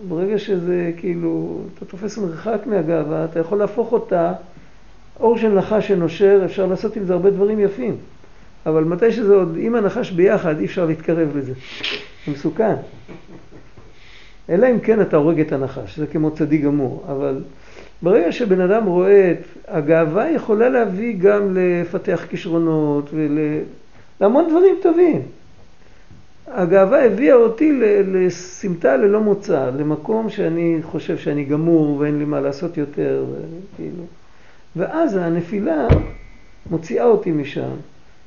ברגע 0.07 0.39
שזה 0.39 0.91
כאילו, 0.97 1.61
אתה 1.73 1.85
תופס 1.85 2.17
מרחק 2.17 2.59
מהגאווה, 2.65 3.25
אתה 3.25 3.39
יכול 3.39 3.57
להפוך 3.57 3.91
אותה, 3.91 4.33
אור 5.19 5.37
של 5.37 5.49
נחש 5.49 5.87
שנושר, 5.87 6.41
אפשר 6.45 6.65
לעשות 6.65 6.95
עם 6.95 7.05
זה 7.05 7.13
הרבה 7.13 7.29
דברים 7.29 7.59
יפים. 7.59 7.97
אבל 8.65 8.83
מתי 8.83 9.11
שזה 9.11 9.35
עוד, 9.35 9.57
עם 9.59 9.75
הנחש 9.75 10.11
ביחד, 10.11 10.59
אי 10.59 10.65
אפשר 10.65 10.85
להתקרב 10.85 11.37
לזה. 11.37 11.53
זה 12.25 12.31
מסוכן. 12.31 12.75
אלא 14.49 14.67
אם 14.71 14.79
כן 14.79 15.01
אתה 15.01 15.17
הורג 15.17 15.39
את 15.39 15.51
הנחש, 15.51 15.99
זה 15.99 16.07
כמו 16.07 16.31
צדיק 16.31 16.61
גמור, 16.61 17.03
אבל 17.07 17.41
ברגע 18.01 18.31
שבן 18.31 18.61
אדם 18.61 18.85
רואה 18.85 19.31
את 19.31 19.45
הגאווה 19.67 20.31
יכולה 20.31 20.69
להביא 20.69 21.15
גם 21.19 21.57
לפתח 21.57 22.25
כישרונות 22.29 23.09
ולהמון 23.13 24.49
דברים 24.49 24.75
טובים. 24.81 25.21
הגאווה 26.47 27.05
הביאה 27.05 27.35
אותי 27.35 27.79
לסמטה 28.05 28.97
ללא 28.97 29.21
מוצא, 29.21 29.69
למקום 29.77 30.29
שאני 30.29 30.79
חושב 30.81 31.17
שאני 31.17 31.43
גמור 31.43 31.97
ואין 31.99 32.19
לי 32.19 32.25
מה 32.25 32.39
לעשות 32.39 32.77
יותר, 32.77 33.25
כאילו. 33.75 34.03
ואז 34.75 35.15
הנפילה 35.15 35.87
מוציאה 36.69 37.05
אותי 37.05 37.31
משם, 37.31 37.69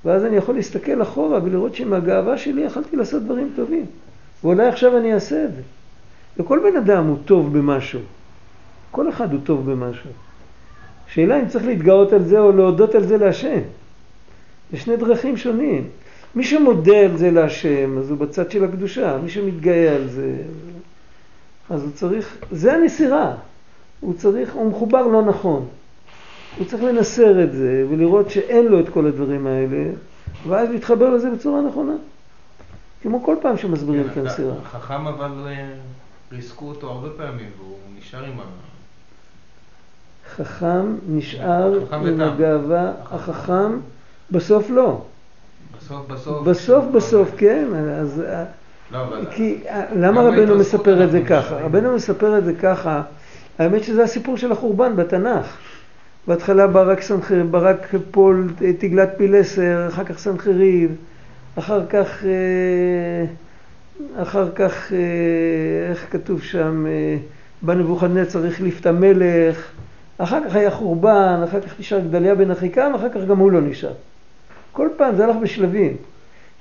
ואז 0.05 0.25
אני 0.25 0.37
יכול 0.37 0.55
להסתכל 0.55 1.03
אחורה 1.03 1.39
ולראות 1.45 1.75
שעם 1.75 1.93
הגאווה 1.93 2.39
שלי 2.39 2.63
יכלתי 2.63 2.97
לעשות 2.97 3.23
דברים 3.23 3.53
טובים. 3.57 3.87
ואולי 4.45 4.67
עכשיו 4.67 4.99
אני 4.99 5.15
אעשה 5.15 5.45
את 5.45 5.55
זה. 5.55 5.63
וכל 6.39 6.59
בן 6.71 6.77
אדם 6.77 7.07
הוא 7.07 7.17
טוב 7.25 7.59
במשהו. 7.59 8.01
כל 8.91 9.09
אחד 9.09 9.33
הוא 9.33 9.41
טוב 9.45 9.71
במשהו. 9.71 10.11
שאלה 11.07 11.41
אם 11.41 11.49
צריך 11.49 11.65
להתגאות 11.65 12.13
על 12.13 12.23
זה 12.23 12.39
או 12.39 12.53
להודות 12.53 12.95
על 12.95 13.05
זה 13.05 13.17
להשם. 13.17 13.61
זה 14.73 14.79
שני 14.79 14.97
דרכים 14.97 15.37
שונים. 15.37 15.89
מי 16.35 16.45
שמודה 16.45 16.99
על 16.99 17.17
זה 17.17 17.31
להשם, 17.31 17.99
אז 17.99 18.11
הוא 18.11 18.19
בצד 18.19 18.51
של 18.51 18.65
הקדושה. 18.65 19.19
מי 19.23 19.31
שמתגאה 19.31 19.95
על 19.95 20.09
זה, 20.09 20.37
אז 21.71 21.83
הוא 21.83 21.91
צריך, 21.93 22.37
זה 22.51 22.75
הנסירה. 22.75 23.35
הוא 24.01 24.15
צריך, 24.15 24.55
הוא 24.55 24.71
מחובר 24.71 25.07
לא 25.07 25.23
נכון. 25.23 25.67
הוא 26.59 26.67
צריך 26.67 26.83
לנסר 26.83 27.45
את 27.45 27.53
זה 27.53 27.87
ולראות 27.91 28.31
שאין 28.31 28.67
לו 28.67 28.81
את 28.81 28.89
כל 28.89 29.07
הדברים 29.07 29.47
האלה, 29.47 29.91
ואז 30.49 30.71
להתחבר 30.71 31.11
לזה 31.11 31.31
בצורה 31.31 31.61
נכונה. 31.61 31.95
כמו 33.03 33.23
כל 33.25 33.37
פעם 33.43 33.57
שמסבירים 33.57 34.07
את 34.13 34.17
המסירה. 34.17 34.55
חכם 34.65 35.07
אבל 35.07 35.47
אה, 35.47 35.69
ריסקו 36.33 36.69
אותו 36.69 36.91
הרבה 36.91 37.09
פעמים 37.17 37.51
והוא 37.59 37.77
נשאר 37.99 38.25
עם 38.25 38.41
ה... 38.41 38.43
חכם 40.37 40.97
נשאר 41.09 41.87
חכם 41.87 42.07
עם. 42.07 42.21
הגאווה, 42.21 42.93
החכם 43.11 43.79
בסוף 44.31 44.71
לא. 44.71 45.05
בסוף 45.79 46.07
בסוף... 46.07 46.47
בסוף 46.47 46.85
בסוף 46.95 47.31
כן, 47.37 47.65
אז 48.01 48.23
לא, 48.93 49.01
אבל... 49.01 49.27
כי 49.31 49.59
למה 49.97 50.23
גם 50.23 50.29
רבנו 50.29 50.59
מספר 50.59 51.05
את 51.05 51.11
זה 51.11 51.23
ככה? 51.29 51.61
רבנו 51.61 51.95
מספר 51.95 52.39
את 52.39 52.45
זה 52.45 52.55
ככה, 52.55 53.03
האמת 53.59 53.85
שזה 53.85 54.03
הסיפור 54.03 54.37
של 54.37 54.53
החורבן 54.53 54.97
בתנ"ך. 54.97 55.57
בהתחלה 56.27 56.67
ברק, 56.67 57.01
סנחר, 57.01 57.43
ברק 57.51 57.95
פול 58.11 58.53
תגלת 58.79 59.09
פילסר, 59.17 59.89
אחר 59.89 60.05
כך 60.05 60.19
סנחריב, 60.19 60.97
אחר 61.59 61.87
כך, 61.87 62.25
אה, 62.25 63.25
אחר 64.17 64.51
כך, 64.55 64.93
אה, 64.93 64.99
איך 65.91 66.07
כתוב 66.11 66.43
שם, 66.43 66.87
אה, 66.87 67.17
בא 67.63 67.75
נבוכדנצר 67.75 68.47
החליף 68.47 68.81
את 68.81 68.87
המלך, 68.87 69.71
אחר 70.19 70.49
כך 70.49 70.55
היה 70.55 70.71
חורבן, 70.71 71.41
אחר 71.45 71.61
כך 71.61 71.81
נשאר 71.81 72.01
גדליה 72.01 72.35
בן 72.35 72.51
אחיקם, 72.51 72.93
אחר 72.95 73.09
כך 73.09 73.21
גם 73.29 73.39
הוא 73.39 73.53
לא 73.53 73.61
נשאר. 73.61 73.93
כל 74.73 74.89
פעם 74.97 75.17
זה 75.17 75.25
הלך 75.25 75.37
בשלבים. 75.37 75.97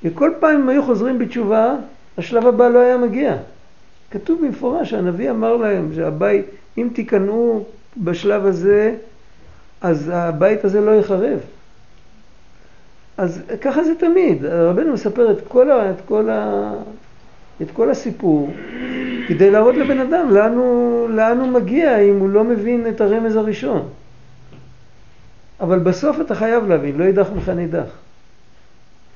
וכל 0.03 0.31
פעם 0.39 0.61
הם 0.61 0.69
היו 0.69 0.83
חוזרים 0.83 1.19
בתשובה, 1.19 1.75
השלב 2.17 2.47
הבא 2.47 2.67
לא 2.67 2.79
היה 2.79 2.97
מגיע. 2.97 3.35
כתוב 4.11 4.45
במפורש, 4.45 4.93
הנביא 4.93 5.31
אמר 5.31 5.55
להם 5.55 5.91
שהבית, 5.95 6.45
אם 6.77 6.87
תיכנעו 6.93 7.65
בשלב 7.97 8.45
הזה, 8.45 8.95
אז 9.81 10.11
הבית 10.13 10.65
הזה 10.65 10.81
לא 10.81 10.91
יחרב. 10.91 11.39
אז 13.17 13.41
ככה 13.61 13.83
זה 13.83 13.95
תמיד, 13.95 14.45
רבנו 14.45 14.93
מספר 14.93 15.31
את 15.31 15.37
כל, 15.47 15.71
ה, 15.71 15.91
את 15.91 16.01
כל, 16.05 16.29
ה, 16.29 16.73
את 17.61 17.71
כל 17.71 17.91
הסיפור 17.91 18.53
כדי 19.27 19.51
להראות 19.51 19.75
לבן 19.75 19.99
אדם 19.99 20.31
לאן 20.31 20.53
הוא, 20.53 21.09
לאן 21.09 21.39
הוא 21.39 21.47
מגיע 21.47 21.97
אם 21.97 22.19
הוא 22.19 22.29
לא 22.29 22.43
מבין 22.43 22.87
את 22.87 23.01
הרמז 23.01 23.35
הראשון. 23.35 23.89
אבל 25.59 25.79
בסוף 25.79 26.21
אתה 26.21 26.35
חייב 26.35 26.67
להבין, 26.67 26.97
לא 26.97 27.03
יידח 27.03 27.27
ממך 27.35 27.49
נידח. 27.49 27.89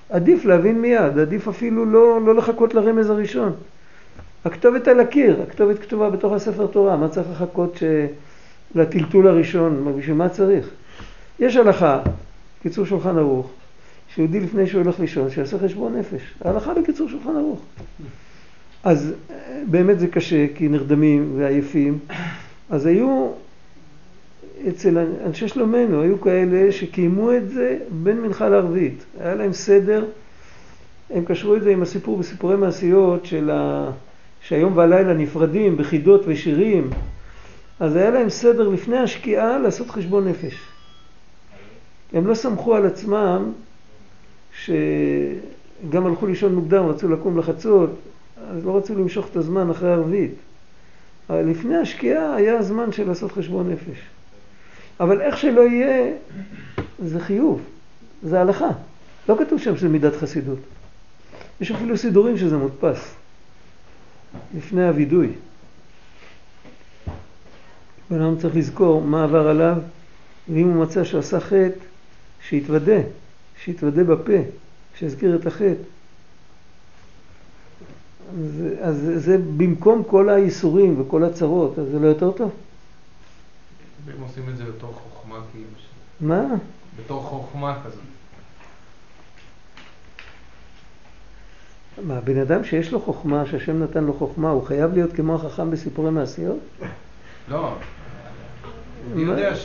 עדיף 0.09 0.45
להבין 0.45 0.81
מיד, 0.81 1.19
עדיף 1.19 1.47
אפילו 1.47 1.85
לא, 1.85 2.21
לא 2.21 2.35
לחכות 2.35 2.73
לרמז 2.73 3.09
הראשון. 3.09 3.53
הכתובת 4.45 4.87
על 4.87 4.99
הקיר, 4.99 5.41
הכתובת 5.47 5.79
כתובה 5.79 6.09
בתוך 6.09 6.33
הספר 6.33 6.67
תורה, 6.67 6.95
מה 6.97 7.07
צריך 7.07 7.27
לחכות 7.31 7.77
ש... 7.77 7.83
לטלטול 8.75 9.27
הראשון, 9.27 9.95
בשביל 9.97 10.15
מה 10.15 10.29
צריך? 10.29 10.69
יש 11.39 11.55
הלכה, 11.55 12.01
קיצור 12.61 12.85
שולחן 12.85 13.17
ערוך, 13.17 13.49
שיהודי 14.15 14.39
לפני 14.39 14.67
שהוא 14.67 14.81
הולך 14.81 14.99
לישון, 14.99 15.29
שיעשה 15.29 15.59
חשבון 15.59 15.97
נפש. 15.97 16.21
ההלכה 16.45 16.73
בקיצור 16.73 17.09
שולחן 17.09 17.35
ערוך. 17.35 17.59
אז 18.85 19.13
אה, 19.29 19.35
באמת 19.67 19.99
זה 19.99 20.07
קשה, 20.07 20.45
כי 20.55 20.67
נרדמים 20.67 21.33
ועייפים. 21.37 21.99
אז 22.69 22.85
היו, 22.85 23.29
אצל 24.69 24.97
אנשי 25.25 25.47
שלומנו, 25.47 26.01
היו 26.01 26.21
כאלה 26.21 26.71
שקיימו 26.71 27.33
את 27.33 27.49
זה 27.49 27.77
בין 27.89 28.21
מנחה 28.21 28.49
לערבית. 28.49 29.05
היה 29.19 29.35
להם 29.35 29.53
סדר, 29.53 30.05
הם 31.09 31.25
קשרו 31.25 31.55
את 31.55 31.63
זה 31.63 31.71
עם 31.71 31.81
הסיפור 31.81 32.17
בסיפורי 32.17 32.55
מעשיות 32.55 33.25
של 33.25 33.49
ה... 33.49 33.91
שהיום 34.41 34.77
והלילה 34.77 35.13
נפרדים 35.13 35.77
בחידות 35.77 36.21
ושירים. 36.27 36.89
אז 37.79 37.95
היה 37.95 38.09
להם 38.09 38.29
סדר 38.29 38.69
לפני 38.69 38.97
השקיעה 38.97 39.59
לעשות 39.59 39.89
חשבון 39.89 40.27
נפש. 40.27 40.55
הם 42.13 42.27
לא 42.27 42.35
סמכו 42.35 42.75
על 42.75 42.85
עצמם 42.85 43.51
שגם 44.63 46.05
הלכו 46.05 46.27
לישון 46.27 46.55
מוקדם, 46.55 46.85
רצו 46.85 47.09
לקום 47.09 47.37
לחצות, 47.37 47.89
אז 48.37 48.65
לא 48.65 48.77
רצו 48.77 48.95
למשוך 48.95 49.27
את 49.31 49.35
הזמן 49.35 49.69
אחרי 49.69 49.91
ערבית. 49.91 50.33
אבל 51.29 51.41
לפני 51.41 51.77
השקיעה 51.77 52.35
היה 52.35 52.57
הזמן 52.57 52.91
של 52.91 53.07
לעשות 53.07 53.31
חשבון 53.31 53.71
נפש. 53.71 53.97
אבל 54.99 55.21
איך 55.21 55.37
שלא 55.37 55.61
יהיה, 55.61 56.13
זה 56.99 57.19
חיוב, 57.19 57.61
זה 58.23 58.41
הלכה. 58.41 58.69
לא 59.29 59.35
כתוב 59.39 59.59
שם 59.59 59.77
שזה 59.77 59.89
מידת 59.89 60.15
חסידות. 60.15 60.59
יש 61.61 61.71
אפילו 61.71 61.97
סידורים 61.97 62.37
שזה 62.37 62.57
מודפס. 62.57 63.13
לפני 64.57 64.87
הווידוי. 64.87 65.29
בן 68.09 68.21
אדם 68.21 68.37
צריך 68.37 68.55
לזכור 68.55 69.01
מה 69.01 69.23
עבר 69.23 69.47
עליו, 69.47 69.77
ואם 70.49 70.67
הוא 70.67 70.83
מצא 70.83 71.03
שהוא 71.03 71.19
עשה 71.19 71.39
חטא, 71.39 71.79
שיתוודה, 72.49 73.01
שיתוודה 73.63 74.03
בפה, 74.03 74.37
שיזכיר 74.95 75.35
את 75.35 75.47
החטא. 75.47 75.94
אז, 78.35 78.63
אז 78.81 79.11
זה, 79.15 79.37
במקום 79.57 80.03
כל 80.07 80.29
האיסורים 80.29 81.01
וכל 81.01 81.23
הצרות, 81.23 81.79
אז 81.79 81.85
זה 81.91 81.99
לא 81.99 82.07
יותר 82.07 82.31
טוב? 82.31 82.51
הם 84.15 84.21
עושים 84.21 84.43
את 84.49 84.57
זה 84.57 84.63
בתור 84.63 84.93
חוכמה 84.93 85.39
כאילו, 85.51 85.65
ש- 85.77 85.85
מה? 86.21 86.43
בתור 86.99 87.21
חוכמה 87.23 87.77
כזאת. 87.85 87.99
מה, 92.03 92.21
בן 92.21 92.37
אדם 92.37 92.63
שיש 92.63 92.91
לו 92.91 92.99
חוכמה, 93.01 93.45
שהשם 93.45 93.83
נתן 93.83 94.03
לו 94.03 94.13
חוכמה, 94.13 94.49
הוא 94.49 94.63
חייב 94.63 94.93
להיות 94.93 95.13
כמו 95.13 95.35
החכם 95.35 95.71
בסיפורי 95.71 96.11
מעשיות? 96.11 96.57
לא, 97.49 97.73
אני 99.13 99.21
יודע 99.21 99.49
אז 99.49 99.57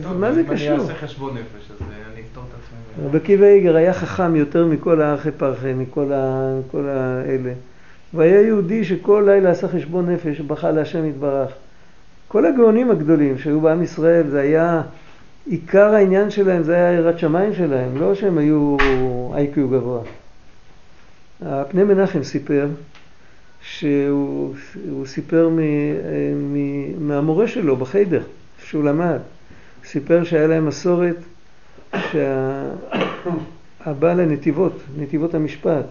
שטוב, 0.00 0.12
מה 0.12 0.32
זה 0.32 0.40
אם 0.40 0.46
אני 0.50 0.54
קשור? 0.56 0.78
אעשה 0.80 0.94
חשבון 0.94 1.34
נפש, 1.34 1.70
אז 1.70 1.76
אה, 1.82 1.86
אני 2.12 2.20
אפתור 2.28 2.44
את 2.48 2.54
עצמי. 2.54 3.06
רבי 3.06 3.18
עקיבא 3.18 3.46
איגר 3.46 3.76
היה 3.76 3.94
חכם 3.94 4.36
יותר 4.36 4.66
מכל 4.66 5.02
האחי 5.02 5.30
פרחי, 5.30 5.72
מכל 5.72 6.12
האלה. 6.12 7.52
והיה 8.16 8.40
יהודי 8.40 8.84
שכל 8.84 9.22
לילה 9.26 9.50
עשה 9.50 9.68
חשבון 9.68 10.10
נפש, 10.10 10.40
בכה 10.40 10.70
להשם 10.70 11.04
יתברך. 11.04 11.50
כל 12.28 12.46
הגאונים 12.46 12.90
הגדולים 12.90 13.38
שהיו 13.38 13.60
בעם 13.60 13.82
ישראל, 13.82 14.28
זה 14.28 14.40
היה, 14.40 14.82
עיקר 15.46 15.94
העניין 15.94 16.30
שלהם 16.30 16.62
זה 16.62 16.74
היה 16.74 16.92
יראת 16.92 17.18
שמיים 17.18 17.54
שלהם, 17.54 17.96
לא 17.96 18.14
שהם 18.14 18.38
היו 18.38 18.76
איי-קיו 19.34 19.68
גבוה. 19.68 20.00
הפני 21.42 21.84
מנחם 21.84 22.22
סיפר 22.22 22.68
שהוא 23.60 24.54
הוא 24.90 25.06
סיפר 25.06 25.48
מ, 25.48 25.58
מ, 26.34 27.08
מהמורה 27.08 27.48
שלו 27.48 27.76
בחיידר, 27.76 28.22
שהוא 28.64 28.84
למד. 28.84 29.18
סיפר 29.84 30.24
שהיה 30.24 30.46
להם 30.46 30.66
מסורת 30.66 31.16
שהבעל 33.84 34.20
הנתיבות, 34.20 34.72
נתיבות 34.98 35.34
המשפט, 35.34 35.84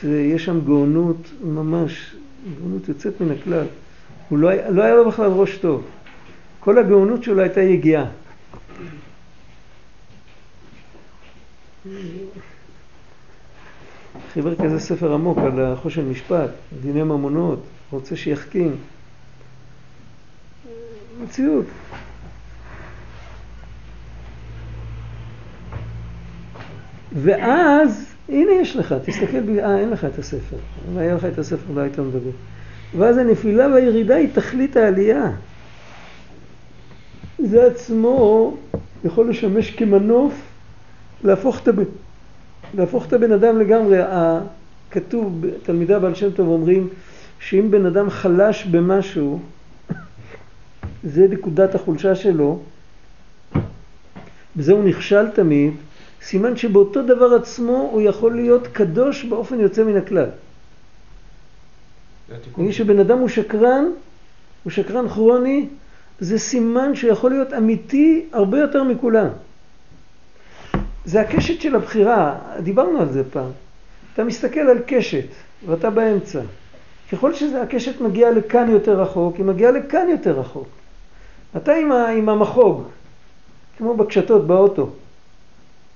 שיש 0.00 0.44
שם 0.44 0.60
גאונות 0.64 1.16
ממש, 1.44 2.16
גאונות 2.60 2.88
יוצאת 2.88 3.20
מן 3.20 3.30
הכלל. 3.30 3.66
הוא 4.28 4.38
לא, 4.38 4.48
היה- 4.48 4.70
לא 4.70 4.82
היה 4.82 4.94
לו 4.94 5.08
בכלל 5.08 5.26
ראש 5.30 5.58
טוב. 5.58 5.84
כל 6.60 6.78
הגאונות 6.78 7.22
שלו 7.22 7.40
הייתה 7.42 7.60
יגיעה. 7.60 8.04
חיבר 14.32 14.54
כזה 14.56 14.80
ספר 14.80 15.14
עמוק 15.14 15.38
על 15.38 15.60
החושן 15.64 16.08
משפט, 16.10 16.50
דיני 16.82 17.02
ממונות, 17.02 17.60
רוצה 17.90 18.16
שיחכים. 18.16 18.76
מציאות. 21.22 21.64
ואז, 27.12 28.06
הנה 28.28 28.52
יש 28.52 28.76
לך, 28.76 28.94
תסתכל, 29.04 29.58
אה, 29.58 29.78
אין 29.78 29.90
לך 29.90 30.04
את 30.04 30.18
הספר. 30.18 30.56
אם 30.92 30.98
היה 30.98 31.14
לך 31.14 31.24
את 31.24 31.38
הספר 31.38 31.72
לא 31.74 31.80
היית 31.80 31.98
מדבר. 31.98 32.30
ואז 32.98 33.18
הנפילה 33.18 33.68
והירידה 33.68 34.14
היא 34.14 34.28
תכלית 34.34 34.76
העלייה. 34.76 35.30
זה 37.38 37.66
עצמו 37.66 38.56
יכול 39.04 39.30
לשמש 39.30 39.70
כמנוף 39.70 40.34
להפוך 41.24 41.62
את 41.62 41.68
הבן, 41.68 41.84
להפוך 42.74 43.06
את 43.06 43.12
הבן 43.12 43.32
אדם 43.32 43.58
לגמרי. 43.58 43.98
כתוב, 44.90 45.44
תלמידי 45.62 45.94
הבעל 45.94 46.14
שם 46.14 46.30
טוב 46.30 46.48
אומרים 46.48 46.88
שאם 47.40 47.70
בן 47.70 47.86
אדם 47.86 48.10
חלש 48.10 48.64
במשהו, 48.64 49.40
זה 51.04 51.26
נקודת 51.30 51.74
החולשה 51.74 52.14
שלו, 52.14 52.58
בזה 54.56 54.72
הוא 54.72 54.84
נכשל 54.84 55.28
תמיד, 55.30 55.72
סימן 56.22 56.56
שבאותו 56.56 57.02
דבר 57.02 57.34
עצמו 57.34 57.88
הוא 57.92 58.02
יכול 58.02 58.34
להיות 58.34 58.66
קדוש 58.66 59.24
באופן 59.24 59.60
יוצא 59.60 59.84
מן 59.84 59.96
הכלל. 59.96 60.28
נגיד 62.58 62.72
שבן 62.72 62.98
אדם 62.98 63.18
הוא 63.18 63.28
שקרן, 63.28 63.84
הוא 64.64 64.70
שקרן 64.70 65.08
כרוני, 65.08 65.68
זה 66.20 66.38
סימן 66.38 66.94
שיכול 66.94 67.30
להיות 67.30 67.52
אמיתי 67.52 68.24
הרבה 68.32 68.58
יותר 68.58 68.82
מכולם. 68.82 69.28
זה 71.04 71.20
הקשת 71.20 71.60
של 71.60 71.76
הבחירה, 71.76 72.38
דיברנו 72.62 73.00
על 73.00 73.12
זה 73.12 73.22
פעם. 73.30 73.50
אתה 74.14 74.24
מסתכל 74.24 74.60
על 74.60 74.78
קשת 74.86 75.26
ואתה 75.66 75.90
באמצע. 75.90 76.40
ככל 77.12 77.34
שהקשת 77.34 78.00
מגיעה 78.00 78.30
לכאן 78.30 78.70
יותר 78.70 79.00
רחוק, 79.00 79.36
היא 79.36 79.44
מגיעה 79.44 79.72
לכאן 79.72 80.08
יותר 80.08 80.40
רחוק. 80.40 80.68
אתה 81.56 81.74
עם, 81.74 81.92
ה, 81.92 82.08
עם 82.08 82.28
המחוג, 82.28 82.82
כמו 83.78 83.96
בקשתות 83.96 84.46
באוטו. 84.46 84.90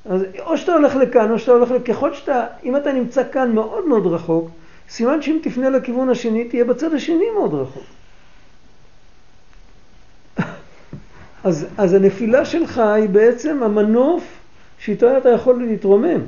אז 0.04 0.24
או 0.38 0.58
שאתה 0.58 0.72
הולך 0.72 0.96
לכאן 0.96 1.30
או 1.30 1.38
שאתה 1.38 1.52
הולך 1.52 1.70
לכאן, 1.70 1.94
ככל 1.94 2.14
שאתה, 2.14 2.46
אם 2.64 2.76
אתה 2.76 2.92
נמצא 2.92 3.22
כאן 3.32 3.52
מאוד 3.52 3.88
מאוד 3.88 4.06
רחוק, 4.06 4.50
סימן 4.88 5.22
שאם 5.22 5.38
תפנה 5.42 5.70
לכיוון 5.70 6.08
השני, 6.08 6.44
תהיה 6.44 6.64
בצד 6.64 6.94
השני 6.94 7.30
מאוד 7.38 7.54
רחוק. 7.54 7.84
אז, 11.44 11.66
אז 11.78 11.94
הנפילה 11.94 12.44
שלך 12.44 12.78
היא 12.78 13.08
בעצם 13.08 13.62
המנוף 13.62 14.24
שאיתו 14.78 15.18
אתה 15.18 15.28
יכול 15.28 15.62
להתרומם. 15.62 16.20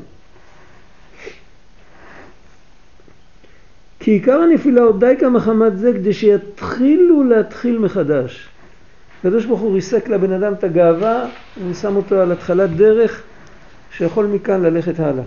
כי 4.01 4.11
עיקר 4.11 4.41
הנפילה 4.41 4.83
עוד 4.83 5.05
די 5.05 5.15
כמה 5.21 5.41
חמת 5.41 5.79
זה 5.79 5.93
כדי 5.93 6.13
שיתחילו 6.13 7.25
להתחיל 7.25 7.79
מחדש. 7.79 8.49
הקדוש 9.21 9.45
ברוך 9.45 9.61
הוא 9.61 9.75
ריסק 9.75 10.09
לבן 10.09 10.33
אדם 10.33 10.53
את 10.53 10.65
הגאווה 10.65 11.27
ושם 11.69 11.97
אותו 11.97 12.21
על 12.21 12.33
התחלת 12.33 12.71
דרך 12.71 13.23
שיכול 13.97 14.27
מכאן 14.27 14.63
ללכת 14.63 15.01
הלאה. 15.01 15.25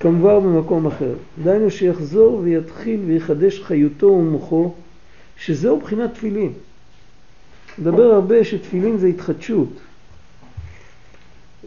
כמובן 0.00 0.34
במקום 0.34 0.86
אחר. 0.86 1.14
דהיינו 1.42 1.70
שיחזור 1.70 2.40
ויתחיל 2.42 3.00
ויחדש 3.06 3.60
חיותו 3.60 4.06
ומוחו, 4.06 4.74
שזהו 5.36 5.80
בחינת 5.80 6.14
תפילין. 6.14 6.52
מדבר 7.78 8.02
הרבה 8.02 8.44
שתפילין 8.44 8.98
זה 8.98 9.06
התחדשות. 9.06 9.68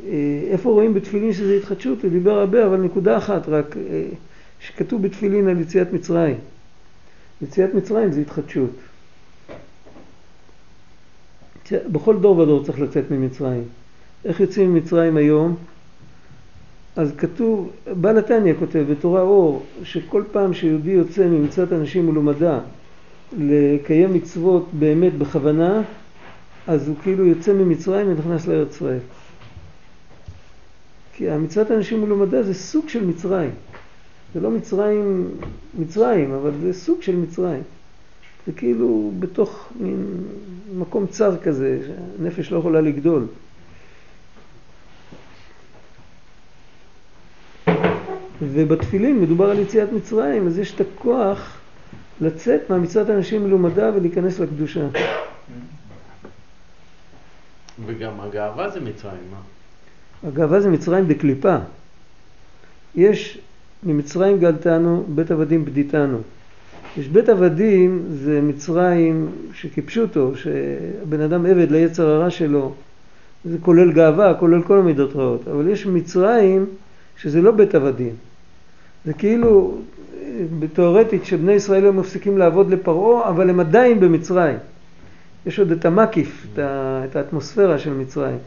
אה, 0.07 0.11
איפה 0.51 0.69
רואים 0.69 0.93
בתפילין 0.93 1.34
שזה 1.34 1.53
התחדשות? 1.53 2.03
הוא 2.03 2.11
דיבר 2.11 2.32
הרבה, 2.32 2.65
אבל 2.65 2.78
נקודה 2.78 3.17
אחת 3.17 3.47
רק, 3.47 3.78
אה, 3.78 4.05
שכתוב 4.59 5.01
בתפילין 5.01 5.47
על 5.47 5.61
יציאת 5.61 5.93
מצרים. 5.93 6.38
יציאת 7.41 7.73
מצרים 7.73 8.11
זה 8.11 8.21
התחדשות. 8.21 8.71
בכל 11.71 12.19
דור 12.19 12.38
ודור 12.38 12.65
צריך 12.65 12.80
לצאת 12.80 13.11
ממצרים. 13.11 13.63
איך 14.26 14.39
יוצאים 14.39 14.73
ממצרים 14.73 15.17
היום? 15.17 15.55
אז 16.95 17.11
כתוב, 17.17 17.71
בעל 18.01 18.17
התניא 18.17 18.53
כותב 18.59 18.86
בתורה 18.91 19.21
אור, 19.21 19.65
שכל 19.84 20.23
פעם 20.32 20.53
שיהודי 20.53 20.91
יוצא 20.91 21.28
ממצוות 21.28 21.73
אנשים 21.73 22.09
מלומדה 22.09 22.59
לקיים 23.39 24.13
מצוות 24.13 24.69
באמת 24.73 25.17
בכוונה, 25.17 25.82
אז 26.67 26.88
הוא 26.88 26.95
כאילו 27.03 27.26
יוצא 27.26 27.53
ממצרים 27.53 28.07
ונכנס 28.07 28.47
לארץ 28.47 28.76
ישראל. 28.76 28.99
כי 31.13 31.30
המצוות 31.30 31.71
אנשים 31.71 32.01
מלומדה 32.01 32.43
זה 32.43 32.53
סוג 32.53 32.89
של 32.89 33.05
מצרים. 33.05 33.51
זה 34.34 34.39
לא 34.39 34.51
מצרים, 34.51 35.28
מצרים, 35.80 36.32
אבל 36.32 36.51
זה 36.61 36.73
סוג 36.73 37.01
של 37.01 37.15
מצרים. 37.15 37.61
זה 38.45 38.51
כאילו 38.51 39.11
בתוך 39.19 39.69
מין 39.80 40.05
מקום 40.78 41.07
צר 41.07 41.38
כזה, 41.38 41.80
שהנפש 41.88 42.51
לא 42.51 42.57
יכולה 42.57 42.82
לגדול. 42.82 43.26
ובתפילין 48.41 49.21
מדובר 49.21 49.49
על 49.49 49.59
יציאת 49.59 49.91
מצרים, 49.91 50.47
אז 50.47 50.59
יש 50.59 50.75
את 50.75 50.81
הכוח 50.81 51.57
לצאת 52.21 52.69
מהמצוות 52.69 53.09
אנשים 53.09 53.43
מלומדה 53.43 53.91
ולהיכנס 53.95 54.39
לקדושה. 54.39 54.88
וגם 57.86 58.19
הגאווה 58.19 58.69
זה 58.69 58.79
מצרים, 58.79 59.21
מה? 59.31 59.38
הגאווה 60.29 60.59
זה 60.59 60.69
מצרים 60.69 61.07
דקליפה. 61.07 61.57
יש 62.95 63.39
ממצרים 63.83 64.39
גלתנו, 64.39 65.05
בית 65.07 65.31
עבדים 65.31 65.65
בדיתנו. 65.65 66.17
יש 66.97 67.07
בית 67.07 67.29
עבדים 67.29 68.05
זה 68.09 68.41
מצרים 68.41 69.29
שכיבשו 69.53 70.01
אותו, 70.01 70.31
שהבן 70.36 71.21
אדם 71.21 71.45
עבד 71.45 71.71
ליצר 71.71 72.07
הרע 72.07 72.29
שלו, 72.29 72.73
זה 73.45 73.57
כולל 73.61 73.91
גאווה, 73.91 74.33
כולל 74.33 74.63
כל 74.63 74.79
המידות 74.79 75.15
רעות, 75.15 75.47
אבל 75.47 75.67
יש 75.67 75.86
מצרים 75.86 76.65
שזה 77.18 77.41
לא 77.41 77.51
בית 77.51 77.76
עבדים, 77.76 78.13
זה 79.05 79.13
כאילו, 79.13 79.78
תאורטית 80.74 81.26
שבני 81.26 81.53
ישראל 81.53 81.88
הם 81.88 81.99
מפסיקים 81.99 82.38
לעבוד 82.38 82.72
לפרעה, 82.72 83.30
אבל 83.30 83.49
הם 83.49 83.59
עדיין 83.59 83.99
במצרים. 83.99 84.57
יש 85.45 85.59
עוד 85.59 85.72
את 85.72 85.86
המקיף, 85.86 86.47
את 86.53 87.16
האטמוספירה 87.16 87.80
של 87.80 87.93
מצרים. 87.93 88.38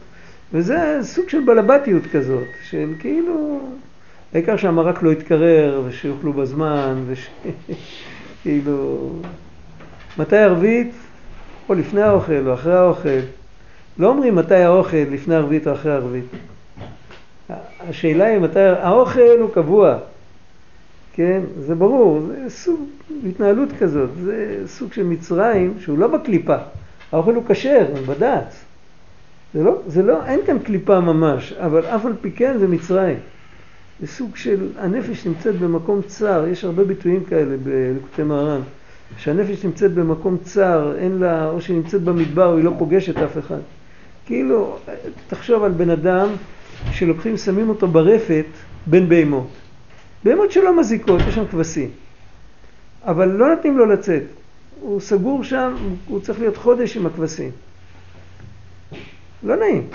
וזה 0.53 0.99
סוג 1.01 1.29
של 1.29 1.45
בלבטיות 1.45 2.03
כזאת, 2.11 2.47
של 2.69 2.93
כאילו, 2.99 3.59
העיקר 4.33 4.57
שהמרק 4.57 5.03
לא 5.03 5.11
יתקרר 5.11 5.81
ושיאכלו 5.87 6.33
בזמן, 6.33 7.03
וש... 7.07 7.29
כאילו, 8.41 9.09
מתי 10.17 10.37
ערבית? 10.37 10.91
או 11.69 11.73
לפני 11.73 12.01
האוכל 12.01 12.47
או 12.47 12.53
אחרי 12.53 12.73
האוכל. 12.73 13.19
לא 13.99 14.07
אומרים 14.07 14.35
מתי 14.35 14.55
האוכל, 14.55 14.97
לפני 14.97 15.35
ערבית 15.35 15.67
או 15.67 15.73
אחרי 15.73 15.91
ערבית. 15.91 16.25
השאלה 17.79 18.25
היא 18.25 18.39
מתי, 18.39 18.59
האוכל 18.59 19.39
הוא 19.39 19.49
קבוע, 19.53 19.97
כן? 21.13 21.41
זה 21.59 21.75
ברור, 21.75 22.21
זה 22.21 22.49
סוג 22.49 22.79
התנהלות 23.29 23.69
כזאת, 23.79 24.09
זה 24.23 24.63
סוג 24.65 24.93
של 24.93 25.03
מצרים 25.03 25.73
שהוא 25.79 25.97
לא 25.97 26.07
בקליפה, 26.07 26.55
האוכל 27.11 27.35
הוא 27.35 27.43
כשר, 27.47 27.85
בד"ץ. 28.07 28.65
זה 29.53 29.63
לא, 29.63 29.81
זה 29.87 30.03
לא, 30.03 30.25
אין 30.25 30.39
כאן 30.45 30.59
קליפה 30.59 30.99
ממש, 30.99 31.53
אבל 31.53 31.85
אף 31.85 32.05
על 32.05 32.13
פי 32.21 32.31
כן 32.31 32.57
זה 32.57 32.67
מצרים. 32.67 33.17
זה 33.99 34.07
סוג 34.07 34.35
של, 34.35 34.67
הנפש 34.77 35.25
נמצאת 35.25 35.55
במקום 35.55 36.01
צר, 36.01 36.45
יש 36.47 36.63
הרבה 36.63 36.83
ביטויים 36.83 37.23
כאלה 37.23 37.55
בלקוטי 37.63 38.23
מהר"ן, 38.23 38.61
שהנפש 39.17 39.65
נמצאת 39.65 39.93
במקום 39.93 40.37
צר, 40.43 40.95
אין 40.97 41.17
לה, 41.19 41.49
או 41.49 41.61
שהיא 41.61 41.77
נמצאת 41.77 42.01
במדבר, 42.01 42.55
היא 42.55 42.63
לא 42.63 42.73
פוגשת 42.77 43.17
אף 43.17 43.37
אחד. 43.37 43.59
כאילו, 44.29 44.77
תחשוב 45.27 45.63
על 45.63 45.71
בן 45.71 45.89
אדם 45.89 46.27
שלוקחים, 46.91 47.37
שמים 47.37 47.69
אותו 47.69 47.87
ברפת 47.87 48.45
בין 48.85 49.09
בהמות. 49.09 49.47
בהמות 50.23 50.51
שלא 50.51 50.79
מזיקות, 50.79 51.21
יש 51.27 51.35
שם 51.35 51.47
כבשים. 51.51 51.89
אבל 53.03 53.27
לא 53.27 53.55
נותנים 53.55 53.77
לו 53.77 53.85
לצאת. 53.85 54.23
הוא 54.81 54.99
סגור 54.99 55.43
שם, 55.43 55.75
הוא 56.07 56.19
צריך 56.19 56.39
להיות 56.39 56.57
חודש 56.57 56.97
עם 56.97 57.05
הכבשים. 57.05 57.51
לא 59.43 59.55
נעים. 59.55 59.87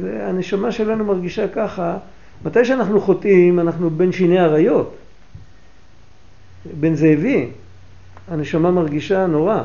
והנשמה 0.00 0.72
שלנו 0.72 1.04
מרגישה 1.04 1.48
ככה, 1.48 1.98
מתי 2.44 2.64
שאנחנו 2.64 3.00
חוטאים 3.00 3.60
אנחנו 3.60 3.90
בין 3.90 4.12
שיני 4.12 4.40
אריות, 4.40 4.96
בין 6.80 6.94
זאבים, 6.94 7.50
הנשמה 8.28 8.70
מרגישה 8.70 9.26
נורא. 9.26 9.62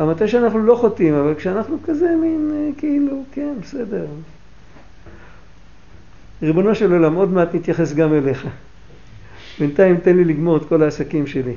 מתי 0.00 0.28
שאנחנו 0.28 0.58
לא 0.58 0.74
חוטאים, 0.74 1.14
אבל 1.14 1.34
כשאנחנו 1.34 1.78
כזה 1.84 2.16
מין 2.20 2.50
אה, 2.54 2.68
כאילו, 2.78 3.22
כן, 3.32 3.54
בסדר. 3.62 4.06
ריבונו 6.42 6.74
של 6.74 6.92
עולם, 6.92 7.14
עוד 7.14 7.32
מעט 7.32 7.54
נתייחס 7.54 7.94
גם 7.94 8.14
אליך. 8.14 8.46
בינתיים 9.58 9.96
תן 9.96 10.16
לי 10.16 10.24
לגמור 10.24 10.56
את 10.56 10.64
כל 10.68 10.82
העסקים 10.82 11.26
שלי. 11.26 11.54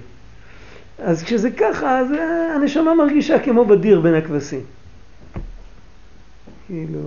אז 0.99 1.23
כשזה 1.23 1.51
ככה, 1.51 1.99
אז 1.99 2.11
אה, 2.11 2.55
הנשמה 2.55 2.95
מרגישה 2.95 3.39
כמו 3.39 3.65
בדיר 3.65 4.01
בין 4.01 4.13
הכבשים. 4.13 4.61
כאילו... 6.67 6.99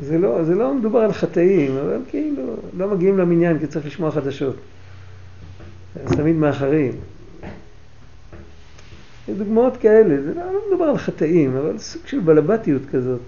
זה 0.00 0.18
לא, 0.18 0.44
זה 0.44 0.54
לא 0.54 0.74
מדובר 0.74 0.98
על 0.98 1.12
חטאים, 1.12 1.76
אבל 1.76 1.98
כאילו 2.08 2.56
לא 2.76 2.88
מגיעים 2.88 3.18
למניין 3.18 3.58
כי 3.58 3.66
צריך 3.66 3.86
לשמוע 3.86 4.10
חדשות. 4.10 4.56
אז 6.04 6.12
תמיד 6.12 6.36
מאחרים. 6.36 6.92
דוגמאות 9.28 9.76
כאלה, 9.76 10.22
זה 10.22 10.34
לא, 10.34 10.52
לא 10.52 10.60
מדובר 10.68 10.84
על 10.84 10.98
חטאים, 10.98 11.56
אבל 11.56 11.78
סוג 11.78 12.02
של 12.06 12.20
בלבטיות 12.20 12.82
כזאת. 12.92 13.20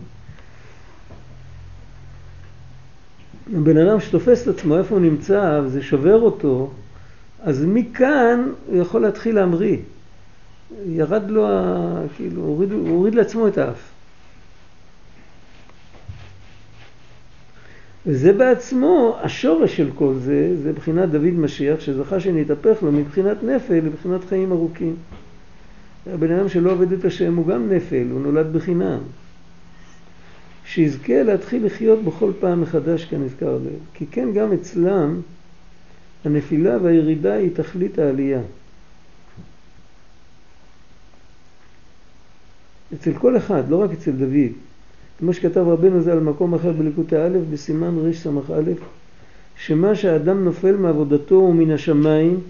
בן 3.47 3.77
אדם 3.77 4.01
שתופס 4.01 4.43
את 4.49 4.59
עצמו 4.59 4.79
איפה 4.79 4.95
הוא 4.95 5.03
נמצא 5.03 5.61
וזה 5.65 5.83
שובר 5.83 6.21
אותו, 6.21 6.71
אז 7.43 7.65
מכאן 7.69 8.49
הוא 8.67 8.77
יכול 8.83 9.03
להתחיל 9.03 9.35
להמריא. 9.35 9.77
ירד 10.87 11.31
לו, 11.31 11.49
ה- 11.49 12.03
כאילו, 12.17 12.43
הוריד, 12.43 12.73
הוריד 12.73 13.15
לעצמו 13.15 13.49
את 13.49 13.59
האף. 13.59 13.91
וזה 18.07 18.33
בעצמו, 18.33 19.17
השורש 19.23 19.77
של 19.77 19.91
כל 19.95 20.15
זה, 20.15 20.57
זה 20.63 20.73
בחינת 20.73 21.11
דוד 21.11 21.25
משיח, 21.35 21.81
שזכה 21.81 22.21
שנתהפך 22.21 22.83
לו 22.83 22.93
מבחינת 22.93 23.43
נפל 23.43 23.75
לבחינת 23.75 24.25
חיים 24.29 24.53
ארוכים. 24.53 24.97
הבן 26.13 26.33
אדם 26.33 26.49
שלא 26.49 26.73
עובד 26.73 26.93
את 26.93 27.05
השם 27.05 27.37
הוא 27.37 27.47
גם 27.47 27.73
נפל, 27.73 28.07
הוא 28.11 28.21
נולד 28.21 28.53
בחינם. 28.53 28.99
שיזכה 30.65 31.23
להתחיל 31.23 31.67
לחיות 31.67 32.05
בכל 32.05 32.33
פעם 32.41 32.61
מחדש 32.61 33.05
כנזכר 33.05 33.59
לעיל. 33.65 33.79
כי 33.95 34.07
כן 34.07 34.33
גם 34.33 34.53
אצלם 34.53 35.21
הנפילה 36.25 36.79
והירידה 36.83 37.35
היא 37.35 37.51
תכלית 37.55 37.99
העלייה. 37.99 38.41
אצל 42.95 43.13
כל 43.13 43.37
אחד, 43.37 43.63
לא 43.69 43.83
רק 43.83 43.91
אצל 43.91 44.11
דוד. 44.11 44.53
כמו 45.19 45.33
שכתב 45.33 45.61
רבנו 45.61 46.03
זה 46.03 46.13
על 46.13 46.21
מקום 46.21 46.55
אחר 46.55 46.73
בליקוטי 46.73 47.17
א', 47.17 47.39
בסימן 47.51 47.99
רס"א, 47.99 48.63
שמה 49.57 49.95
שהאדם 49.95 50.45
נופל 50.45 50.77
מעבודתו 50.77 51.35
ומן 51.35 51.71
השמיים, 51.71 52.41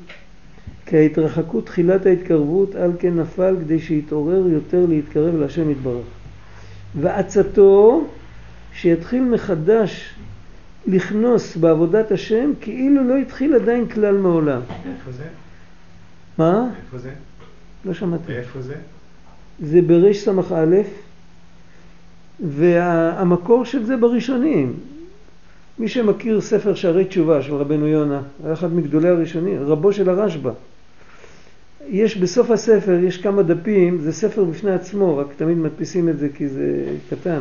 כהתרחקות 0.87 1.67
תחילת 1.67 2.07
ההתקרבות, 2.07 2.75
על 2.75 2.93
כן 2.99 3.15
נפל 3.15 3.57
כדי 3.61 3.81
שיתעורר 3.81 4.47
יותר 4.49 4.87
להתקרב 4.87 5.35
להשם 5.35 5.71
יתברך. 5.71 6.07
ועצתו, 7.01 8.07
שיתחיל 8.75 9.23
מחדש 9.25 10.15
לכנוס 10.87 11.57
בעבודת 11.57 12.13
השם, 12.13 12.53
כאילו 12.61 13.05
לא 13.09 13.17
התחיל 13.17 13.55
עדיין 13.55 13.89
כלל 13.89 14.17
מעולם. 14.17 14.61
איפה 14.71 15.13
זה? 15.13 15.25
מה? 16.39 16.71
איפה 16.87 16.99
זה? 16.99 17.11
לא 17.85 17.95
שמעתי. 17.95 18.33
ואיפה 18.33 18.61
זה? 18.61 18.75
זה 19.63 19.83
ברס"א, 19.83 20.83
והמקור 22.41 23.65
של 23.65 23.85
זה 23.85 23.97
בראשונים. 23.97 24.75
מי 25.79 25.89
שמכיר 25.89 26.41
ספר 26.41 26.75
שערי 26.75 27.05
תשובה 27.05 27.43
של 27.43 27.55
רבנו 27.55 27.87
יונה, 27.87 28.23
היה 28.45 28.53
אחד 28.53 28.75
מגדולי 28.75 29.09
הראשונים, 29.09 29.63
רבו 29.63 29.93
של 29.93 30.11
הרשב"א. 30.11 30.51
יש 31.89 32.17
בסוף 32.17 32.51
הספר, 32.51 32.99
יש 33.03 33.17
כמה 33.17 33.43
דפים, 33.43 34.01
זה 34.01 34.13
ספר 34.13 34.45
בפני 34.45 34.73
עצמו, 34.73 35.17
רק 35.17 35.27
תמיד 35.37 35.59
מדפיסים 35.59 36.09
את 36.09 36.19
זה 36.19 36.29
כי 36.37 36.49
זה 36.49 36.85
קטן. 37.11 37.41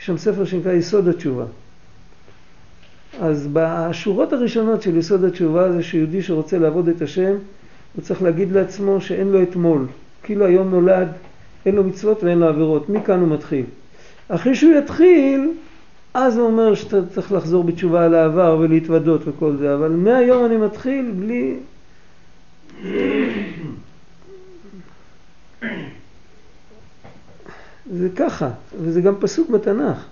יש 0.00 0.06
שם 0.06 0.16
ספר 0.16 0.44
שנקרא 0.44 0.72
יסוד 0.72 1.08
התשובה. 1.08 1.44
אז 3.20 3.48
בשורות 3.52 4.32
הראשונות 4.32 4.82
של 4.82 4.96
יסוד 4.96 5.24
התשובה 5.24 5.72
זה 5.72 5.82
שיהודי 5.82 6.22
שרוצה 6.22 6.58
לעבוד 6.58 6.88
את 6.88 7.02
השם, 7.02 7.34
הוא 7.94 8.02
צריך 8.02 8.22
להגיד 8.22 8.52
לעצמו 8.52 9.00
שאין 9.00 9.28
לו 9.28 9.42
אתמול. 9.42 9.86
כאילו 10.22 10.46
היום 10.46 10.70
נולד, 10.70 11.08
אין 11.66 11.74
לו 11.74 11.84
מצוות 11.84 12.24
ואין 12.24 12.38
לו 12.38 12.48
עבירות. 12.48 12.88
מכאן 12.88 13.20
הוא 13.20 13.28
מתחיל. 13.28 13.64
אחרי 14.28 14.54
שהוא 14.54 14.72
יתחיל, 14.78 15.50
אז 16.14 16.36
הוא 16.36 16.46
אומר 16.46 16.74
שאתה 16.74 17.06
צריך 17.14 17.32
לחזור 17.32 17.64
בתשובה 17.64 18.04
על 18.04 18.14
העבר 18.14 18.56
ולהתוודות 18.60 19.20
וכל 19.26 19.56
זה, 19.56 19.74
אבל 19.74 19.90
מהיום 19.90 20.44
אני 20.44 20.56
מתחיל 20.56 21.12
בלי... 21.18 21.56
זה 27.92 28.08
ככה, 28.16 28.50
וזה 28.82 29.00
גם 29.00 29.14
פסוק 29.20 29.50
בתנ"ך. 29.50 30.04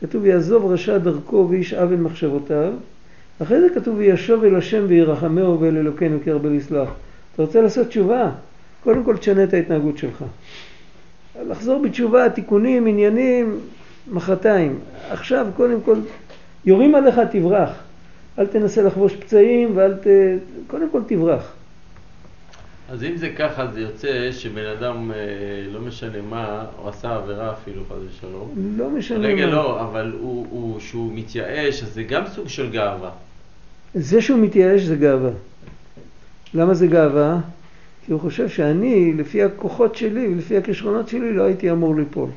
כתוב 0.00 0.26
יעזוב 0.26 0.72
רשע 0.72 0.98
דרכו 0.98 1.46
ואיש 1.50 1.74
עוול 1.74 1.96
מחשבותיו, 1.96 2.72
אחרי 3.42 3.60
זה 3.60 3.68
כתוב 3.74 3.96
וישוב 3.98 4.44
אל 4.44 4.56
השם 4.56 4.84
וירחמהו 4.88 5.60
ואל 5.60 5.76
אלוקינו 5.76 6.18
כי 6.24 6.30
הרבה 6.30 6.48
לסלח. 6.48 6.88
אתה 7.34 7.42
רוצה 7.42 7.60
לעשות 7.60 7.86
תשובה? 7.86 8.30
קודם 8.84 9.04
כל 9.04 9.16
תשנה 9.16 9.44
את 9.44 9.54
ההתנהגות 9.54 9.98
שלך. 9.98 10.24
לחזור 11.48 11.82
בתשובה, 11.82 12.30
תיקונים, 12.30 12.86
עניינים, 12.86 13.58
מחרתיים. 14.12 14.78
עכשיו 15.10 15.46
קודם 15.56 15.80
כל, 15.80 15.96
יורים 16.64 16.94
עליך 16.94 17.20
תברח. 17.30 17.70
אל 18.38 18.46
תנסה 18.46 18.82
לחבוש 18.82 19.16
פצעים 19.16 19.76
ואל 19.76 19.94
ת... 19.94 20.06
קודם 20.66 20.90
כל 20.90 21.00
תברח. 21.06 21.52
אז 22.88 23.04
אם 23.04 23.16
זה 23.16 23.28
ככה, 23.28 23.66
זה 23.66 23.80
יוצא 23.80 24.32
שבן 24.32 24.66
אדם, 24.66 25.10
אה, 25.10 25.16
לא 25.72 25.80
משנה 25.80 26.22
מה, 26.30 26.64
הוא 26.76 26.88
עשה 26.88 27.16
עבירה 27.16 27.52
אפילו, 27.52 27.82
חס 27.84 27.96
ושלום. 28.08 28.54
לא 28.76 28.90
משנה 28.90 29.28
רגע, 29.28 29.46
מה. 29.46 29.52
לא, 29.52 29.80
אבל 29.80 30.12
הוא, 30.20 30.46
הוא, 30.50 30.80
שהוא 30.80 31.12
מתייאש, 31.14 31.82
אז 31.82 31.94
זה 31.94 32.02
גם 32.02 32.22
סוג 32.26 32.48
של 32.48 32.70
גאווה. 32.70 33.10
זה 33.94 34.22
שהוא 34.22 34.38
מתייאש 34.38 34.82
זה 34.82 34.96
גאווה. 34.96 35.30
למה 36.54 36.74
זה 36.74 36.86
גאווה? 36.86 37.38
כי 38.06 38.12
הוא 38.12 38.20
חושב 38.20 38.48
שאני, 38.48 39.12
לפי 39.12 39.42
הכוחות 39.42 39.96
שלי 39.96 40.28
ולפי 40.28 40.56
הכישרונות 40.56 41.08
שלי, 41.08 41.32
לא 41.32 41.42
הייתי 41.42 41.70
אמור 41.70 41.96
ליפול. 41.96 42.28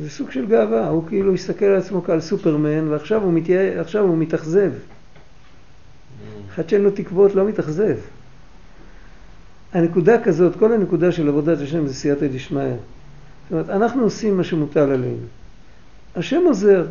זה 0.00 0.10
סוג 0.10 0.30
של 0.30 0.46
גאווה, 0.46 0.88
הוא 0.88 1.08
כאילו 1.08 1.34
הסתכל 1.34 1.64
על 1.64 1.76
עצמו 1.76 2.02
כעל 2.04 2.20
סופרמן 2.20 2.88
ועכשיו 2.88 3.22
הוא. 3.22 3.32
עכשיו 3.78 4.02
הוא 4.02 4.18
מתאכזב. 4.18 4.70
אחד 6.54 6.68
שאין 6.68 6.82
לו 6.82 6.90
תקוות 6.90 7.34
לא 7.34 7.44
מתאכזב. 7.48 7.96
הנקודה 9.72 10.22
כזאת, 10.22 10.56
כל 10.56 10.72
הנקודה 10.72 11.12
של 11.12 11.28
עבודת 11.28 11.60
השם 11.60 11.86
זה 11.86 11.94
סייעתא 11.94 12.26
דשמיא. 12.26 12.62
זאת 12.62 13.52
אומרת, 13.52 13.70
אנחנו 13.70 14.02
עושים 14.02 14.36
מה 14.36 14.44
שמוטל 14.44 14.90
עלינו. 14.90 15.26
השם 16.16 16.40
עוזר. 16.46 16.86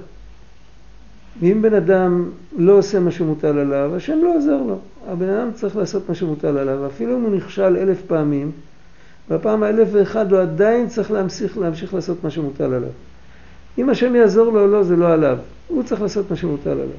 ואם 1.40 1.62
בן 1.62 1.74
אדם 1.74 2.30
לא 2.58 2.78
עושה 2.78 3.00
מה 3.00 3.12
שמוטל 3.12 3.58
עליו, 3.58 3.96
השם 3.96 4.20
לא 4.24 4.36
עוזר 4.36 4.62
לו. 4.68 4.80
הבן 5.08 5.30
אדם 5.30 5.52
צריך 5.54 5.78
לעשות 5.78 6.10
מה 6.10 6.16
שמוטל 6.16 6.58
עליו, 6.58 6.88
אפילו 6.88 7.18
אם 7.18 7.22
הוא 7.22 7.36
נכשל 7.36 7.78
אלף 7.78 8.02
פעמים, 8.08 8.52
בפעם 9.30 9.64
האלף 9.64 9.88
ואחד 9.92 10.32
הוא 10.32 10.42
עדיין 10.42 10.88
צריך 10.88 11.12
להמשיך, 11.12 11.58
להמשיך 11.58 11.94
לעשות 11.94 12.24
מה 12.24 12.30
שמוטל 12.30 12.74
עליו. 12.74 12.90
אם 13.78 13.90
השם 13.90 14.16
יעזור 14.16 14.52
לו 14.52 14.62
או 14.62 14.68
לא, 14.68 14.84
זה 14.84 14.96
לא 14.96 15.14
עליו. 15.14 15.38
הוא 15.68 15.84
צריך 15.84 16.02
לעשות 16.02 16.32
מה 16.32 16.36
שמוטל 16.36 16.70
עליו. 16.70 16.98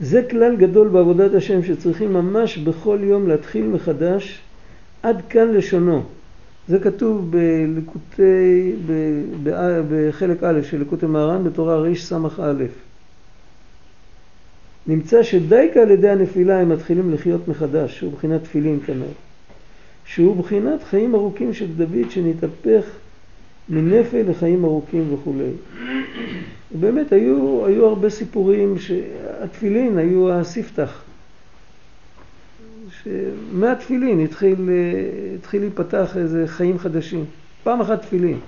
זה 0.00 0.22
כלל 0.30 0.56
גדול 0.56 0.88
בעבודת 0.88 1.34
השם 1.34 1.62
שצריכים 1.62 2.12
ממש 2.12 2.58
בכל 2.58 2.98
יום 3.02 3.28
להתחיל 3.28 3.66
מחדש 3.66 4.40
עד 5.02 5.22
כאן 5.28 5.48
לשונו. 5.52 6.02
זה 6.68 6.78
כתוב 6.78 7.30
בלקוטי, 7.30 8.72
ב- 8.86 9.22
ב- 9.42 9.80
בחלק 9.90 10.42
א' 10.42 10.62
של 10.62 10.80
לקוטי 10.80 11.06
מהר"ן 11.06 11.44
בתורה 11.44 11.76
רס"א. 11.76 12.52
נמצא 14.86 15.22
שדייקה 15.22 15.80
על 15.80 15.90
ידי 15.90 16.08
הנפילה 16.08 16.60
הם 16.60 16.68
מתחילים 16.68 17.14
לחיות 17.14 17.48
מחדש, 17.48 17.98
שהוא 17.98 18.12
בחינת 18.12 18.44
תפילין 18.44 18.80
כנראה. 18.86 19.08
שהוא 20.04 20.36
בחינת 20.36 20.82
חיים 20.82 21.14
ארוכים 21.14 21.54
של 21.54 21.66
דוד 21.76 22.10
שנתהפך 22.10 22.84
מנפל 23.68 24.22
לחיים 24.30 24.64
ארוכים 24.64 25.14
וכולי. 25.14 25.50
באמת 26.70 27.12
היו, 27.12 27.66
היו 27.66 27.86
הרבה 27.86 28.10
סיפורים 28.10 28.78
שהתפילין 28.78 29.98
היו 29.98 30.32
הספתח. 30.32 31.02
שמהתפילין 33.02 34.20
התחיל, 34.20 34.68
אה, 34.68 35.34
התחיל 35.34 35.60
להיפתח 35.60 36.16
איזה 36.16 36.46
חיים 36.46 36.78
חדשים. 36.78 37.24
פעם 37.62 37.80
אחת 37.80 38.02
תפילין. 38.02 38.38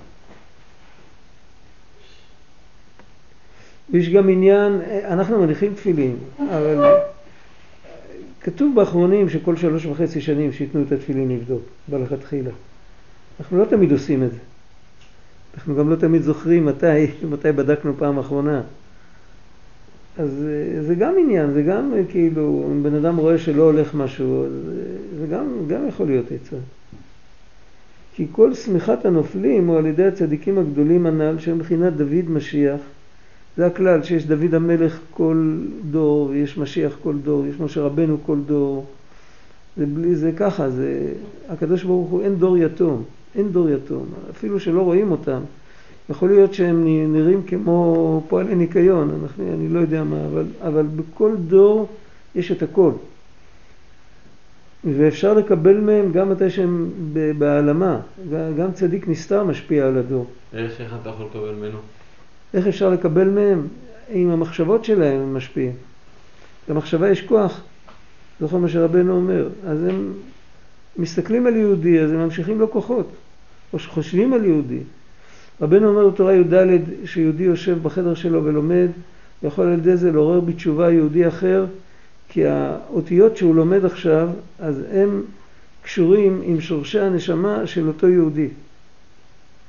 ויש 3.89 4.09
גם 4.09 4.29
עניין, 4.29 4.79
אנחנו 5.05 5.41
מניחים 5.41 5.73
תפילין, 5.73 6.15
אבל 6.39 6.85
כתוב 8.41 8.75
באחרונים 8.75 9.29
שכל 9.29 9.55
שלוש 9.55 9.85
וחצי 9.85 10.21
שנים 10.21 10.51
שייתנו 10.51 10.81
את 10.81 10.91
התפילין 10.91 11.29
לבדוק, 11.29 11.61
בלכתחילה. 11.87 12.51
אנחנו 13.39 13.57
לא 13.57 13.65
תמיד 13.65 13.91
עושים 13.91 14.23
את 14.23 14.31
זה. 14.31 14.37
אנחנו 15.55 15.75
גם 15.75 15.89
לא 15.89 15.95
תמיד 15.95 16.21
זוכרים 16.21 16.65
מתי, 16.65 17.07
מתי 17.29 17.51
בדקנו 17.51 17.93
פעם 17.97 18.19
אחרונה. 18.19 18.61
אז 20.17 20.45
אה, 20.47 20.83
זה 20.83 20.95
גם 20.95 21.13
עניין, 21.19 21.53
זה 21.53 21.61
גם 21.61 21.93
אה, 21.95 22.01
כאילו, 22.09 22.69
אם 22.71 22.83
בן 22.83 22.95
אדם 22.95 23.17
רואה 23.17 23.37
שלא 23.37 23.63
הולך 23.63 23.95
משהו, 23.95 24.43
אה, 24.43 24.47
זה 25.19 25.27
גם, 25.27 25.47
גם 25.67 25.87
יכול 25.87 26.07
להיות 26.07 26.25
עצה. 26.31 26.55
כי 28.15 28.27
כל 28.31 28.53
שמיכת 28.53 29.05
הנופלים 29.05 29.67
הוא 29.67 29.77
על 29.77 29.85
ידי 29.85 30.05
הצדיקים 30.05 30.57
הגדולים 30.57 31.05
הנ"ל 31.05 31.39
שהם 31.39 31.57
מבחינת 31.57 31.93
דוד 31.93 32.29
משיח. 32.29 32.79
זה 33.57 33.65
הכלל 33.65 34.03
שיש 34.03 34.25
דוד 34.25 34.53
המלך 34.53 34.99
כל 35.11 35.57
דור, 35.91 36.29
ויש 36.29 36.57
משיח 36.57 36.97
כל 37.03 37.15
דור, 37.23 37.45
יש 37.45 37.59
משה 37.59 37.81
רבנו 37.81 38.17
כל 38.25 38.37
דור. 38.45 38.85
זה 39.77 39.85
בלי, 39.85 40.15
זה 40.15 40.31
ככה, 40.37 40.69
זה, 40.69 41.13
הקדוש 41.49 41.83
ברוך 41.83 42.09
הוא 42.09 42.21
אין 42.21 42.35
דור 42.35 42.57
יתום, 42.57 43.03
אין 43.35 43.49
דור 43.49 43.69
יתום, 43.69 44.05
אפילו 44.31 44.59
שלא 44.59 44.81
רואים 44.81 45.11
אותם. 45.11 45.39
יכול 46.09 46.29
להיות 46.29 46.53
שהם 46.53 46.83
נראים 47.13 47.43
כמו 47.43 48.23
פועלי 48.29 48.55
ניקיון, 48.55 49.19
אנחנו, 49.23 49.53
אני 49.53 49.69
לא 49.69 49.79
יודע 49.79 50.03
מה, 50.03 50.25
אבל, 50.25 50.45
אבל 50.61 50.85
בכל 50.95 51.35
דור 51.47 51.87
יש 52.35 52.51
את 52.51 52.63
הכל. 52.63 52.91
ואפשר 54.97 55.33
לקבל 55.33 55.77
מהם 55.77 56.11
גם 56.11 56.29
מתי 56.29 56.49
שהם 56.49 56.89
בהעלמה, 57.37 57.99
גם 58.31 58.71
צדיק 58.73 59.07
נסתר 59.07 59.43
משפיע 59.43 59.87
על 59.87 59.97
הדור. 59.97 60.25
איך, 60.53 60.81
איך 60.81 60.95
אתה 61.01 61.09
יכול 61.09 61.25
לקבל 61.25 61.51
ממנו? 61.51 61.77
איך 62.53 62.67
אפשר 62.67 62.89
לקבל 62.89 63.29
מהם? 63.29 63.67
עם 64.09 64.29
המחשבות 64.29 64.85
שלהם 64.85 65.21
הם 65.21 65.33
משפיעים. 65.33 65.71
למחשבה 66.69 67.09
יש 67.09 67.21
כוח, 67.21 67.61
זוכר 68.39 68.57
מה 68.57 68.69
שרבנו 68.69 69.15
אומר. 69.15 69.49
אז 69.67 69.83
הם 69.83 70.13
מסתכלים 70.97 71.47
על 71.47 71.55
יהודי, 71.55 71.99
אז 71.99 72.11
הם 72.11 72.17
ממשיכים 72.17 72.59
לו 72.59 72.71
כוחות, 72.71 73.11
או 73.73 73.79
שחושבים 73.79 74.33
על 74.33 74.45
יהודי. 74.45 74.79
רבנו 75.61 75.89
אומר 75.89 76.09
בתורה 76.09 76.33
י"ד 76.33 76.53
שיהודי 77.05 77.43
יושב 77.43 77.77
בחדר 77.81 78.13
שלו 78.13 78.43
ולומד, 78.43 78.87
ויכול 79.43 79.67
על 79.67 79.73
ידי 79.73 79.97
זה 79.97 80.11
לעורר 80.11 80.39
בתשובה 80.39 80.91
יהודי 80.91 81.27
אחר, 81.27 81.65
כי 82.29 82.45
האותיות 82.45 83.37
שהוא 83.37 83.55
לומד 83.55 83.85
עכשיו, 83.85 84.29
אז 84.59 84.83
הם 84.91 85.21
קשורים 85.81 86.41
עם 86.43 86.61
שורשי 86.61 86.99
הנשמה 86.99 87.67
של 87.67 87.87
אותו 87.87 88.09
יהודי. 88.09 88.47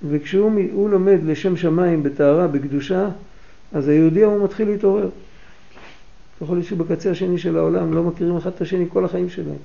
וכשהוא 0.09 0.91
לומד 0.91 1.19
לשם 1.25 1.57
שמיים 1.57 2.03
בטהרה, 2.03 2.47
בקדושה, 2.47 3.09
אז 3.73 3.89
היהודי 3.89 4.25
ההוא 4.25 4.45
מתחיל 4.45 4.69
להתעורר. 4.69 5.09
יכול 6.43 6.57
להיות 6.57 6.69
שבקצה 6.69 7.11
השני 7.11 7.39
של 7.39 7.57
העולם 7.57 7.95
לא 7.95 8.03
מכירים 8.03 8.37
אחד 8.37 8.51
את 8.51 8.61
השני 8.61 8.85
כל 8.89 9.05
החיים 9.05 9.31
שלהם. 9.31 9.57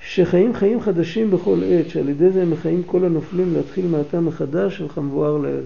שחיים 0.00 0.54
חיים 0.54 0.80
חדשים 0.80 1.30
בכל 1.30 1.60
עת, 1.66 1.90
שעל 1.90 2.08
ידי 2.08 2.30
זה 2.30 2.42
הם 2.42 2.50
מחיים 2.50 2.82
כל 2.82 3.04
הנופלים 3.04 3.54
להתחיל 3.54 3.86
מעתה 3.86 4.20
מחדש 4.20 4.78
של 4.78 4.88
כמבואר 4.88 5.36
לאל. 5.36 5.64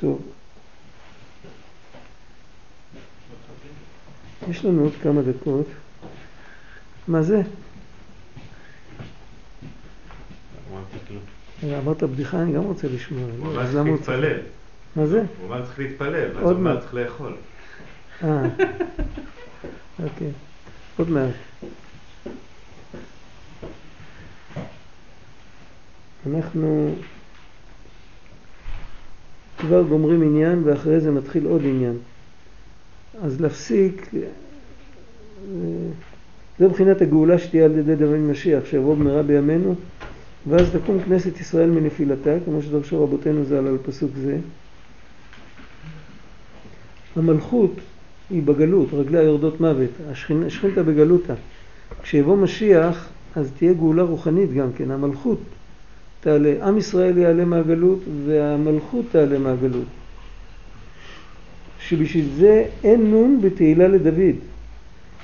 טוב. 0.00 0.20
יש 4.48 4.64
לנו 4.64 4.82
עוד 4.82 4.92
כמה 5.02 5.22
דקות. 5.22 5.66
מה 7.08 7.22
זה? 7.22 7.42
אמרת 11.64 12.02
בדיחה, 12.02 12.42
אני 12.42 12.52
גם 12.52 12.62
רוצה 12.62 12.88
לשמוע. 12.88 13.30
הוא 13.38 13.52
אמר 13.52 13.66
צריך 13.72 13.86
להתפלל. 13.86 14.38
מה 14.96 15.06
זה? 15.06 15.22
הוא 15.40 15.48
אמר 15.48 15.64
צריך 15.64 15.78
להתפלל, 15.78 16.28
ואז 16.34 16.42
הוא 16.42 16.52
אמר 16.52 16.80
צריך 16.80 16.94
לאכול. 16.94 17.32
אה, 18.24 18.42
אוקיי. 20.02 20.30
עוד 20.96 21.10
מעט. 21.10 21.30
אנחנו 26.26 26.94
כבר 29.58 29.82
גומרים 29.82 30.22
עניין 30.22 30.62
ואחרי 30.64 31.00
זה 31.00 31.10
מתחיל 31.10 31.46
עוד 31.46 31.60
עניין. 31.64 31.98
אז 33.22 33.40
להפסיק, 33.40 34.10
אה, 34.14 34.20
זה 36.58 36.68
מבחינת 36.68 37.02
הגאולה 37.02 37.38
שתהיה 37.38 37.64
על 37.64 37.78
ידי 37.78 37.96
דוד 37.96 38.16
משיח, 38.16 38.64
שיבוא 38.64 38.94
במהרה 38.94 39.22
בימינו, 39.22 39.74
ואז 40.48 40.70
תקום 40.70 41.02
כנסת 41.02 41.40
ישראל 41.40 41.70
מנפילתה, 41.70 42.30
כמו 42.44 42.62
שדרשו 42.62 43.04
רבותינו 43.04 43.44
ז"ל 43.44 43.54
על 43.54 43.78
פסוק 43.82 44.10
זה. 44.16 44.38
המלכות 47.16 47.72
היא 48.30 48.42
בגלות, 48.42 48.88
רגליה 48.92 49.22
יורדות 49.22 49.60
מוות, 49.60 49.90
השכינתה 50.10 50.82
בגלותה. 50.82 51.34
כשיבוא 52.02 52.36
משיח, 52.36 53.08
אז 53.36 53.50
תהיה 53.58 53.72
גאולה 53.72 54.02
רוחנית 54.02 54.52
גם 54.52 54.72
כן, 54.72 54.90
המלכות 54.90 55.38
תעלה, 56.20 56.66
עם 56.66 56.78
ישראל 56.78 57.18
יעלה 57.18 57.44
מהגלות 57.44 57.98
והמלכות 58.26 59.04
תעלה 59.12 59.38
מהגלות. 59.38 59.86
שבשביל 61.90 62.28
זה 62.36 62.64
אין 62.84 63.10
נון 63.10 63.40
בתהילה 63.42 63.88
לדוד, 63.88 64.36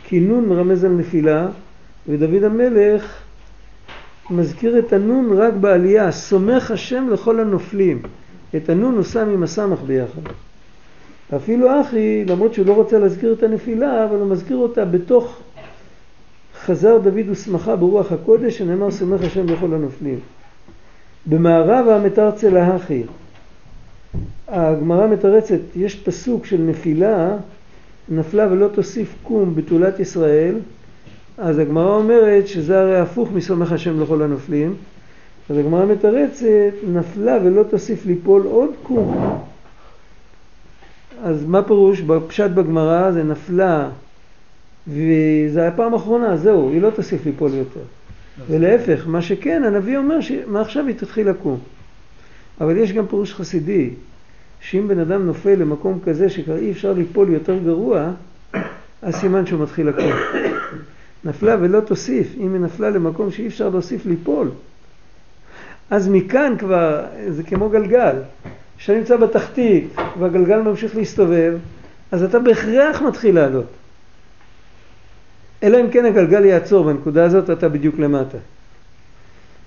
כי 0.04 0.20
נון 0.20 0.48
מרמז 0.48 0.84
על 0.84 0.90
נפילה, 0.92 1.48
ודוד 2.08 2.44
המלך 2.44 3.22
מזכיר 4.30 4.78
את 4.78 4.92
הנון 4.92 5.32
רק 5.36 5.54
בעלייה, 5.54 6.12
סומך 6.12 6.70
השם 6.70 7.08
לכל 7.10 7.40
הנופלים. 7.40 8.02
את 8.56 8.68
הנון 8.68 8.94
הוא 8.94 9.02
שם 9.02 9.28
עם 9.28 9.42
הסמך 9.42 9.78
ביחד. 9.86 10.20
אפילו 11.36 11.80
אחי, 11.80 12.24
למרות 12.24 12.54
שהוא 12.54 12.66
לא 12.66 12.72
רוצה 12.72 12.98
להזכיר 12.98 13.32
את 13.32 13.42
הנפילה, 13.42 14.04
אבל 14.04 14.16
הוא 14.16 14.26
מזכיר 14.26 14.56
אותה 14.56 14.84
בתוך 14.84 15.38
חזר 16.64 16.98
דוד 16.98 17.28
ושמחה 17.28 17.76
ברוח 17.76 18.12
הקודש, 18.12 18.58
שנאמר 18.58 18.90
סומך 18.90 19.20
השם 19.22 19.46
לכל 19.46 19.74
הנופלים. 19.74 20.18
במערב 21.26 21.88
המתרצה 21.88 22.50
להכי. 22.50 23.02
הגמרא 24.48 25.06
מתרצת, 25.06 25.60
יש 25.76 25.94
פסוק 25.94 26.46
של 26.46 26.60
נפילה, 26.60 27.36
נפלה 28.08 28.52
ולא 28.52 28.68
תוסיף 28.68 29.14
קום 29.22 29.54
בתולת 29.54 30.00
ישראל, 30.00 30.54
אז 31.38 31.58
הגמרא 31.58 31.94
אומרת 31.96 32.48
שזה 32.48 32.80
הרי 32.80 32.98
הפוך 33.00 33.32
מסומך 33.32 33.72
השם 33.72 34.02
לכל 34.02 34.22
הנופלים, 34.22 34.74
אז 35.50 35.58
הגמרא 35.58 35.86
מתרצת, 35.86 36.72
נפלה 36.92 37.38
ולא 37.44 37.62
תוסיף 37.62 38.06
ליפול 38.06 38.42
עוד 38.42 38.70
קום. 38.82 39.38
אז 41.22 41.44
מה 41.44 41.62
פירוש? 41.62 42.00
בפשט 42.00 42.50
בגמרא 42.50 43.12
זה 43.12 43.22
נפלה 43.22 43.88
וזה 44.88 45.60
היה 45.60 45.70
פעם 45.70 45.94
אחרונה, 45.94 46.36
זהו, 46.36 46.70
היא 46.70 46.80
לא 46.80 46.90
תוסיף 46.90 47.26
ליפול 47.26 47.54
יותר. 47.54 47.80
ולהפך, 48.50 49.06
מה 49.06 49.22
שכן, 49.22 49.62
הנביא 49.66 49.98
אומר 49.98 50.20
שמעכשיו 50.20 50.86
היא 50.86 50.94
תתחיל 50.94 51.28
לקום. 51.28 51.58
אבל 52.60 52.76
יש 52.76 52.92
גם 52.92 53.06
פירוש 53.06 53.34
חסידי, 53.34 53.90
שאם 54.60 54.88
בן 54.88 54.98
אדם 54.98 55.26
נופל 55.26 55.54
למקום 55.54 55.98
כזה 56.04 56.30
שכבר 56.30 56.56
אי 56.56 56.70
אפשר 56.70 56.92
ליפול 56.92 57.30
יותר 57.30 57.58
גרוע, 57.58 58.10
אז 59.02 59.14
סימן 59.14 59.46
שהוא 59.46 59.62
מתחיל 59.62 59.88
לקום. 59.88 60.12
נפלה 61.24 61.56
ולא 61.60 61.80
תוסיף, 61.80 62.34
אם 62.38 62.52
היא 62.52 62.60
נפלה 62.60 62.90
למקום 62.90 63.30
שאי 63.30 63.46
אפשר 63.46 63.68
להוסיף 63.68 64.06
ליפול, 64.06 64.50
אז 65.90 66.08
מכאן 66.08 66.54
כבר, 66.58 67.04
זה 67.28 67.42
כמו 67.42 67.68
גלגל. 67.68 68.16
כשאתה 68.78 68.98
נמצא 68.98 69.16
בתחתית 69.16 69.94
והגלגל 70.18 70.60
ממשיך 70.60 70.96
להסתובב, 70.96 71.58
אז 72.12 72.22
אתה 72.22 72.38
בהכרח 72.38 73.02
מתחיל 73.02 73.34
לעלות. 73.34 73.66
אלא 75.62 75.80
אם 75.80 75.90
כן 75.90 76.04
הגלגל 76.04 76.44
יעצור 76.44 76.84
בנקודה 76.84 77.24
הזאת, 77.24 77.50
אתה 77.50 77.68
בדיוק 77.68 77.98
למטה. 77.98 78.38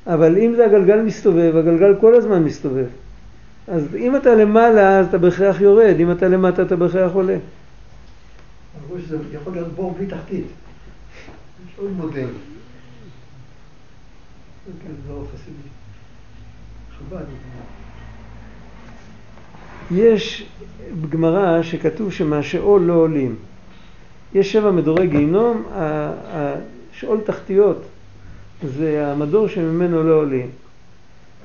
אבל 0.08 0.38
אם 0.38 0.54
זה 0.56 0.66
הגלגל 0.66 1.02
מסתובב, 1.02 1.56
הגלגל 1.56 1.96
כל 2.02 2.16
הזמן 2.16 2.44
מסתובב. 2.44 2.86
אז 3.70 3.96
אם 3.96 4.16
אתה 4.16 4.36
למעלה, 4.36 5.00
אז 5.00 5.08
אתה 5.08 5.18
בהכרח 5.18 5.62
יורד, 5.62 5.96
אם 6.00 6.12
אתה 6.12 6.28
למטה, 6.28 6.62
אתה 6.62 6.76
בהכרח 6.76 7.12
עולה. 7.12 7.38
אמרו 8.86 9.02
שזה 9.02 9.18
יכול 9.34 9.54
להיות 9.54 9.68
בור 9.68 9.94
בלי 9.98 10.06
תחתית. 10.06 10.46
יש 11.68 11.74
עוד 11.78 11.92
מודל. 11.92 12.28
כן, 14.84 14.92
לא. 15.10 15.24
חב"ד. 16.98 17.24
יש 19.92 20.48
בגמרא 21.02 21.62
שכתוב 21.62 22.12
שמהשאול 22.12 22.82
לא 22.82 22.94
עולים. 22.94 23.36
יש 24.34 24.52
שבע 24.52 24.72
מדורי 24.72 25.08
גיהינום, 25.08 25.64
השאול 25.72 27.20
תחתיות 27.26 27.82
זה 28.64 29.08
המדור 29.08 29.48
שממנו 29.48 30.04
לא 30.04 30.14
עולים. 30.14 30.50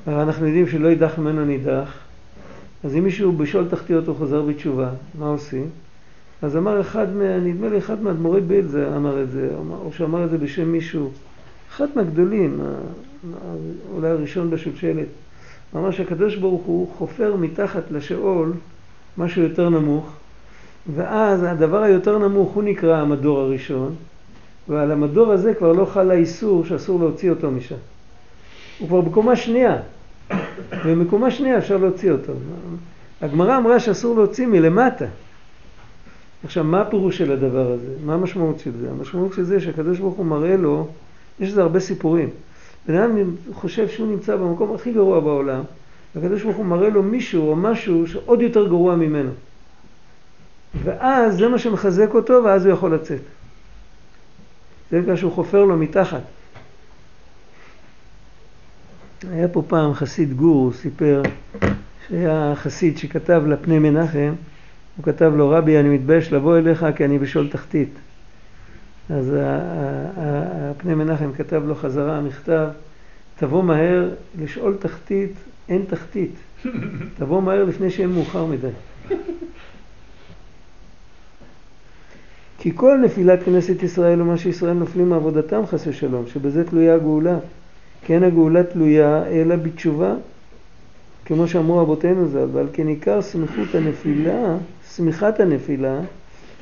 אנחנו 0.07 0.47
יודעים 0.47 0.69
שלא 0.69 0.89
יידח 0.89 1.19
ממנו 1.19 1.45
נידח, 1.45 2.04
אז 2.85 2.97
אם 2.97 3.05
מישהו 3.05 3.33
בשאול 3.33 3.69
תחתיות 3.71 4.09
הוא 4.09 4.17
חוזר 4.17 4.43
בתשובה, 4.43 4.91
מה 5.19 5.27
עושים? 5.27 5.69
אז 6.43 6.57
אמר 6.57 6.81
אחד, 6.81 7.15
מה, 7.15 7.39
נדמה 7.39 7.69
לי 7.69 7.79
אחד 7.79 8.03
מהאדמו"רי 8.03 8.41
בילזה 8.41 8.97
אמר 8.97 9.23
את 9.23 9.31
זה, 9.31 9.51
או 9.85 9.93
שאמר 9.93 10.25
את 10.25 10.31
זה 10.31 10.39
בשם 10.39 10.69
מישהו, 10.69 11.11
אחד 11.71 11.87
מהגדולים, 11.97 12.61
אולי 13.95 14.09
הראשון 14.09 14.51
בשושלת, 14.51 15.07
אמר 15.77 15.91
שהקדוש 15.91 16.37
ברוך 16.37 16.63
הוא 16.65 16.89
חופר 16.99 17.37
מתחת 17.37 17.91
לשאול 17.91 18.53
משהו 19.19 19.43
יותר 19.43 19.69
נמוך, 19.69 20.13
ואז 20.95 21.43
הדבר 21.43 21.83
היותר 21.83 22.19
נמוך 22.19 22.53
הוא 22.53 22.63
נקרא 22.63 22.97
המדור 22.97 23.41
הראשון, 23.41 23.95
ועל 24.69 24.91
המדור 24.91 25.33
הזה 25.33 25.55
כבר 25.55 25.73
לא 25.73 25.85
חל 25.85 26.11
האיסור 26.11 26.65
שאסור 26.65 27.01
להוציא 27.01 27.31
אותו 27.31 27.51
משם. 27.51 27.77
הוא 28.79 28.89
כבר 28.89 29.01
בקומה 29.01 29.37
שנייה, 29.37 29.77
ובקומה 30.85 31.31
שנייה 31.31 31.59
אפשר 31.59 31.77
להוציא 31.77 32.13
אותו. 32.13 32.33
הגמרא 33.21 33.59
אמרה 33.59 33.81
שאסור 33.81 34.17
להוציא 34.17 34.47
מלמטה. 34.47 35.05
עכשיו, 36.45 36.65
מה 36.65 36.81
הפירוש 36.81 37.19
של 37.19 37.33
הדבר 37.33 37.73
הזה? 37.73 37.95
מה 38.05 38.15
המשמעות 38.15 38.59
של 38.59 38.71
זה? 38.81 38.91
המשמעות 38.91 39.33
של 39.33 39.43
זה 39.43 39.61
שהקדוש 39.61 39.99
ברוך 39.99 40.15
הוא 40.15 40.27
מראה 40.27 40.57
לו, 40.57 40.89
יש 41.41 41.51
לזה 41.51 41.63
הרבה 41.63 41.81
סיפורים. 41.81 42.31
בן 42.89 42.95
אדם 42.95 43.35
חושב 43.55 43.89
שהוא 43.89 44.07
נמצא 44.07 44.37
במקום 44.37 44.75
הכי 44.75 44.93
גרוע 44.93 45.21
בעולם, 45.21 45.63
והקדוש 46.15 46.43
ברוך 46.43 46.57
הוא 46.57 46.67
מראה 46.67 46.89
לו 46.89 47.03
מישהו 47.03 47.51
או 47.51 47.57
משהו 47.57 48.07
שעוד 48.07 48.43
יותר 48.43 48.69
גרוע 48.69 48.97
ממנו. 48.97 49.31
ואז 50.83 51.37
זה 51.37 51.49
מה 51.49 51.59
שמחזק 51.59 52.15
אותו, 52.15 52.41
ואז 52.45 52.67
הוא 52.67 52.73
יכול 52.73 52.95
לצאת. 52.95 53.21
זה 54.91 55.01
בגלל 55.01 55.17
שהוא 55.17 55.33
חופר 55.33 55.65
לו 55.65 55.77
מתחת. 55.77 56.23
היה 59.31 59.49
פה 59.49 59.63
פעם 59.67 59.95
חסיד 59.95 60.33
גור, 60.33 60.73
סיפר 60.73 61.23
שהיה 62.09 62.53
חסיד 62.57 62.99
שכתב 62.99 63.43
לפני 63.47 63.79
מנחם, 63.79 64.33
הוא 64.97 65.05
כתב 65.05 65.33
לו, 65.37 65.51
רבי, 65.51 65.79
אני 65.79 65.89
מתבייש 65.89 66.33
לבוא 66.33 66.59
אליך 66.59 66.87
כי 66.97 67.05
אני 67.05 67.19
בשול 67.19 67.49
תחתית. 67.49 67.89
אז 69.11 69.37
הפני 70.17 70.95
מנחם 70.95 71.33
כתב 71.33 71.63
לו 71.67 71.75
חזרה 71.75 72.21
מכתב, 72.21 72.69
תבוא 73.37 73.63
מהר 73.63 74.11
לשאול 74.43 74.77
תחתית, 74.81 75.33
אין 75.69 75.85
תחתית. 75.89 76.35
תבוא 77.19 77.43
מהר 77.43 77.65
לפני 77.65 77.91
שיהיה 77.91 78.09
מאוחר 78.09 78.47
מדי. 78.47 78.69
כי 82.59 82.73
כל 82.75 82.99
נפילת 83.05 83.43
כנסת 83.43 83.83
ישראל 83.83 84.23
ומה 84.23 84.39
שישראל 84.39 84.73
נופלים 84.73 85.09
מעבודתם 85.09 85.67
חס 85.67 85.87
ושלום, 85.87 86.25
שבזה 86.27 86.65
תלויה 86.65 86.95
הגאולה. 86.95 87.39
אין 88.13 88.23
הגאולה 88.23 88.63
תלויה 88.63 89.27
אלא 89.27 89.57
בתשובה, 89.57 90.15
כמו 91.25 91.49
שאמרו 91.49 91.81
אבותינו 91.81 92.29
ז"ל, 92.29 92.49
ועל 92.53 92.67
כן 92.73 92.87
עיקר 92.87 93.23
סמיכות 93.23 93.75
הנפילה, 93.75 94.57
סמיכת 94.89 95.41
הנפילה, 95.41 96.01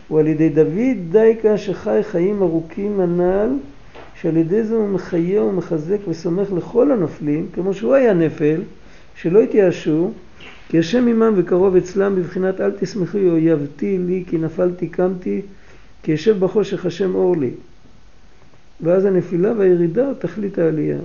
הוא 0.09 0.21
על 0.21 0.27
ידי 0.27 0.49
דוד 0.49 0.97
דייקה 1.11 1.59
שחי 1.59 2.01
חיים 2.03 2.43
ארוכים 2.43 3.01
הנ"ל, 3.01 3.49
שעל 4.21 4.37
ידי 4.37 4.65
זה 4.65 4.75
הוא 4.75 4.89
מחיה 4.89 5.43
ומחזק 5.43 5.99
וסומך 6.09 6.53
לכל 6.53 6.93
הנופלים, 6.93 7.47
כמו 7.55 7.75
שהוא 7.75 7.95
היה 7.95 8.15
נפל, 8.15 8.61
שלא 9.15 9.41
התייאשו, 9.43 10.11
כי 10.69 10.79
השם 10.79 11.09
עמם 11.09 11.33
וקרוב 11.37 11.77
אצלם 11.77 12.17
בבחינת 12.17 12.61
אל 12.61 12.71
תשמחו 12.71 13.19
אויבתי 13.19 13.99
לי 13.99 14.25
כי 14.27 14.39
נפלתי 14.39 14.89
קמתי 14.89 15.41
כי 16.03 16.13
ישב 16.13 16.39
בחושך 16.39 16.87
השם 16.87 17.15
אור 17.15 17.37
לי. 17.37 17.51
ואז 18.81 19.05
הנפילה 19.05 19.53
והירידה 19.59 20.15
תכלית 20.19 20.59
העלייה. 20.59 20.99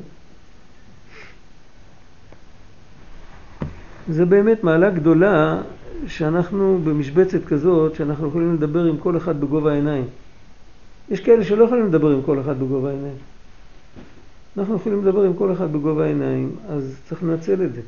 זה 4.09 4.25
באמת 4.25 4.63
מעלה 4.63 4.89
גדולה 4.89 5.61
שאנחנו 6.07 6.79
במשבצת 6.83 7.45
כזאת 7.45 7.95
שאנחנו 7.95 8.27
יכולים 8.27 8.53
לדבר 8.53 8.83
עם 8.85 8.97
כל 8.97 9.17
אחד 9.17 9.41
בגובה 9.41 9.71
העיניים. 9.71 10.05
יש 11.09 11.19
כאלה 11.19 11.43
שלא 11.43 11.63
יכולים 11.63 11.85
לדבר 11.85 12.11
עם 12.11 12.21
כל 12.21 12.39
אחד 12.39 12.59
בגובה 12.59 12.89
העיניים. 12.89 13.15
אנחנו 14.57 14.75
יכולים 14.75 15.01
לדבר 15.01 15.23
עם 15.23 15.33
כל 15.33 15.51
אחד 15.51 15.73
בגובה 15.73 16.03
העיניים, 16.03 16.51
אז 16.69 16.99
צריך 17.09 17.23
לנצל 17.23 17.63
את 17.63 17.73
זה. 17.73 17.81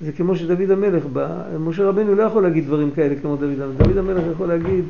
זה 0.00 0.12
כמו 0.12 0.36
שדוד 0.36 0.70
המלך 0.70 1.06
בא, 1.06 1.42
משה 1.58 1.84
רבנו 1.84 2.14
לא 2.14 2.22
יכול 2.22 2.42
להגיד 2.42 2.64
דברים 2.64 2.90
כאלה 2.90 3.14
כמו 3.20 3.36
דוד 3.36 3.60
המלך. 3.60 3.76
דוד 3.78 3.96
המלך 3.96 4.22
יכול 4.32 4.48
להגיד, 4.48 4.84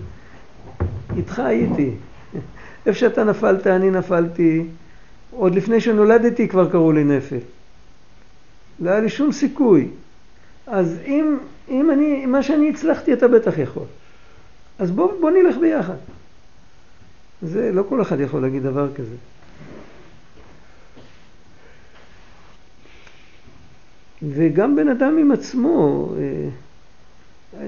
איתך 1.17 1.39
הייתי. 1.39 1.91
איפה 2.87 2.99
שאתה 2.99 3.25
נפלת, 3.25 3.67
אני 3.67 3.91
נפלתי. 3.91 4.65
עוד 5.31 5.55
לפני 5.55 5.81
שנולדתי 5.81 6.49
כבר 6.49 6.71
קראו 6.71 6.93
לי 6.93 7.05
נפל. 7.05 7.39
לא 8.81 8.91
היה 8.91 9.01
לי 9.01 9.09
שום 9.09 9.33
סיכוי. 9.33 9.89
אז 10.67 10.99
אם, 11.07 11.39
אם 11.69 11.91
אני, 11.91 12.27
מה 12.27 12.43
שאני 12.43 12.71
הצלחתי 12.71 13.13
אתה 13.13 13.29
בטח 13.29 13.59
יכול. 13.59 13.85
אז 14.79 14.91
בוא, 14.91 15.13
בוא 15.21 15.31
נלך 15.31 15.57
ביחד. 15.57 15.97
זה, 17.43 17.73
לא 17.73 17.83
כל 17.89 18.03
אחד 18.03 18.21
יכול 18.21 18.43
להגיד 18.43 18.63
דבר 18.63 18.89
כזה. 18.95 19.15
וגם 24.23 24.77
בן 24.77 24.89
אדם 24.89 25.19
עם 25.19 25.33
עצמו, 25.33 26.09
אה, 26.19 26.49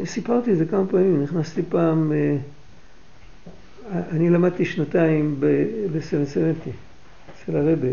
סיפרתי 0.04 0.52
את 0.52 0.58
זה 0.58 0.66
כמה 0.66 0.86
פעמים, 0.86 1.22
נכנסתי 1.22 1.62
פעם, 1.68 2.12
אה, 2.12 2.36
אני 4.10 4.30
למדתי 4.30 4.64
שנתיים 4.64 5.40
בסנסנטי, 5.92 6.70
אצל 7.32 7.56
הרבה 7.56 7.88